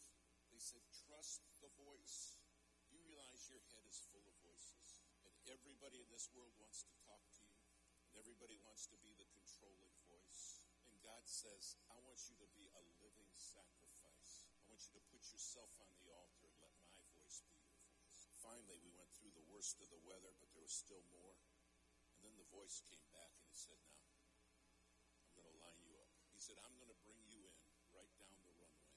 They 0.53 0.61
said, 0.61 0.85
Trust 0.93 1.41
the 1.65 1.73
voice. 1.81 2.37
You 2.93 3.01
realize 3.01 3.49
your 3.49 3.65
head 3.73 3.81
is 3.89 4.05
full 4.13 4.21
of 4.21 4.37
voices. 4.45 5.01
And 5.25 5.33
everybody 5.49 5.97
in 5.97 6.09
this 6.13 6.29
world 6.37 6.53
wants 6.61 6.85
to 6.85 6.93
talk 7.01 7.25
to 7.41 7.43
you. 7.49 7.57
And 8.13 8.21
everybody 8.21 8.61
wants 8.61 8.85
to 8.93 9.01
be 9.01 9.17
the 9.17 9.25
controlling 9.33 9.97
voice. 10.05 10.61
And 10.85 10.93
God 11.01 11.25
says, 11.25 11.73
I 11.89 11.97
want 12.05 12.21
you 12.29 12.37
to 12.37 12.49
be 12.53 12.69
a 12.77 12.83
living 13.01 13.33
sacrifice. 13.33 14.45
I 14.61 14.69
want 14.69 14.85
you 14.85 14.93
to 14.93 15.03
put 15.09 15.25
yourself 15.25 15.73
on 15.81 15.89
the 15.97 16.13
altar 16.13 16.45
and 16.45 16.61
let 16.61 16.77
my 16.85 17.01
voice 17.17 17.41
be 17.49 17.57
your 17.65 17.81
voice. 17.97 18.30
Finally, 18.41 18.81
we 18.81 18.89
went 18.97 19.13
through 19.13 19.29
the 19.37 19.45
worst 19.53 19.77
of 19.85 19.93
the 19.93 20.01
weather, 20.01 20.33
but 20.41 20.49
there 20.49 20.65
was 20.65 20.73
still 20.73 21.05
more. 21.13 21.37
And 22.17 22.25
then 22.25 22.33
the 22.41 22.49
voice 22.49 22.81
came 22.89 23.05
back 23.13 23.37
and 23.37 23.45
it 23.45 23.53
said, 23.53 23.77
Now, 23.85 24.01
I'm 25.29 25.37
going 25.37 25.45
to 25.45 25.61
line 25.61 25.77
you 25.85 25.93
up. 26.01 26.09
He 26.33 26.41
said, 26.41 26.57
I'm 26.65 26.73
going 26.81 26.89
to 26.89 27.05
bring 27.05 27.21
you 27.29 27.45
in 27.45 27.57
right 27.93 28.09
down 28.17 28.33
the 28.33 28.49
runway. 28.57 28.89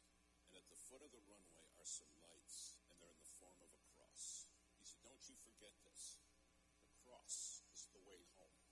And 0.48 0.56
at 0.56 0.64
the 0.72 0.80
foot 0.88 1.04
of 1.04 1.12
the 1.12 1.20
runway 1.28 1.68
are 1.76 1.84
some 1.84 2.08
lights, 2.24 2.80
and 2.88 2.96
they're 2.96 3.12
in 3.12 3.20
the 3.20 3.36
form 3.36 3.60
of 3.60 3.68
a 3.68 3.84
cross. 3.92 4.48
He 4.80 4.88
said, 4.88 5.04
Don't 5.04 5.20
you 5.28 5.36
forget 5.44 5.76
this. 5.84 6.24
The 6.88 6.96
cross 7.04 7.60
is 7.68 7.84
the 7.92 8.00
way 8.00 8.24
home. 8.40 8.64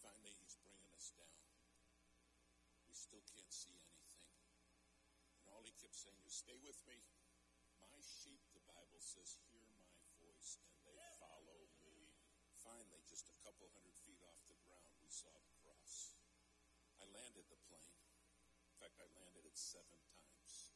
Finally, 0.00 0.32
he's 0.40 0.56
bringing 0.64 0.88
us 0.96 1.12
down. 1.12 1.44
We 2.88 2.96
still 2.96 3.20
can't 3.28 3.52
see 3.52 3.76
anything. 3.76 4.24
And 5.44 5.52
all 5.52 5.60
he 5.68 5.76
kept 5.76 6.00
saying 6.00 6.24
is, 6.24 6.32
Stay 6.32 6.56
with 6.64 6.80
me. 6.88 7.04
Sheep, 8.06 8.38
the 8.54 8.62
Bible 8.70 9.02
says, 9.02 9.42
hear 9.50 9.66
my 9.74 9.82
voice 10.22 10.62
and 10.86 10.94
they 10.94 11.10
follow 11.18 11.66
me. 11.82 12.14
Finally, 12.62 13.02
just 13.06 13.26
a 13.26 13.36
couple 13.42 13.66
hundred 13.74 13.98
feet 14.06 14.22
off 14.22 14.38
the 14.46 14.58
ground, 14.62 14.94
we 15.02 15.10
saw 15.10 15.34
the 15.42 15.50
cross. 15.62 16.14
I 17.02 17.06
landed 17.10 17.50
the 17.50 17.58
plane. 17.66 17.98
In 18.70 18.76
fact, 18.78 19.02
I 19.02 19.10
landed 19.18 19.42
it 19.42 19.58
seven 19.58 19.98
times. 20.14 20.74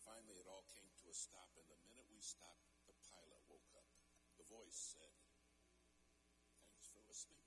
Finally, 0.00 0.40
it 0.40 0.48
all 0.48 0.64
came 0.72 0.88
to 1.02 1.10
a 1.10 1.16
stop, 1.16 1.52
and 1.60 1.68
the 1.68 1.80
minute 1.84 2.06
we 2.08 2.22
stopped, 2.22 2.64
the 2.88 2.96
pilot 3.12 3.42
woke 3.50 3.72
up. 3.76 3.88
The 4.40 4.48
voice 4.48 4.76
said, 4.96 5.12
Thanks 6.70 6.88
for 6.88 7.02
listening. 7.04 7.42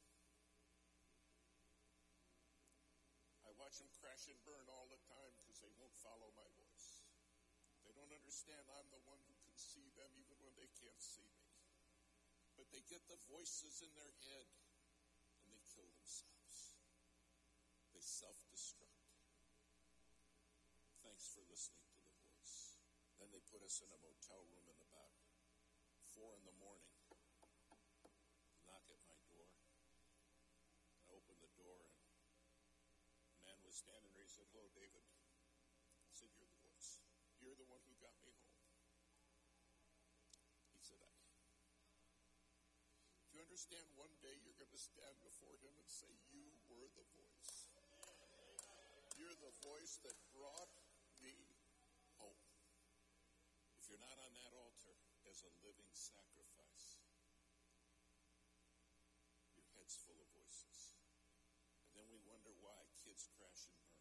I 3.47 3.55
watch 3.57 3.81
them 3.81 3.89
crash 3.97 4.29
and 4.29 4.37
burn 4.45 4.67
all 4.69 4.85
the 4.91 5.01
time 5.09 5.31
because 5.41 5.57
they 5.63 5.73
won't 5.81 5.95
follow 5.97 6.29
my 6.37 6.45
voice. 6.53 6.68
Don't 8.09 8.25
understand 8.25 8.65
I'm 8.73 8.89
the 8.89 9.05
one 9.05 9.21
who 9.29 9.37
can 9.45 9.53
see 9.53 9.93
them 9.93 10.09
even 10.17 10.33
when 10.41 10.57
they 10.57 10.65
can't 10.81 10.97
see 10.97 11.29
me. 11.29 11.45
But 12.57 12.65
they 12.73 12.81
get 12.89 13.05
the 13.05 13.21
voices 13.29 13.85
in 13.85 13.93
their 13.93 14.09
head 14.25 14.49
and 15.45 15.53
they 15.53 15.61
kill 15.69 15.85
themselves. 15.85 16.81
They 17.93 18.01
self 18.01 18.33
destruct. 18.49 19.13
Thanks 21.05 21.29
for 21.37 21.45
listening 21.53 21.85
to 21.85 22.01
the 22.01 22.17
voice. 22.17 22.81
Then 23.21 23.29
they 23.29 23.45
put 23.45 23.61
us 23.61 23.77
in 23.85 23.93
a 23.93 24.01
motel 24.01 24.41
room 24.41 24.65
at 24.73 24.81
about 24.81 25.13
four 26.09 26.33
in 26.33 26.41
the 26.49 26.57
morning. 26.57 26.89
Knock 28.65 28.89
at 28.89 29.05
my 29.05 29.21
door. 29.29 29.53
I 31.05 31.13
opened 31.13 31.45
the 31.45 31.53
door 31.53 31.77
and 31.77 31.93
a 31.93 33.39
man 33.45 33.61
was 33.61 33.77
standing 33.77 34.09
there. 34.17 34.25
He 34.25 34.33
said, 34.33 34.49
Hello, 34.49 34.65
David. 34.73 35.05
I 35.05 36.13
said, 36.17 36.33
You're. 36.33 36.48
You're 37.49 37.65
the 37.65 37.73
one 37.73 37.81
who 37.81 37.97
got 37.97 38.13
me 38.21 38.29
home. 38.29 38.61
He 40.69 40.85
said, 40.85 41.01
I. 41.01 41.09
Do 43.25 43.33
you 43.33 43.41
understand 43.41 43.89
one 43.97 44.13
day 44.21 44.37
you're 44.45 44.53
going 44.61 44.69
to 44.69 44.77
stand 44.77 45.17
before 45.25 45.57
him 45.57 45.73
and 45.81 45.89
say, 45.89 46.13
You 46.29 46.45
were 46.69 46.85
the 46.93 47.09
voice? 47.17 47.73
You're 49.17 49.33
the 49.41 49.49
voice 49.65 49.97
that 50.05 50.13
brought 50.29 50.69
me 51.25 51.57
home. 52.21 52.45
If 53.81 53.89
you're 53.89 53.97
not 53.97 54.21
on 54.21 54.29
that 54.29 54.53
altar 54.53 54.93
as 55.25 55.41
a 55.41 55.49
living 55.65 55.89
sacrifice, 55.89 57.01
your 59.57 59.65
head's 59.73 59.97
full 60.05 60.21
of 60.21 60.29
voices. 60.37 60.93
And 61.89 61.97
then 61.97 62.05
we 62.13 62.21
wonder 62.29 62.53
why 62.61 62.77
kids 63.01 63.25
crash 63.33 63.73
and 63.73 63.81
burn. 63.89 63.99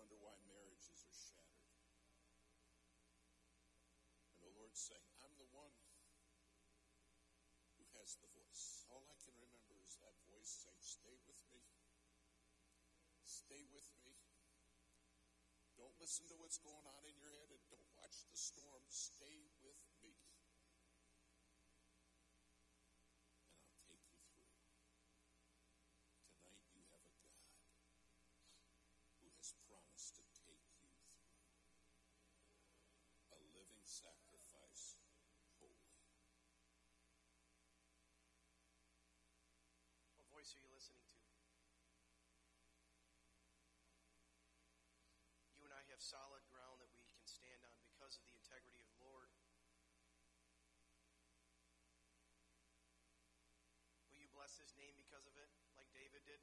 wonder 0.00 0.16
why 0.24 0.32
marriages 0.48 1.04
are 1.04 1.12
shattered. 1.12 1.60
Lord's 4.70 4.86
saying, 4.86 5.10
I'm 5.26 5.34
the 5.34 5.50
one 5.50 5.74
who 7.74 7.82
has 7.98 8.14
the 8.22 8.30
voice. 8.30 8.86
All 8.86 9.02
I 9.10 9.18
can 9.18 9.34
remember 9.34 9.74
is 9.82 9.98
that 9.98 10.14
voice 10.30 10.46
saying, 10.46 10.78
Stay 10.78 11.18
with 11.26 11.42
me. 11.50 11.66
Stay 13.26 13.66
with 13.74 13.90
me. 14.06 14.14
Don't 15.74 15.98
listen 15.98 16.30
to 16.30 16.38
what's 16.38 16.62
going 16.62 16.86
on 16.86 17.02
in 17.02 17.18
your 17.18 17.34
head 17.34 17.50
and 17.50 17.66
don't 17.66 17.90
watch 17.98 18.22
the 18.30 18.38
storm. 18.38 18.86
Stay 18.86 19.50
with 19.66 19.82
me. 20.06 20.14
And 23.42 23.58
I'll 23.58 23.74
take 23.82 24.06
you 24.06 24.22
through. 24.22 24.54
Tonight 26.46 26.62
you 26.78 26.86
have 26.94 27.02
a 27.02 27.18
God 27.26 27.42
who 29.18 29.34
has 29.34 29.50
promised 29.66 30.14
to 30.14 30.22
take 30.46 30.62
you 30.78 30.86
through. 30.94 31.10
A 33.34 33.38
living 33.54 33.82
sacrifice, 33.86 34.98
holy. 35.58 35.86
What 40.18 40.26
voice 40.34 40.50
are 40.54 40.62
you 40.62 40.70
listening 40.74 41.06
to? 41.06 41.22
You 45.58 45.64
and 45.66 45.74
I 45.74 45.82
have 46.00 46.16
solid 46.16 46.40
ground 46.48 46.80
that 46.80 46.88
we 46.96 47.04
can 47.12 47.28
stand 47.28 47.60
on 47.60 47.76
because 47.84 48.16
of 48.16 48.24
the 48.24 48.32
integrity 48.32 48.80
of 48.80 48.88
the 48.88 49.04
Lord. 49.04 49.28
Will 54.08 54.16
you 54.16 54.32
bless 54.32 54.56
his 54.56 54.72
name 54.80 54.96
because 54.96 55.28
of 55.28 55.36
it, 55.36 55.52
like 55.76 55.92
David 55.92 56.24
did? 56.24 56.40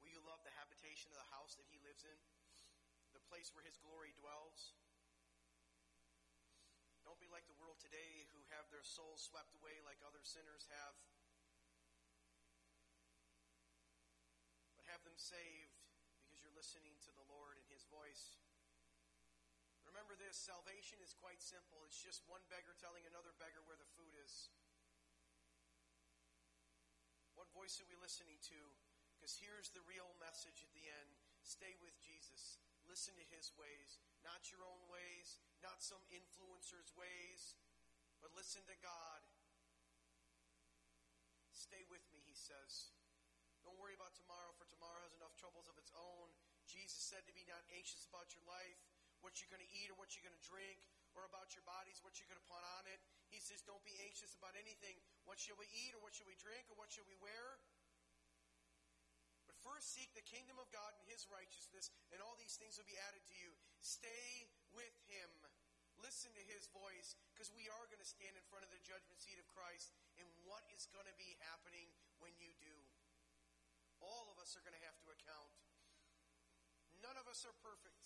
Will 0.00 0.08
you 0.08 0.24
love 0.24 0.40
the 0.40 0.56
habitation 0.56 1.12
of 1.12 1.20
the 1.20 1.28
house 1.28 1.52
that 1.60 1.68
he 1.68 1.76
lives 1.84 2.08
in? 2.08 2.16
The 3.12 3.20
place 3.28 3.52
where 3.52 3.60
his 3.60 3.76
glory 3.76 4.16
dwells? 4.16 4.72
Don't 7.04 7.20
be 7.20 7.28
like 7.28 7.44
the 7.44 7.60
world 7.60 7.76
today 7.76 8.24
who 8.32 8.40
have 8.56 8.72
their 8.72 8.80
souls 8.88 9.20
swept 9.20 9.52
away 9.52 9.76
like 9.84 10.00
other 10.00 10.24
sinners 10.24 10.64
have. 10.72 10.96
But 14.80 14.88
have 14.88 15.04
them 15.04 15.20
saved 15.20 15.77
listening 16.58 16.98
to 17.06 17.14
the 17.14 17.22
Lord 17.30 17.54
and 17.54 17.70
his 17.70 17.86
voice. 17.86 18.34
Remember 19.86 20.18
this 20.18 20.34
salvation 20.34 20.98
is 20.98 21.14
quite 21.14 21.38
simple. 21.38 21.86
It's 21.86 22.02
just 22.02 22.26
one 22.26 22.42
beggar 22.50 22.74
telling 22.82 23.06
another 23.06 23.30
beggar 23.38 23.62
where 23.62 23.78
the 23.78 23.86
food 23.94 24.10
is. 24.18 24.50
What 27.38 27.46
voice 27.54 27.78
are 27.78 27.86
we 27.86 27.94
listening 28.02 28.42
to? 28.50 28.58
Because 29.14 29.38
here's 29.38 29.70
the 29.70 29.86
real 29.86 30.10
message 30.18 30.66
at 30.66 30.74
the 30.74 30.82
end 30.82 31.14
stay 31.46 31.78
with 31.78 31.94
Jesus. 32.02 32.58
Listen 32.90 33.14
to 33.14 33.26
his 33.30 33.54
ways, 33.54 34.02
not 34.26 34.50
your 34.50 34.66
own 34.66 34.82
ways, 34.90 35.38
not 35.62 35.78
some 35.78 36.02
influencer's 36.10 36.90
ways, 36.98 37.54
but 38.18 38.34
listen 38.34 38.66
to 38.66 38.74
God. 38.82 39.22
Stay 41.54 41.86
with 41.86 42.02
me, 42.10 42.18
he 42.26 42.34
says. 42.34 42.90
Don't 43.62 43.78
worry 43.78 43.94
about 43.94 44.16
tomorrow, 44.18 44.50
for 44.58 44.66
tomorrow 44.66 45.04
has 45.06 45.14
enough 45.14 45.36
troubles 45.38 45.70
of 45.70 45.78
its 45.78 45.94
own. 45.94 46.34
Jesus 46.78 47.02
said 47.02 47.26
to 47.26 47.34
be 47.34 47.42
not 47.50 47.66
anxious 47.74 48.06
about 48.06 48.30
your 48.38 48.46
life, 48.46 48.78
what 49.18 49.42
you're 49.42 49.50
going 49.50 49.66
to 49.66 49.74
eat 49.74 49.90
or 49.90 49.98
what 49.98 50.14
you're 50.14 50.22
going 50.22 50.38
to 50.38 50.46
drink, 50.46 50.78
or 51.18 51.26
about 51.26 51.50
your 51.58 51.66
bodies, 51.66 51.98
what 52.06 52.14
you're 52.22 52.30
going 52.30 52.38
to 52.38 52.46
put 52.46 52.62
on 52.78 52.86
it. 52.86 53.02
He 53.34 53.42
says, 53.42 53.66
don't 53.66 53.82
be 53.82 53.98
anxious 54.06 54.38
about 54.38 54.54
anything. 54.54 54.94
What 55.26 55.42
shall 55.42 55.58
we 55.58 55.66
eat, 55.74 55.90
or 55.98 56.00
what 56.06 56.14
shall 56.14 56.30
we 56.30 56.38
drink, 56.38 56.70
or 56.70 56.78
what 56.78 56.94
shall 56.94 57.02
we 57.10 57.18
wear? 57.18 57.58
But 59.50 59.58
first 59.66 59.90
seek 59.90 60.14
the 60.14 60.22
kingdom 60.22 60.54
of 60.62 60.70
God 60.70 60.94
and 60.94 61.02
his 61.10 61.26
righteousness, 61.26 61.90
and 62.14 62.22
all 62.22 62.38
these 62.38 62.54
things 62.54 62.78
will 62.78 62.86
be 62.86 63.00
added 63.10 63.26
to 63.26 63.34
you. 63.34 63.50
Stay 63.82 64.46
with 64.70 64.94
him. 65.10 65.30
Listen 65.98 66.30
to 66.30 66.44
his 66.46 66.70
voice, 66.70 67.18
because 67.34 67.50
we 67.50 67.66
are 67.74 67.90
going 67.90 67.98
to 67.98 68.06
stand 68.06 68.38
in 68.38 68.44
front 68.46 68.62
of 68.62 68.70
the 68.70 68.78
judgment 68.86 69.18
seat 69.18 69.42
of 69.42 69.50
Christ. 69.50 69.90
And 70.22 70.30
what 70.46 70.62
is 70.70 70.86
going 70.94 71.10
to 71.10 71.16
be 71.18 71.34
happening 71.42 71.90
when 72.22 72.30
you 72.38 72.54
do? 72.62 72.76
All 73.98 74.30
of 74.30 74.38
us 74.38 74.54
are 74.54 74.62
going 74.62 74.78
to 74.78 74.86
have 74.86 74.94
to 75.02 75.10
account. 75.10 75.50
None 77.02 77.14
of 77.18 77.30
us 77.30 77.46
are 77.46 77.54
perfect. 77.62 77.98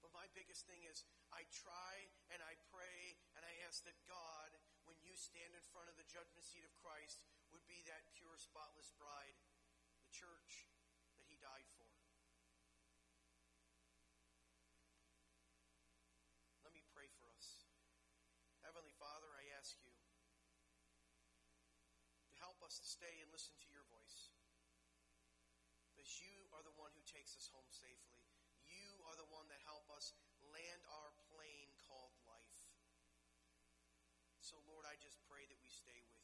But 0.00 0.14
my 0.14 0.26
biggest 0.34 0.66
thing 0.66 0.86
is 0.86 1.02
I 1.30 1.46
try 1.50 2.10
and 2.34 2.42
I 2.42 2.54
pray 2.70 3.18
and 3.38 3.42
I 3.42 3.52
ask 3.66 3.82
that 3.86 3.98
God, 4.06 4.50
when 4.86 4.98
you 5.02 5.14
stand 5.14 5.54
in 5.54 5.64
front 5.70 5.90
of 5.90 5.98
the 5.98 6.06
judgment 6.06 6.42
seat 6.46 6.66
of 6.66 6.72
Christ, 6.78 7.22
would 7.54 7.66
be 7.66 7.82
that 7.86 8.10
pure, 8.14 8.34
spotless 8.38 8.90
bride, 8.98 9.38
the 10.02 10.10
church 10.10 10.70
that 11.18 11.26
he 11.26 11.38
died 11.38 11.66
for. 11.74 11.86
Let 16.66 16.74
me 16.74 16.82
pray 16.90 17.10
for 17.18 17.30
us. 17.34 17.66
Heavenly 18.66 18.94
Father, 18.98 19.30
I 19.34 19.46
ask 19.58 19.78
you 19.82 19.94
to 22.30 22.34
help 22.42 22.58
us 22.66 22.78
to 22.78 22.86
stay 22.86 23.22
and 23.22 23.30
listen 23.30 23.54
to 23.62 23.70
your 23.70 23.86
voice. 23.90 24.09
Because 26.10 26.26
you 26.26 26.42
are 26.58 26.66
the 26.66 26.74
one 26.74 26.90
who 26.98 27.06
takes 27.06 27.38
us 27.38 27.46
home 27.54 27.70
safely. 27.70 28.18
You 28.66 28.98
are 29.06 29.14
the 29.14 29.30
one 29.30 29.46
that 29.46 29.62
help 29.62 29.86
us 29.94 30.10
land 30.42 30.82
our 30.90 31.14
plane 31.30 31.70
called 31.86 32.10
life. 32.26 32.58
So, 34.42 34.58
Lord, 34.66 34.82
I 34.90 34.98
just 34.98 35.22
pray 35.30 35.46
that 35.46 35.62
we 35.62 35.70
stay 35.70 36.02
with 36.10 36.18